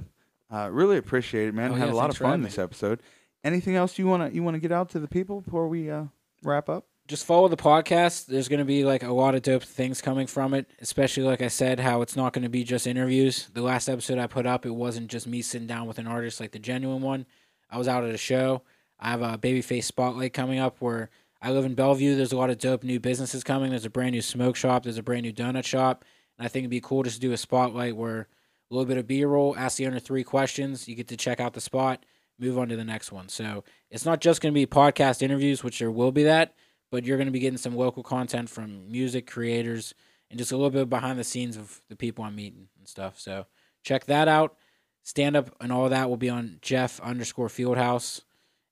Uh, 0.51 0.69
really 0.71 0.97
appreciate 0.99 1.49
it, 1.49 1.55
man. 1.55 1.73
Oh, 1.73 1.75
Had 1.75 1.89
yeah, 1.89 1.95
a 1.95 1.97
lot 1.97 2.11
of 2.11 2.17
fun 2.17 2.43
this 2.43 2.59
episode. 2.59 3.01
Anything 3.43 3.75
else 3.77 3.99
you 3.99 4.07
wanna 4.07 4.31
you 4.31 4.43
wanna 4.45 4.59
get 4.61 4.71
out 4.73 4.91
to 4.91 5.01
the 5.01 5.09
people 5.09 5.41
before 5.41 5.67
we 5.69 5.91
uh, 5.91 6.05
wrap 6.45 6.69
up? 6.69 6.87
Just 7.07 7.25
follow 7.25 7.47
the 7.47 7.57
podcast. 7.57 8.27
There's 8.27 8.49
going 8.49 8.59
to 8.59 8.65
be 8.65 8.85
like 8.85 9.05
a 9.05 9.13
lot 9.13 9.37
of 9.37 9.43
dope 9.43 9.63
things 9.63 10.01
coming 10.01 10.27
from 10.27 10.55
it, 10.55 10.69
especially 10.81 11.23
like 11.23 11.41
I 11.41 11.47
said, 11.47 11.79
how 11.79 12.03
it's 12.03 12.17
not 12.17 12.33
going 12.33 12.43
to 12.43 12.49
be 12.49 12.65
just 12.65 12.85
interviews. 12.85 13.49
The 13.55 13.63
last 13.63 13.89
episode 13.89 14.19
I 14.19 14.27
put 14.27 14.45
up, 14.45 14.67
it 14.67 14.75
wasn't 14.75 15.09
just 15.09 15.29
me 15.29 15.41
sitting 15.41 15.69
down 15.69 15.87
with 15.87 15.99
an 16.01 16.09
artist 16.09 16.41
like 16.41 16.51
the 16.51 16.59
genuine 16.59 17.03
one. 17.03 17.27
I 17.71 17.79
was 17.79 17.87
out 17.87 18.03
at 18.03 18.15
a 18.15 18.19
show. 18.19 18.63
I 18.99 19.11
have 19.11 19.23
a 19.23 19.39
Babyface 19.39 19.85
Spotlight 19.85 20.33
coming 20.33 20.59
up 20.59 20.81
where 20.81 21.11
I 21.41 21.53
live 21.53 21.65
in 21.65 21.75
Bellevue. 21.75 22.17
There's 22.17 22.33
a 22.33 22.37
lot 22.37 22.51
of 22.51 22.59
dope 22.59 22.83
new 22.83 22.99
businesses 22.99 23.45
coming. 23.45 23.71
There's 23.71 23.85
a 23.85 23.91
brand 23.91 24.13
new 24.13 24.23
smoke 24.23 24.57
shop. 24.57 24.83
There's 24.83 24.99
a 24.99 25.03
brand 25.03 25.23
new 25.23 25.33
donut 25.33 25.65
shop. 25.65 26.05
And 26.37 26.45
I 26.45 26.49
think 26.49 26.65
it'd 26.65 26.71
be 26.71 26.81
cool 26.81 27.05
just 27.05 27.17
to 27.17 27.21
do 27.21 27.33
a 27.33 27.37
spotlight 27.37 27.95
where 27.95 28.27
a 28.69 28.75
little 28.75 28.87
bit 28.87 28.99
of 28.99 29.07
B 29.07 29.25
roll, 29.25 29.55
ask 29.57 29.77
the 29.77 29.87
owner 29.87 30.01
three 30.01 30.25
questions. 30.25 30.89
You 30.89 30.97
get 30.97 31.07
to 31.09 31.17
check 31.17 31.39
out 31.39 31.53
the 31.53 31.61
spot, 31.61 32.05
move 32.37 32.59
on 32.59 32.69
to 32.69 32.77
the 32.77 32.85
next 32.85 33.13
one. 33.13 33.29
So 33.29 33.63
it's 33.93 34.05
not 34.05 34.21
just 34.21 34.41
going 34.41 34.53
to 34.53 34.59
be 34.59 34.67
podcast 34.67 35.23
interviews, 35.23 35.63
which 35.63 35.79
there 35.79 35.91
will 35.91 36.11
be 36.11 36.25
that, 36.25 36.55
but 36.91 37.05
you're 37.05 37.17
going 37.17 37.27
to 37.27 37.33
be 37.33 37.41
getting 37.41 37.59
some 37.59 37.77
local 37.77 38.03
content 38.03 38.49
from 38.49 38.91
music 38.91 39.27
creators 39.27 39.95
and 40.31 40.39
just 40.39 40.53
a 40.53 40.57
little 40.57 40.71
bit 40.71 40.89
behind 40.89 41.19
the 41.19 41.25
scenes 41.25 41.57
of 41.57 41.81
the 41.89 41.97
people 41.97 42.25
I'm 42.25 42.35
meeting 42.37 42.69
and 42.79 42.89
stuff. 42.89 43.19
So 43.19 43.47
check 43.85 44.07
that 44.07 44.29
out. 44.29 44.57
Stand 45.03 45.37
up 45.37 45.55
and 45.61 45.73
all 45.73 45.89
that 45.89 46.09
will 46.09 46.17
be 46.17 46.31
on 46.31 46.59
Jeff 46.63 47.01
underscore 47.01 47.49
Fieldhouse, 47.49 48.23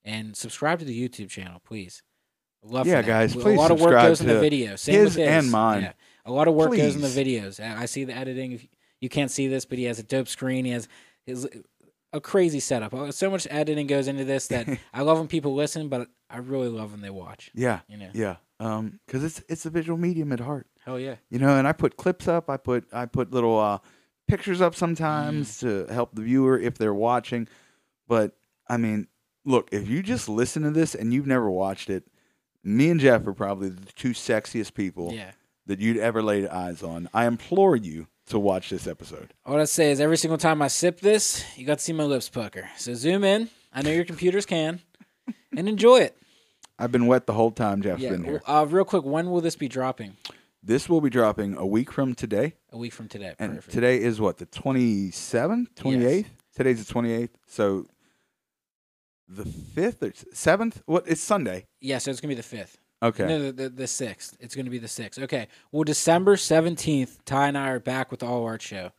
and 0.05 0.37
subscribe 0.37 0.81
to 0.81 0.85
the 0.85 1.09
YouTube 1.09 1.31
channel, 1.31 1.61
please. 1.65 2.03
Love 2.65 2.87
Yeah, 2.87 3.03
guys, 3.03 3.37
A 3.37 3.39
please 3.39 3.59
lot 3.59 3.71
of 3.71 3.81
work 3.81 3.93
goes 3.93 4.21
in 4.21 4.27
the 4.27 4.41
video. 4.41 4.75
Same 4.77 5.01
his 5.01 5.17
with 5.17 5.29
and 5.29 5.51
mine. 5.51 5.83
Yeah. 5.83 5.93
A 6.25 6.33
lot 6.33 6.49
of 6.49 6.55
work 6.55 6.75
goes 6.75 6.97
in 6.97 7.03
the 7.03 7.09
videos. 7.09 7.61
I 7.61 7.83
I 7.83 7.87
see 7.87 8.05
the 8.05 8.17
editing. 8.17 8.69
You 9.01 9.09
can't 9.09 9.31
see 9.31 9.49
this, 9.49 9.65
but 9.65 9.77
he 9.79 9.85
has 9.85 9.99
a 9.99 10.03
dope 10.03 10.29
screen. 10.29 10.65
He 10.65 10.71
has 10.73 10.89
his 11.27 11.47
a 12.13 12.21
crazy 12.21 12.61
setup. 12.61 12.95
Uh, 12.95 13.13
So 13.13 13.31
much 13.31 13.47
editing 13.51 13.87
goes 13.87 14.09
into 14.09 14.25
this 14.25 14.47
that 14.49 14.67
I 14.95 15.03
love 15.03 15.19
when 15.19 15.29
people 15.29 15.55
listen, 15.55 15.89
but 15.89 16.09
I 16.35 16.39
really 16.39 16.69
love 16.69 16.91
when 16.93 17.01
they 17.01 17.11
watch. 17.11 17.51
Yeah, 17.55 17.81
You 17.89 17.97
know. 17.99 18.11
yeah. 18.13 18.37
Um, 18.61 19.01
because 19.07 19.23
it's 19.25 19.43
it's 19.49 19.67
a 19.67 19.71
visual 19.71 19.99
medium 19.99 20.33
at 20.33 20.41
heart. 20.41 20.67
Hell 20.85 20.99
yeah. 20.99 21.15
you 21.31 21.39
know 21.39 21.57
and 21.57 21.67
i 21.67 21.73
put 21.73 21.97
clips 21.97 22.29
up 22.29 22.51
i 22.51 22.59
put 22.59 22.85
i 22.93 23.07
put 23.07 23.31
little 23.33 23.59
uh 23.59 23.79
pictures 24.29 24.61
up 24.61 24.75
sometimes 24.75 25.59
to 25.61 25.87
help 25.87 26.15
the 26.15 26.21
viewer 26.21 26.59
if 26.59 26.77
they're 26.77 26.93
watching 26.93 27.49
but 28.07 28.37
i 28.69 28.77
mean 28.77 29.07
look 29.47 29.71
if 29.73 29.89
you 29.89 30.03
just 30.03 30.29
listen 30.29 30.63
to 30.63 30.71
this 30.71 30.95
and 30.95 31.15
you've 31.15 31.27
never 31.27 31.51
watched 31.51 31.89
it 31.89 32.05
me 32.63 32.91
and 32.91 33.01
jeff 33.01 33.27
are 33.27 33.33
probably 33.33 33.71
the 33.71 33.93
two 33.95 34.11
sexiest 34.11 34.75
people 34.75 35.11
Yeah. 35.15 35.31
that 35.65 35.81
you'd 35.81 35.97
ever 35.97 36.23
laid 36.23 36.47
eyes 36.49 36.83
on 36.83 37.09
i 37.15 37.25
implore 37.27 37.77
you 37.77 38.07
to 38.27 38.39
watch 38.39 38.69
this 38.69 38.87
episode 38.87 39.33
All 39.47 39.59
I 39.59 39.65
say 39.65 39.91
is 39.91 40.01
every 40.01 40.19
single 40.19 40.39
time 40.39 40.61
I 40.61 40.69
sip 40.69 41.01
this, 41.01 41.45
you 41.57 41.65
got 41.65 41.79
to 41.79 41.85
see 41.85 41.93
my 41.95 42.05
lips 42.05 42.29
pucker. 42.31 42.69
So 42.77 42.93
zoom 42.95 43.23
in. 43.25 43.49
I 43.73 43.81
know 43.83 43.91
your 43.91 44.05
computers 44.07 44.45
can, 44.47 44.81
and 45.57 45.67
enjoy 45.69 45.99
it. 46.01 46.17
I've 46.79 46.93
been 46.93 47.07
wet 47.07 47.27
the 47.27 47.33
whole 47.35 47.51
time 47.51 47.83
jeff's 47.83 48.03
Yeah. 48.03 48.11
been 48.11 48.25
here 48.25 48.43
Uh, 48.47 48.67
real 48.69 48.85
quick, 48.85 49.05
when 49.05 49.31
will 49.31 49.41
this 49.41 49.57
be 49.57 49.69
dropping? 49.69 50.17
this 50.63 50.89
will 50.89 51.01
be 51.01 51.11
dropping 51.11 51.57
a 51.57 51.67
week 51.67 51.93
from 51.93 52.15
today 52.15 52.55
A 52.73 52.79
week 52.79 52.93
from 52.93 53.09
today. 53.09 53.35
and 53.39 53.57
Perfect. 53.57 53.73
today 53.75 54.01
is 54.01 54.21
what 54.21 54.39
the 54.39 54.47
27th 54.47 55.75
28th 55.75 56.27
today's 56.55 56.85
the 56.87 56.93
28th 56.95 57.31
so 57.47 57.87
the 59.29 59.45
5th 59.45 60.03
or 60.03 60.11
7th 60.11 60.83
what 60.87 61.05
it's 61.07 61.21
sunday 61.21 61.67
yeah, 61.81 61.99
so 61.99 62.11
it's 62.11 62.21
gonna 62.21 62.31
be 62.33 62.37
the 62.37 62.43
fifth. 62.43 62.79
okay 63.03 63.27
No, 63.27 63.43
the, 63.47 63.53
the 63.53 63.69
the 63.69 63.87
sixth. 63.87 64.37
It's 64.41 64.55
gonna 64.55 64.71
be 64.71 64.79
the 64.79 64.89
sixth. 64.89 65.21
Okay. 65.23 65.49
Well, 65.73 65.85
December 65.85 66.37
seventeenth, 66.39 67.23
Ty 67.27 67.49
and 67.49 67.59
I 67.59 67.69
are 67.71 67.81
back 67.81 68.11
with 68.11 68.21
the 68.21 68.27
All 68.27 68.45
Art 68.45 68.63
Show. 68.63 68.91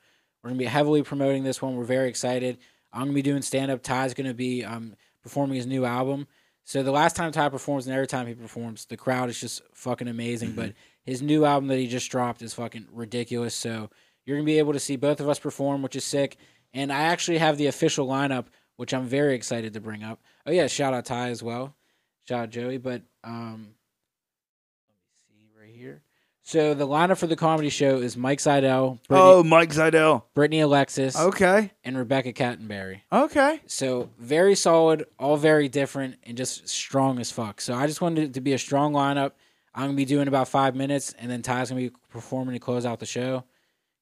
We're 0.43 0.49
gonna 0.51 0.59
be 0.59 0.65
heavily 0.65 1.01
promoting 1.03 1.43
this 1.43 1.61
one. 1.63 1.75
We're 1.75 1.83
very 1.85 2.09
excited. 2.09 2.57
I'm 2.93 3.03
gonna 3.03 3.13
be 3.13 3.21
doing 3.23 3.41
stand 3.41 3.71
up. 3.71 3.81
Ty's 3.81 4.13
gonna 4.13 4.33
be 4.35 4.63
um 4.63 4.95
performing 5.23 5.55
his 5.55 5.65
new 5.65 5.85
album. 5.85 6.27
So 6.67 6.81
the 6.81 6.91
last 6.91 7.15
time 7.15 7.31
Ty 7.31 7.49
performs 7.49 7.85
and 7.85 7.93
every 7.95 8.07
time 8.07 8.25
he 8.27 8.33
performs, 8.33 8.85
the 8.85 8.97
crowd 8.97 9.29
is 9.29 9.39
just 9.39 9.61
fucking 9.73 10.07
amazing. 10.07 10.53
But 10.53 10.73
his 11.03 11.21
new 11.21 11.45
album 11.45 11.67
that 11.69 11.77
he 11.77 11.87
just 11.87 12.09
dropped 12.09 12.41
is 12.41 12.53
fucking 12.55 12.87
ridiculous. 12.91 13.55
So 13.55 13.89
You're 14.25 14.37
gonna 14.37 14.45
be 14.45 14.57
able 14.57 14.73
to 14.73 14.79
see 14.79 14.95
both 14.95 15.19
of 15.19 15.29
us 15.29 15.37
perform, 15.39 15.83
which 15.83 15.95
is 15.95 16.03
sick. 16.03 16.37
And 16.73 16.91
I 16.91 17.03
actually 17.03 17.37
have 17.37 17.57
the 17.57 17.67
official 17.67 18.07
lineup, 18.07 18.47
which 18.77 18.93
I'm 18.93 19.05
very 19.05 19.35
excited 19.35 19.73
to 19.73 19.79
bring 19.79 20.03
up. 20.03 20.19
Oh 20.45 20.51
yeah, 20.51 20.65
shout 20.67 20.93
out 20.93 21.05
Ty 21.05 21.29
as 21.29 21.43
well. 21.43 21.75
Shout 22.27 22.39
out 22.39 22.49
Joey. 22.49 22.77
But 22.79 23.03
um, 23.23 23.75
let 24.89 24.97
me 24.97 25.03
see 25.27 25.49
right 25.57 25.75
here. 25.75 26.01
So 26.47 26.75
the 26.75 26.85
lineup 26.87 27.17
for 27.17 27.25
the 27.25 27.35
comedy 27.35 27.69
show 27.69 27.97
is 27.97 28.15
Mike 28.15 28.39
Seidel, 28.39 28.99
Brittany, 29.07 29.27
Oh, 29.29 29.43
Mike 29.43 29.71
Zidell. 29.71 30.21
Brittany 30.35 30.59
Alexis, 30.59 31.17
Okay. 31.19 31.71
and 31.83 31.97
Rebecca 31.97 32.33
Cattenberry. 32.33 33.01
Okay. 33.11 33.61
So 33.65 34.11
very 34.19 34.53
solid, 34.53 35.07
all 35.17 35.37
very 35.37 35.67
different, 35.69 36.17
and 36.23 36.37
just 36.37 36.69
strong 36.69 37.19
as 37.19 37.31
fuck. 37.31 37.61
So 37.61 37.73
I 37.73 37.87
just 37.87 37.99
wanted 37.99 38.25
it 38.25 38.33
to 38.35 38.41
be 38.41 38.53
a 38.53 38.59
strong 38.59 38.93
lineup. 38.93 39.31
I'm 39.73 39.85
gonna 39.87 39.93
be 39.93 40.05
doing 40.05 40.27
about 40.27 40.47
five 40.47 40.75
minutes, 40.75 41.15
and 41.17 41.31
then 41.31 41.41
Ty's 41.41 41.69
gonna 41.69 41.81
be 41.81 41.91
performing 42.11 42.53
to 42.53 42.59
close 42.59 42.85
out 42.85 42.99
the 42.99 43.07
show. 43.07 43.43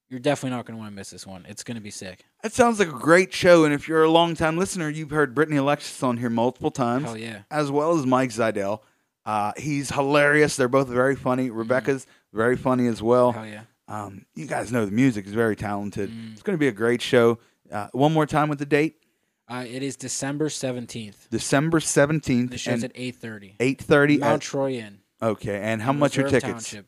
You're 0.09 0.19
definitely 0.19 0.57
not 0.57 0.65
gonna 0.65 0.77
want 0.79 0.91
to 0.91 0.95
miss 0.95 1.11
this 1.11 1.25
one. 1.25 1.45
It's 1.47 1.63
gonna 1.63 1.79
be 1.79 1.91
sick. 1.91 2.25
That 2.41 2.51
sounds 2.51 2.77
like 2.77 2.89
a 2.89 2.91
great 2.91 3.31
show. 3.31 3.63
And 3.63 3.73
if 3.73 3.87
you're 3.87 4.03
a 4.03 4.11
longtime 4.11 4.57
listener, 4.57 4.89
you've 4.89 5.11
heard 5.11 5.33
Brittany 5.33 5.57
Alexis 5.57 6.03
on 6.03 6.17
here 6.17 6.29
multiple 6.29 6.71
times, 6.71 7.05
Hell 7.05 7.17
yeah. 7.17 7.43
as 7.49 7.71
well 7.71 7.97
as 7.97 8.05
Mike 8.05 8.31
Zidell. 8.31 8.81
Uh, 9.25 9.53
he's 9.55 9.91
hilarious. 9.91 10.57
They're 10.57 10.67
both 10.67 10.89
very 10.89 11.15
funny. 11.15 11.49
Rebecca's 11.49 12.05
very 12.33 12.57
funny 12.57 12.87
as 12.87 13.01
well. 13.01 13.31
Hell 13.31 13.45
yeah. 13.45 13.61
Um, 13.87 14.25
you 14.33 14.45
guys 14.47 14.71
know 14.71 14.85
the 14.85 14.91
music 14.91 15.25
is 15.27 15.33
very 15.33 15.55
talented. 15.55 16.11
It's 16.31 16.41
going 16.41 16.55
to 16.55 16.59
be 16.59 16.67
a 16.67 16.71
great 16.73 17.01
show. 17.01 17.39
Uh, 17.71 17.87
one 17.91 18.13
more 18.13 18.25
time 18.25 18.49
with 18.49 18.59
the 18.59 18.65
date 18.65 18.95
Uh, 19.47 19.65
it 19.67 19.83
is 19.83 19.95
December 19.95 20.47
17th. 20.49 21.29
December 21.29 21.79
17th 21.79 22.49
The 22.51 22.57
show's 22.57 22.83
at 22.83 22.93
8:30. 22.95 23.57
8.30. 23.57 24.19
Mount 24.19 24.33
At, 24.35 24.41
Troy 24.41 24.71
Inn. 24.73 24.99
okay, 25.21 25.59
and 25.61 25.81
how 25.81 25.91
much 25.93 26.17
are 26.17 26.23
tickets? 26.23 26.43
Township. 26.71 26.87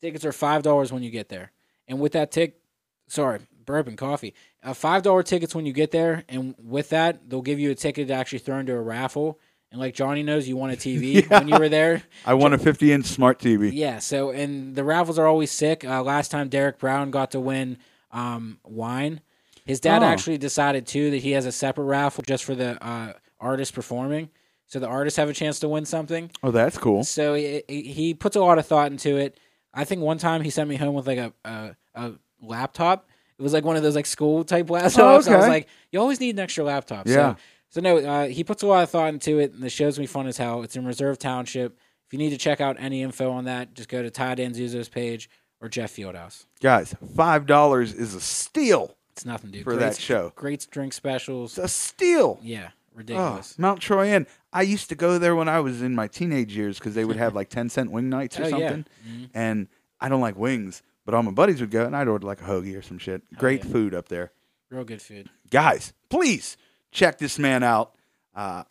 Tickets 0.00 0.24
are 0.24 0.32
five 0.32 0.62
dollars 0.62 0.92
when 0.92 1.02
you 1.02 1.10
get 1.10 1.28
there, 1.30 1.52
and 1.88 1.98
with 2.00 2.12
that 2.12 2.30
tick, 2.30 2.60
sorry, 3.08 3.40
bourbon 3.64 3.96
coffee. 3.96 4.34
Uh, 4.62 4.74
five 4.74 5.02
dollar 5.02 5.22
tickets 5.22 5.54
when 5.54 5.64
you 5.66 5.72
get 5.72 5.90
there, 5.90 6.24
and 6.28 6.54
with 6.58 6.90
that, 6.90 7.30
they'll 7.30 7.40
give 7.42 7.58
you 7.58 7.70
a 7.70 7.74
ticket 7.74 8.08
to 8.08 8.14
actually 8.14 8.40
throw 8.40 8.58
into 8.58 8.74
a 8.74 8.80
raffle. 8.80 9.40
And 9.76 9.80
like 9.82 9.94
Johnny 9.94 10.22
knows, 10.22 10.48
you 10.48 10.56
won 10.56 10.70
a 10.70 10.74
TV 10.76 11.28
when 11.30 11.48
you 11.48 11.58
were 11.58 11.68
there. 11.68 12.02
I 12.24 12.32
won 12.32 12.54
a 12.54 12.58
50-inch 12.58 13.04
smart 13.04 13.38
TV. 13.38 13.70
Yeah. 13.74 13.98
So, 13.98 14.30
and 14.30 14.74
the 14.74 14.82
raffles 14.82 15.18
are 15.18 15.26
always 15.26 15.50
sick. 15.52 15.84
Uh, 15.84 16.02
last 16.02 16.30
time 16.30 16.48
Derek 16.48 16.78
Brown 16.78 17.10
got 17.10 17.32
to 17.32 17.40
win 17.40 17.76
um, 18.10 18.58
wine. 18.64 19.20
His 19.66 19.78
dad 19.78 20.02
Oh. 20.02 20.06
actually 20.06 20.38
decided 20.38 20.86
too 20.86 21.10
that 21.10 21.18
he 21.18 21.32
has 21.32 21.44
a 21.44 21.52
separate 21.52 21.84
raffle 21.84 22.24
just 22.26 22.44
for 22.44 22.54
the 22.54 22.82
uh, 22.82 23.12
artist 23.38 23.74
performing, 23.74 24.30
so 24.66 24.78
the 24.78 24.86
artists 24.86 25.18
have 25.18 25.28
a 25.28 25.34
chance 25.34 25.58
to 25.60 25.68
win 25.68 25.84
something. 25.84 26.30
Oh, 26.42 26.50
that's 26.52 26.78
cool. 26.78 27.04
So 27.04 27.34
he, 27.34 27.62
he 27.68 28.14
puts 28.14 28.34
a 28.36 28.40
lot 28.40 28.58
of 28.58 28.64
thought 28.66 28.90
into 28.92 29.18
it. 29.18 29.38
I 29.74 29.84
think 29.84 30.00
one 30.00 30.16
time 30.16 30.40
he 30.40 30.48
sent 30.48 30.70
me 30.70 30.76
home 30.76 30.94
with 30.94 31.06
like 31.06 31.18
a 31.18 31.32
a, 31.44 31.76
a 31.94 32.12
laptop. 32.40 33.08
It 33.38 33.42
was 33.42 33.52
like 33.52 33.64
one 33.64 33.76
of 33.76 33.82
those 33.82 33.94
like 33.96 34.06
school 34.06 34.44
type 34.44 34.66
laptops. 34.68 34.98
I 35.02 35.16
was 35.16 35.28
Oh, 35.28 35.32
like, 35.36 35.68
you 35.92 36.00
always 36.00 36.20
need 36.20 36.36
an 36.36 36.38
extra 36.38 36.64
laptop. 36.64 37.06
Yeah. 37.06 37.34
So, 37.34 37.36
so 37.76 37.82
no, 37.82 37.98
uh, 37.98 38.26
he 38.26 38.42
puts 38.42 38.62
a 38.62 38.66
lot 38.66 38.82
of 38.84 38.88
thought 38.88 39.12
into 39.12 39.38
it, 39.38 39.52
and 39.52 39.62
the 39.62 39.68
show's 39.68 39.96
gonna 39.98 40.04
be 40.04 40.06
fun 40.06 40.26
as 40.26 40.38
hell. 40.38 40.62
It's 40.62 40.76
in 40.76 40.86
Reserve 40.86 41.18
Township. 41.18 41.78
If 42.06 42.12
you 42.14 42.18
need 42.18 42.30
to 42.30 42.38
check 42.38 42.58
out 42.58 42.76
any 42.78 43.02
info 43.02 43.30
on 43.30 43.44
that, 43.44 43.74
just 43.74 43.90
go 43.90 44.02
to 44.02 44.10
Ty 44.10 44.36
Danzuzo's 44.36 44.88
page 44.88 45.28
or 45.60 45.68
Jeff 45.68 45.94
Fieldhouse. 45.94 46.46
Guys, 46.62 46.94
$5 47.14 47.82
is 47.94 48.14
a 48.14 48.20
steal. 48.22 48.96
It's 49.12 49.26
nothing, 49.26 49.50
dude. 49.50 49.64
For 49.64 49.72
Great 49.74 49.80
that 49.80 49.98
show. 49.98 50.32
great 50.36 50.66
drink 50.70 50.94
specials. 50.94 51.58
It's 51.58 51.66
a 51.66 51.68
steal. 51.68 52.38
Yeah, 52.42 52.68
Oh, 52.72 52.98
ridiculous. 52.98 53.58
Mount 53.58 53.82
Troy 53.82 54.08
Inn. 54.10 54.26
I 54.54 54.62
used 54.62 54.88
to 54.88 54.94
go 54.94 55.18
there 55.18 55.36
when 55.36 55.48
I 55.50 55.60
was 55.60 55.82
in 55.82 55.94
my 55.94 56.08
teenage 56.08 56.56
years 56.56 56.78
because 56.78 56.94
they 56.94 57.04
would 57.04 57.16
have 57.16 57.34
like 57.40 57.50
10 57.50 57.68
cent 57.68 57.90
wing 57.90 58.08
nights 58.08 58.40
or 58.40 58.44
Oh, 58.44 58.46
yeah. 58.48 58.68
something. 58.70 58.86
And 59.34 59.68
I 60.00 60.08
don't 60.08 60.22
like 60.22 60.36
wings, 60.36 60.82
but 61.04 61.12
all 61.14 61.22
my 61.22 61.30
buddies 61.32 61.60
would 61.60 61.70
go 61.70 61.84
and 61.84 61.94
I'd 61.94 62.08
order 62.08 62.26
like 62.26 62.40
a 62.40 62.44
hoagie 62.44 62.74
or 62.78 62.80
some 62.82 62.96
shit. 62.96 63.20
Great 63.36 63.62
yeah. 63.64 63.70
food 63.72 63.94
up 63.94 64.08
there. 64.08 64.32
Real 64.70 64.84
good 64.84 65.02
food. 65.02 65.28
Guys, 65.50 65.92
please 66.08 66.56
check 66.96 67.18
this 67.18 67.38
man 67.38 67.62
out. 67.62 67.94
Uh, 68.34 68.64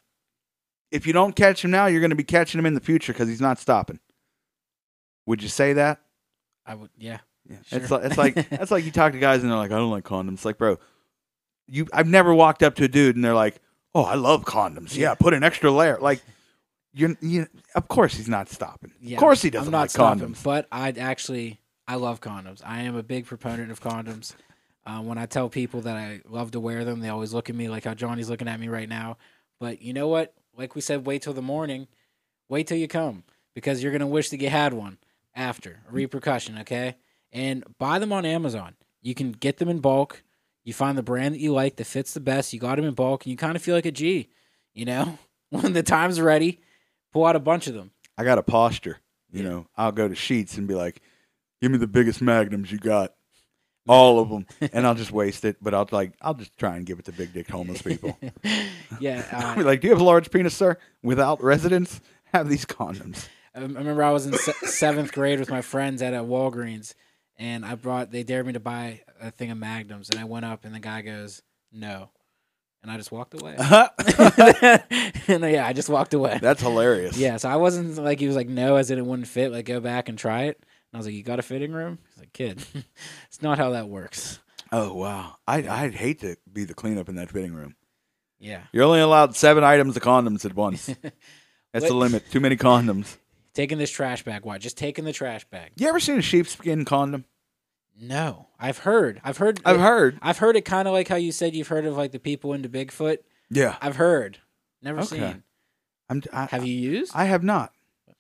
if 0.92 1.06
you 1.08 1.14
don't 1.14 1.36
catch 1.36 1.64
him 1.64 1.72
now, 1.72 1.86
you're 1.86 2.02
going 2.02 2.10
to 2.10 2.16
be 2.16 2.24
catching 2.24 2.60
him 2.60 2.66
in 2.66 2.74
the 2.74 2.82
future 2.82 3.14
because 3.14 3.30
he's 3.30 3.42
not 3.42 3.60
stopping. 3.60 4.00
Would 5.26 5.42
you 5.44 5.50
say 5.50 5.74
that? 5.74 6.02
I 6.66 6.76
would, 6.76 6.90
yeah. 6.98 7.20
Yeah. 7.48 7.58
Sure. 7.68 7.80
It's 7.80 7.92
like 7.92 8.04
it's 8.06 8.18
like 8.18 8.38
it's 8.52 8.72
like 8.72 8.86
you 8.86 8.92
talk 8.92 9.14
to 9.14 9.20
guys 9.20 9.44
and 9.44 9.52
they're 9.52 9.58
like, 9.58 9.72
I 9.72 9.78
don't 9.78 9.92
like 9.92 10.04
condoms. 10.04 10.34
It's 10.34 10.46
like, 10.46 10.58
bro, 10.58 10.80
you 11.68 11.88
I've 11.94 12.08
never 12.08 12.34
walked 12.34 12.64
up 12.64 12.76
to 12.76 12.86
a 12.86 12.88
dude 12.88 13.16
and 13.16 13.24
they're 13.24 13.36
like, 13.36 13.62
Oh, 13.94 14.04
I 14.04 14.16
love 14.16 14.44
condoms. 14.46 14.96
Yeah, 14.96 15.14
put 15.14 15.34
an 15.34 15.44
extra 15.44 15.70
layer. 15.72 15.98
Like 16.02 16.22
you're 16.94 17.16
you 17.22 17.48
of 17.76 17.88
course 17.88 18.16
he's 18.16 18.28
not 18.28 18.50
stopping. 18.50 18.94
Yeah, 19.00 19.18
of 19.18 19.20
course 19.20 19.44
he 19.44 19.52
doesn't 19.52 19.68
I'm 19.68 19.72
not 19.72 19.82
like 19.82 19.90
stopping, 19.92 20.30
condoms. 20.30 20.44
but 20.44 20.68
I 20.72 20.90
actually 20.92 21.60
I 21.88 21.96
love 21.96 22.20
condoms. 22.20 22.62
I 22.66 22.82
am 22.82 22.96
a 22.96 23.04
big 23.04 23.28
proponent 23.28 23.70
of 23.72 23.80
condoms. 23.80 24.34
Uh, 24.86 25.02
when 25.02 25.18
I 25.18 25.26
tell 25.26 25.50
people 25.50 25.82
that 25.82 25.96
I 25.96 26.22
love 26.30 26.52
to 26.52 26.60
wear 26.60 26.86
them, 26.86 27.00
they 27.00 27.10
always 27.10 27.34
look 27.34 27.50
at 27.50 27.56
me 27.56 27.70
like 27.70 27.86
how 27.86 27.94
Johnny's 27.96 28.30
looking 28.30 28.48
at 28.48 28.60
me 28.60 28.68
right 28.68 28.88
now. 28.88 29.18
But 29.60 29.82
you 29.82 29.94
know 29.94 30.08
what? 30.08 30.34
Like 30.56 30.76
we 30.76 30.82
said, 30.82 31.06
wait 31.06 31.22
till 31.24 31.34
the 31.34 31.42
morning. 31.42 31.88
Wait 32.50 32.68
till 32.68 32.78
you 32.78 32.88
come 32.88 33.24
because 33.56 33.82
you're 33.82 33.92
gonna 33.92 34.06
wish 34.08 34.30
that 34.30 34.40
you 34.42 34.50
had 34.50 34.74
one 34.74 34.98
after 35.36 35.80
a 35.90 35.92
repercussion. 35.92 36.60
Okay, 36.60 36.96
and 37.32 37.64
buy 37.80 37.98
them 38.00 38.14
on 38.14 38.26
Amazon. 38.26 38.76
You 39.02 39.16
can 39.16 39.32
get 39.32 39.58
them 39.58 39.70
in 39.70 39.80
bulk. 39.80 40.24
You 40.64 40.74
find 40.74 40.98
the 40.98 41.04
brand 41.04 41.34
that 41.36 41.40
you 41.42 41.52
like 41.54 41.76
that 41.78 41.86
fits 41.86 42.14
the 42.14 42.20
best. 42.20 42.54
You 42.54 42.60
got 42.60 42.76
them 42.76 42.86
in 42.86 42.94
bulk, 42.94 43.26
and 43.26 43.32
you 43.32 43.38
kind 43.38 43.56
of 43.56 43.62
feel 43.64 43.76
like 43.76 43.86
a 43.88 43.92
G. 43.92 44.30
You 44.74 44.86
know, 44.86 45.18
when 45.50 45.74
the 45.74 45.84
time's 45.84 46.22
ready, 46.22 46.62
pull 47.12 47.26
out 47.26 47.36
a 47.36 47.40
bunch 47.40 47.66
of 47.68 47.74
them. 47.74 47.92
I 48.18 48.24
got 48.24 48.38
a 48.38 48.44
posture. 48.44 49.00
You 49.32 49.42
Yeah. 49.44 49.50
know, 49.50 49.68
I'll 49.76 49.92
go 49.92 50.08
to 50.08 50.14
Sheetz 50.16 50.58
and 50.58 50.68
be 50.68 50.76
like, 50.76 51.02
Give 51.62 51.72
me 51.72 51.78
the 51.80 51.88
biggest 51.88 52.22
magnums 52.22 52.72
you 52.72 52.78
got. 52.78 53.15
All 53.88 54.20
of 54.20 54.30
them. 54.60 54.70
and 54.74 54.86
I'll 54.88 54.96
just 54.96 55.12
waste 55.12 55.46
it, 55.46 55.58
but 55.62 55.74
I'll 55.74 55.88
like 55.92 56.14
I'll 56.22 56.34
just 56.34 56.58
try 56.58 56.76
and 56.76 56.86
give 56.86 57.00
it 57.00 57.06
to 57.06 57.12
big 57.12 57.34
dick 57.34 57.50
homeless 57.50 57.82
people. 57.82 58.18
yeah, 59.00 59.26
I'll 59.32 59.52
uh, 59.52 59.56
be 59.56 59.64
like, 59.64 59.82
Do 59.82 59.88
you 59.88 59.94
have 59.94 60.02
a 60.02 60.06
large 60.06 60.32
penis, 60.32 60.56
sir? 60.56 60.78
Without 61.04 61.44
residence? 61.44 62.02
Have 62.34 62.50
these 62.50 62.66
condoms. 62.66 63.28
I 63.54 63.60
remember 63.62 64.04
I 64.04 64.12
was 64.12 64.26
in 64.26 64.34
se- 64.34 64.54
seventh 64.68 65.14
grade 65.14 65.40
with 65.40 65.50
my 65.50 65.62
friends 65.62 66.02
at 66.02 66.14
a 66.14 66.18
Walgreens, 66.18 66.94
and 67.38 67.66
I 67.66 67.76
brought. 67.76 68.12
They 68.12 68.24
dared 68.24 68.46
me 68.48 68.54
to 68.54 68.60
buy 68.60 69.02
a 69.22 69.32
thing 69.32 69.52
of 69.52 69.58
Magnums, 69.58 70.10
and 70.10 70.20
I 70.20 70.26
went 70.26 70.44
up, 70.46 70.66
and 70.66 70.76
the 70.76 70.80
guy 70.80 71.02
goes, 71.02 71.42
"No," 71.72 72.10
and 72.84 72.92
I 72.92 72.98
just 72.98 73.12
walked 73.14 73.40
away. 73.40 73.56
and 73.58 75.44
uh, 75.44 75.48
yeah, 75.48 75.66
I 75.66 75.74
just 75.74 75.90
walked 75.90 76.14
away. 76.14 76.38
That's 76.42 76.62
hilarious. 76.62 77.18
Yeah, 77.18 77.38
so 77.38 77.50
I 77.50 77.56
wasn't 77.56 77.96
like 77.98 78.20
he 78.20 78.28
was 78.28 78.36
like 78.36 78.50
no, 78.50 78.76
as 78.76 78.92
in 78.92 78.98
it 79.00 79.06
wouldn't 79.06 79.28
fit. 79.28 79.52
Like 79.52 79.66
go 79.66 79.80
back 79.80 80.10
and 80.10 80.18
try 80.18 80.44
it. 80.44 80.62
I 80.96 80.98
was 80.98 81.06
like, 81.06 81.16
"You 81.16 81.24
got 81.24 81.40
a 81.40 81.44
fitting 81.44 81.74
room?" 81.74 82.00
He's 82.10 82.20
like, 82.20 82.34
"Kid, 82.34 82.64
it's 83.28 83.42
not 83.42 83.58
how 83.58 83.72
that 83.72 83.90
works." 83.90 84.40
Oh 84.72 84.94
wow. 84.94 85.36
I 85.48 85.68
I'd 85.68 85.94
hate 85.94 86.22
to 86.22 86.38
be 86.52 86.64
the 86.64 86.74
cleanup 86.74 87.10
in 87.10 87.16
that 87.16 87.30
fitting 87.30 87.54
room. 87.54 87.76
Yeah, 88.40 88.64
You're 88.74 88.84
only 88.84 89.00
allowed 89.00 89.36
seven 89.36 89.64
items 89.64 89.96
of 89.96 90.04
condoms 90.04 90.46
at 90.46 90.54
once. 90.56 90.86
That's 91.74 91.88
the 91.88 91.94
limit. 91.94 92.30
Too 92.32 92.40
many 92.40 92.58
condoms. 92.58 93.18
taking 93.54 93.78
this 93.78 93.90
trash 93.92 94.24
bag. 94.24 94.44
Why? 94.46 94.58
Just 94.58 94.78
taking 94.78 95.06
the 95.06 95.14
trash 95.14 95.46
bag. 95.46 95.72
You 95.78 95.88
ever 95.88 96.00
seen 96.00 96.18
a 96.18 96.22
sheepskin 96.22 96.86
condom? 96.86 97.26
No, 98.00 98.48
I've 98.60 98.80
heard. 98.80 99.22
I've 99.24 99.38
heard. 99.38 99.62
I've 99.66 99.80
heard. 99.80 100.20
I've 100.22 100.38
heard 100.38 100.56
it 100.58 100.66
kind 100.66 100.88
of 100.88 100.94
like 100.94 101.08
how 101.08 101.16
you 101.16 101.32
said 101.32 101.56
you've 101.56 101.70
heard 101.70 101.86
of 101.86 101.96
like 101.96 102.12
the 102.12 102.20
people 102.20 102.54
into 102.54 102.68
Bigfoot. 102.70 103.20
Yeah. 103.50 103.78
I've 103.82 103.96
heard. 103.96 104.40
Never 104.82 105.00
Okay. 105.02 105.18
seen. 105.18 105.44
I'm, 106.10 106.22
I, 106.34 106.46
Have 106.48 106.66
you 106.66 106.74
used? 106.78 107.14
I 107.16 107.26
have 107.26 107.44
not. 107.44 107.72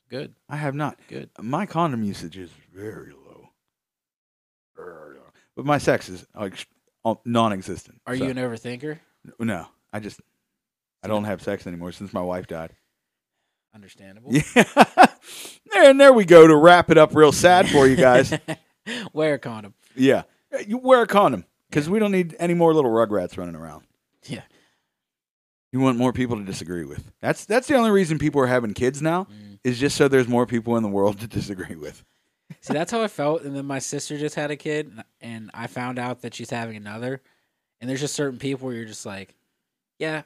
Good. 0.09 0.33
I 0.49 0.55
have 0.57 0.75
not. 0.75 0.97
Good. 1.07 1.29
My 1.39 1.65
condom 1.65 2.03
usage 2.03 2.37
is 2.37 2.49
very 2.73 3.11
low. 3.11 3.49
Very 4.75 5.15
low. 5.15 5.23
But 5.55 5.65
my 5.65 5.77
sex 5.77 6.09
is 6.09 6.25
like 6.35 6.67
non-existent. 7.25 8.01
Are 8.05 8.15
So, 8.15 8.23
you 8.25 8.29
an 8.29 8.37
overthinker? 8.37 8.99
No, 9.39 9.67
I 9.91 9.99
just 9.99 10.19
I 11.03 11.07
don't 11.07 11.23
have 11.23 11.41
sex 11.41 11.65
anymore 11.67 11.91
since 11.91 12.13
my 12.13 12.21
wife 12.21 12.47
died. 12.47 12.73
Understandable. 13.73 14.31
Yeah. 14.31 15.07
and 15.75 15.99
there 15.99 16.13
we 16.13 16.25
go 16.25 16.47
to 16.47 16.55
wrap 16.55 16.89
it 16.89 16.97
up 16.97 17.13
real 17.15 17.31
sad 17.31 17.67
for 17.69 17.87
you 17.87 17.95
guys. 17.95 18.37
Wear 19.13 19.33
a 19.35 19.39
condom. 19.39 19.73
Yeah. 19.95 20.23
You 20.67 20.77
wear 20.77 21.01
a 21.01 21.07
condom 21.07 21.43
because 21.69 21.89
we 21.89 21.99
don't 21.99 22.11
need 22.11 22.35
any 22.39 22.53
more 22.53 22.73
little 22.73 22.91
rugrats 22.91 23.37
running 23.37 23.55
around. 23.55 23.85
Yeah. 24.25 24.43
You 25.75 25.81
want 25.81 25.97
more 25.97 26.13
people 26.13 26.37
to 26.37 26.43
disagree 26.45 26.85
with. 26.85 27.11
That's 27.19 27.43
that's 27.43 27.67
the 27.67 27.75
only 27.75 27.91
reason 27.91 28.17
people 28.17 28.39
are 28.39 28.47
having 28.47 28.73
kids 28.73 29.01
now 29.01 29.25
Mm. 29.25 29.59
is 29.65 29.77
just 29.77 29.97
so 29.97 30.07
there's 30.07 30.25
more 30.29 30.45
people 30.45 30.77
in 30.77 30.83
the 30.83 30.89
world 30.89 31.19
to 31.19 31.27
disagree 31.27 31.75
with. 31.75 32.01
See, 32.61 32.71
that's 32.71 32.93
how 32.93 33.01
I 33.03 33.09
felt. 33.09 33.41
And 33.41 33.53
then 33.53 33.65
my 33.65 33.79
sister 33.79 34.17
just 34.17 34.35
had 34.35 34.51
a 34.51 34.55
kid, 34.55 34.89
and- 35.19 35.51
I 35.53 35.67
found 35.67 35.99
out 35.99 36.21
that 36.21 36.33
she's 36.33 36.49
having 36.49 36.77
another. 36.77 37.21
And 37.81 37.89
there's 37.89 37.99
just 37.99 38.13
certain 38.15 38.39
people 38.39 38.67
where 38.67 38.75
you're 38.77 38.85
just 38.85 39.05
like, 39.05 39.35
yeah, 39.99 40.21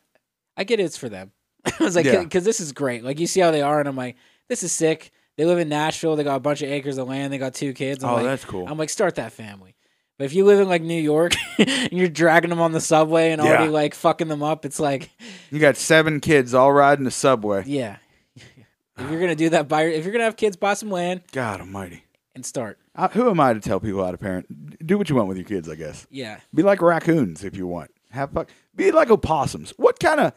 I 0.56 0.66
get 0.66 0.80
it, 0.80 0.84
it's 0.84 0.98
for 0.98 1.10
them. 1.10 1.32
I 1.66 1.84
was 1.84 1.96
like, 1.96 2.06
Yeah. 2.06 2.22
because 2.22 2.44
this 2.44 2.60
is 2.60 2.72
great. 2.72 3.04
Like, 3.04 3.20
you 3.20 3.26
see 3.26 3.40
how 3.40 3.50
they 3.50 3.64
are, 3.64 3.80
and 3.80 3.90
I'm 3.90 3.96
like, 3.96 4.18
this 4.50 4.62
is 4.62 4.72
sick. 4.72 5.10
They 5.36 5.46
live 5.46 5.58
in 5.58 5.68
Nashville. 5.68 6.16
They 6.16 6.24
got 6.24 6.36
a 6.36 6.40
bunch 6.40 6.62
of 6.62 6.70
acres 6.70 7.00
of 7.00 7.08
land. 7.08 7.34
They 7.34 7.40
got 7.40 7.56
two 7.56 7.74
kids. 7.74 8.04
I'm 8.04 8.12
oh, 8.12 8.14
like, 8.18 8.26
that's 8.26 8.46
cool. 8.46 8.68
I'm 8.68 8.78
like, 8.78 8.92
start 8.92 9.16
that 9.16 9.32
family. 9.32 9.74
But 10.20 10.26
if 10.26 10.34
you 10.36 10.44
live 10.46 10.60
in 10.60 10.68
like 10.68 10.82
New 10.84 11.02
York 11.02 11.34
and 11.58 11.92
you're 11.92 12.10
dragging 12.10 12.52
them 12.52 12.60
on 12.62 12.74
the 12.74 12.82
subway 12.82 13.32
and 13.32 13.42
already 13.42 13.64
Yeah. 13.64 13.70
like 13.72 13.96
fucking 13.96 14.28
them 14.28 14.44
up, 14.44 14.66
it's 14.66 14.80
like, 14.80 15.10
you 15.50 15.58
got 15.60 15.78
seven 15.78 16.20
kids 16.20 16.54
all 16.54 16.72
riding 16.72 17.06
the 17.06 17.10
subway. 17.12 17.64
yeah. 17.66 17.98
if 18.36 19.10
you're 19.10 19.20
gonna 19.22 19.34
do 19.36 19.50
that, 19.52 19.68
buy. 19.70 19.84
If 19.86 20.04
you're 20.04 20.12
gonna 20.12 20.26
have 20.26 20.36
kids, 20.38 20.58
buy 20.58 20.74
some 20.76 20.92
land. 20.92 21.22
God 21.32 21.62
Almighty. 21.62 22.04
and 22.36 22.46
start. 22.46 22.78
Uh, 22.96 23.08
who 23.08 23.30
am 23.30 23.40
I 23.40 23.54
to 23.54 23.62
tell 23.62 23.80
people 23.80 24.04
how 24.04 24.12
to 24.12 24.18
parent? 24.18 24.86
Do 24.86 24.98
what 24.98 25.10
you 25.10 25.16
want 25.16 25.30
with 25.30 25.38
your 25.38 25.46
kids, 25.48 25.70
I 25.70 25.76
guess. 25.76 26.06
Yeah. 26.12 26.42
Be 26.54 26.64
like 26.64 26.82
raccoons 26.82 27.44
if 27.46 27.56
you 27.56 27.66
want. 27.66 27.90
Have 28.12 28.32
fuck. 28.32 28.50
Be 28.76 28.92
like 28.92 29.10
opossums. 29.10 29.74
What 29.78 30.00
kind 30.02 30.20
of 30.20 30.34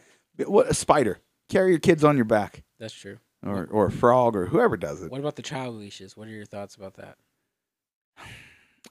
what 0.47 0.67
a 0.69 0.73
spider? 0.73 1.19
Carry 1.49 1.71
your 1.71 1.79
kids 1.79 2.05
on 2.05 2.15
your 2.15 2.23
back, 2.25 2.63
That's 2.79 2.93
true. 2.93 3.17
or 3.45 3.67
or 3.69 3.87
a 3.87 3.91
frog, 3.91 4.35
or 4.37 4.45
whoever 4.45 4.77
does 4.77 5.03
it. 5.03 5.11
What 5.11 5.19
about 5.19 5.35
the 5.35 5.41
child 5.41 5.75
leashes? 5.75 6.15
What 6.15 6.29
are 6.29 6.31
your 6.31 6.45
thoughts 6.45 6.75
about 6.75 6.93
that? 6.95 7.17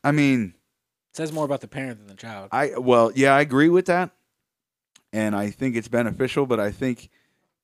I 0.04 0.10
mean, 0.12 0.54
It 1.12 1.16
says 1.16 1.30
more 1.32 1.44
about 1.44 1.60
the 1.60 1.68
parent 1.68 1.98
than 1.98 2.06
the 2.08 2.14
child. 2.14 2.48
I 2.52 2.72
well, 2.78 3.12
yeah, 3.14 3.34
I 3.34 3.42
agree 3.42 3.68
with 3.68 3.84
that, 3.86 4.10
and 5.12 5.36
I 5.36 5.50
think 5.50 5.76
it's 5.76 5.88
beneficial, 5.88 6.46
but 6.46 6.58
I 6.58 6.70
think 6.70 7.10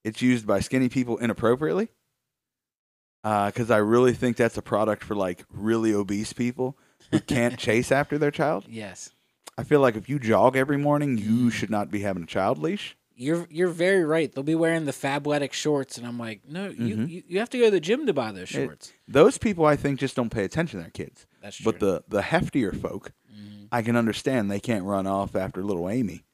it's 0.04 0.20
used 0.20 0.46
by 0.46 0.60
skinny 0.60 0.88
people 0.90 1.16
inappropriately. 1.16 1.88
Because 3.22 3.70
I 3.70 3.78
really 3.78 4.12
think 4.14 4.36
that's 4.36 4.56
a 4.56 4.62
product 4.62 5.02
for 5.04 5.14
like 5.14 5.44
really 5.50 5.92
obese 5.92 6.32
people 6.32 6.78
who 7.10 7.20
can't 7.20 7.58
chase 7.66 7.90
after 7.92 8.16
their 8.18 8.30
child. 8.30 8.64
yes. 8.68 9.10
I 9.56 9.64
feel 9.64 9.80
like 9.80 9.96
if 9.96 10.08
you 10.08 10.20
jog 10.20 10.54
every 10.56 10.76
morning, 10.76 11.18
you 11.18 11.50
should 11.50 11.68
not 11.68 11.90
be 11.90 12.00
having 12.02 12.22
a 12.22 12.26
child 12.26 12.58
leash. 12.58 12.96
You're 13.16 13.48
you're 13.50 13.66
very 13.70 14.04
right. 14.04 14.30
They'll 14.32 14.44
be 14.44 14.54
wearing 14.54 14.84
the 14.84 14.92
Fabletic 14.92 15.52
shorts, 15.52 15.98
and 15.98 16.06
I'm 16.06 16.16
like, 16.16 16.42
no, 16.48 16.68
you, 16.68 16.96
Mhm. 16.96 17.08
you, 17.10 17.22
you 17.26 17.38
have 17.40 17.50
to 17.50 17.58
go 17.58 17.64
to 17.64 17.70
the 17.72 17.80
gym 17.80 18.06
to 18.06 18.12
buy 18.12 18.30
those 18.30 18.42
It- 18.42 18.66
shorts. 18.66 18.92
Those 19.08 19.36
people, 19.36 19.64
I 19.66 19.74
think, 19.74 19.98
just 19.98 20.14
don't 20.14 20.30
pay 20.30 20.44
attention 20.44 20.78
to 20.78 20.84
their 20.84 20.92
kids. 20.92 21.26
That's 21.42 21.56
true. 21.56 21.72
But 21.72 21.80
the 21.80 22.04
the 22.06 22.20
heftier 22.22 22.80
folk, 22.80 23.10
Mhm. 23.38 23.68
I 23.70 23.82
can 23.82 23.96
understand 23.96 24.50
they 24.50 24.60
can't 24.60 24.84
run 24.84 25.06
off 25.06 25.36
after 25.36 25.62
little 25.62 25.88
Amy. 25.88 26.24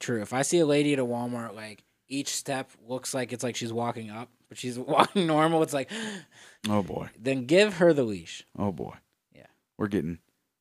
True. 0.00 0.22
If 0.22 0.32
I 0.32 0.42
see 0.42 0.58
a 0.60 0.66
lady 0.66 0.92
at 0.92 0.98
a 0.98 1.04
Walmart, 1.04 1.54
like 1.54 1.82
each 2.08 2.28
step 2.28 2.70
looks 2.86 3.12
like 3.14 3.32
it's 3.32 3.42
like 3.44 3.56
she's 3.56 3.72
walking 3.72 4.10
up, 4.10 4.30
but 4.48 4.56
she's 4.58 4.78
walking 4.94 5.26
normal, 5.26 5.62
it's 5.62 5.74
like, 5.74 5.90
Oh 6.68 6.82
boy, 6.82 7.08
then 7.18 7.46
give 7.46 7.74
her 7.78 7.92
the 7.92 8.04
leash. 8.04 8.46
oh 8.58 8.72
boy. 8.72 8.94
Yeah. 9.34 9.46
we're 9.78 9.88
getting 9.88 10.18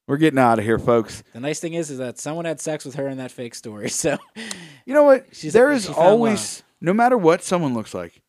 we're 0.07 0.17
getting 0.17 0.39
out 0.39 0.59
of 0.59 0.65
here, 0.65 0.77
folks. 0.79 1.23
The 1.31 1.39
nice 1.39 1.61
thing 1.61 1.75
is, 1.75 1.89
is 1.89 1.97
that 1.99 2.19
someone 2.19 2.43
had 2.43 2.59
sex 2.59 2.83
with 2.83 2.95
her 2.95 3.07
in 3.07 3.17
that 3.19 3.31
fake 3.31 3.55
story. 3.55 3.89
So 3.89 4.17
You 4.85 4.93
know 4.93 5.03
what? 5.03 5.27
She's- 5.33 5.53
there 5.53 5.71
is 5.71 5.87
always, 5.87 6.61
no 6.81 6.93
matter 6.93 7.17
what 7.17 7.41
someone 7.43 7.73
looks 7.73 7.93
like, 7.93 8.21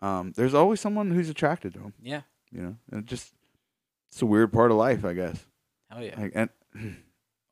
um, 0.00 0.32
there's 0.36 0.52
always 0.52 0.80
someone 0.82 1.10
who's 1.10 1.30
attracted 1.30 1.72
to 1.74 1.78
them. 1.78 1.94
yeah, 2.02 2.20
You 2.52 2.60
know, 2.60 2.76
and 2.92 3.00
it 3.04 3.06
just 3.06 3.32
it's 4.12 4.20
a 4.20 4.26
weird 4.26 4.52
part 4.52 4.70
of 4.70 4.76
life, 4.76 5.02
I 5.06 5.14
guess. 5.14 5.42
hell 5.90 6.02
yeah. 6.02 6.20
Like, 6.20 6.32
and 6.34 6.50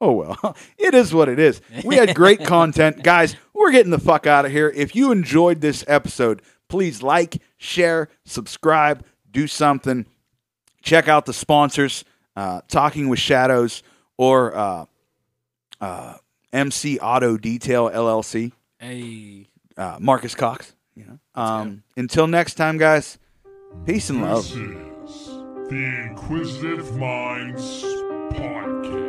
oh 0.01 0.13
well, 0.13 0.57
it 0.79 0.95
is 0.95 1.15
what 1.15 1.29
it 1.29 1.39
is. 1.39 1.61
We 1.85 1.97
had 1.97 2.15
great 2.15 2.45
content, 2.45 3.03
guys. 3.03 3.37
We're 3.55 3.73
getting 3.73 3.91
the 3.91 3.99
fuck 3.99 4.27
out 4.27 4.45
of 4.45 4.53
here. 4.53 4.73
If 4.75 4.95
you 4.97 5.13
enjoyed 5.13 5.61
this 5.61 5.85
episode, 5.87 6.43
please 6.69 7.03
like, 7.03 7.41
share, 7.57 8.09
subscribe, 8.25 9.05
do 9.31 9.47
something. 9.47 10.07
Check 10.83 11.07
out 11.07 11.27
the 11.27 11.33
sponsors, 11.33 12.05
uh, 12.35 12.63
Talking 12.67 13.09
with 13.09 13.21
Shadows 13.21 13.83
or 14.19 14.57
uh, 14.57 14.85
uh, 15.81 16.15
MC 16.53 16.99
Auto 16.99 17.37
Detail 17.37 17.89
LLC. 17.89 18.53
Hey. 18.79 19.49
Uh, 19.77 19.97
Marcus 20.01 20.35
Cox. 20.35 20.75
You 20.95 21.05
know. 21.07 21.19
Um, 21.35 21.83
until 21.97 22.27
next 22.27 22.55
time, 22.55 22.79
guys. 22.79 23.19
Peace 23.87 24.11
and 24.11 24.23
love. 24.23 24.45
This 24.45 24.57
is 24.57 25.27
the 25.69 26.07
Inquisitive 26.09 26.97
Minds 26.97 27.83
Podcast. 28.33 29.02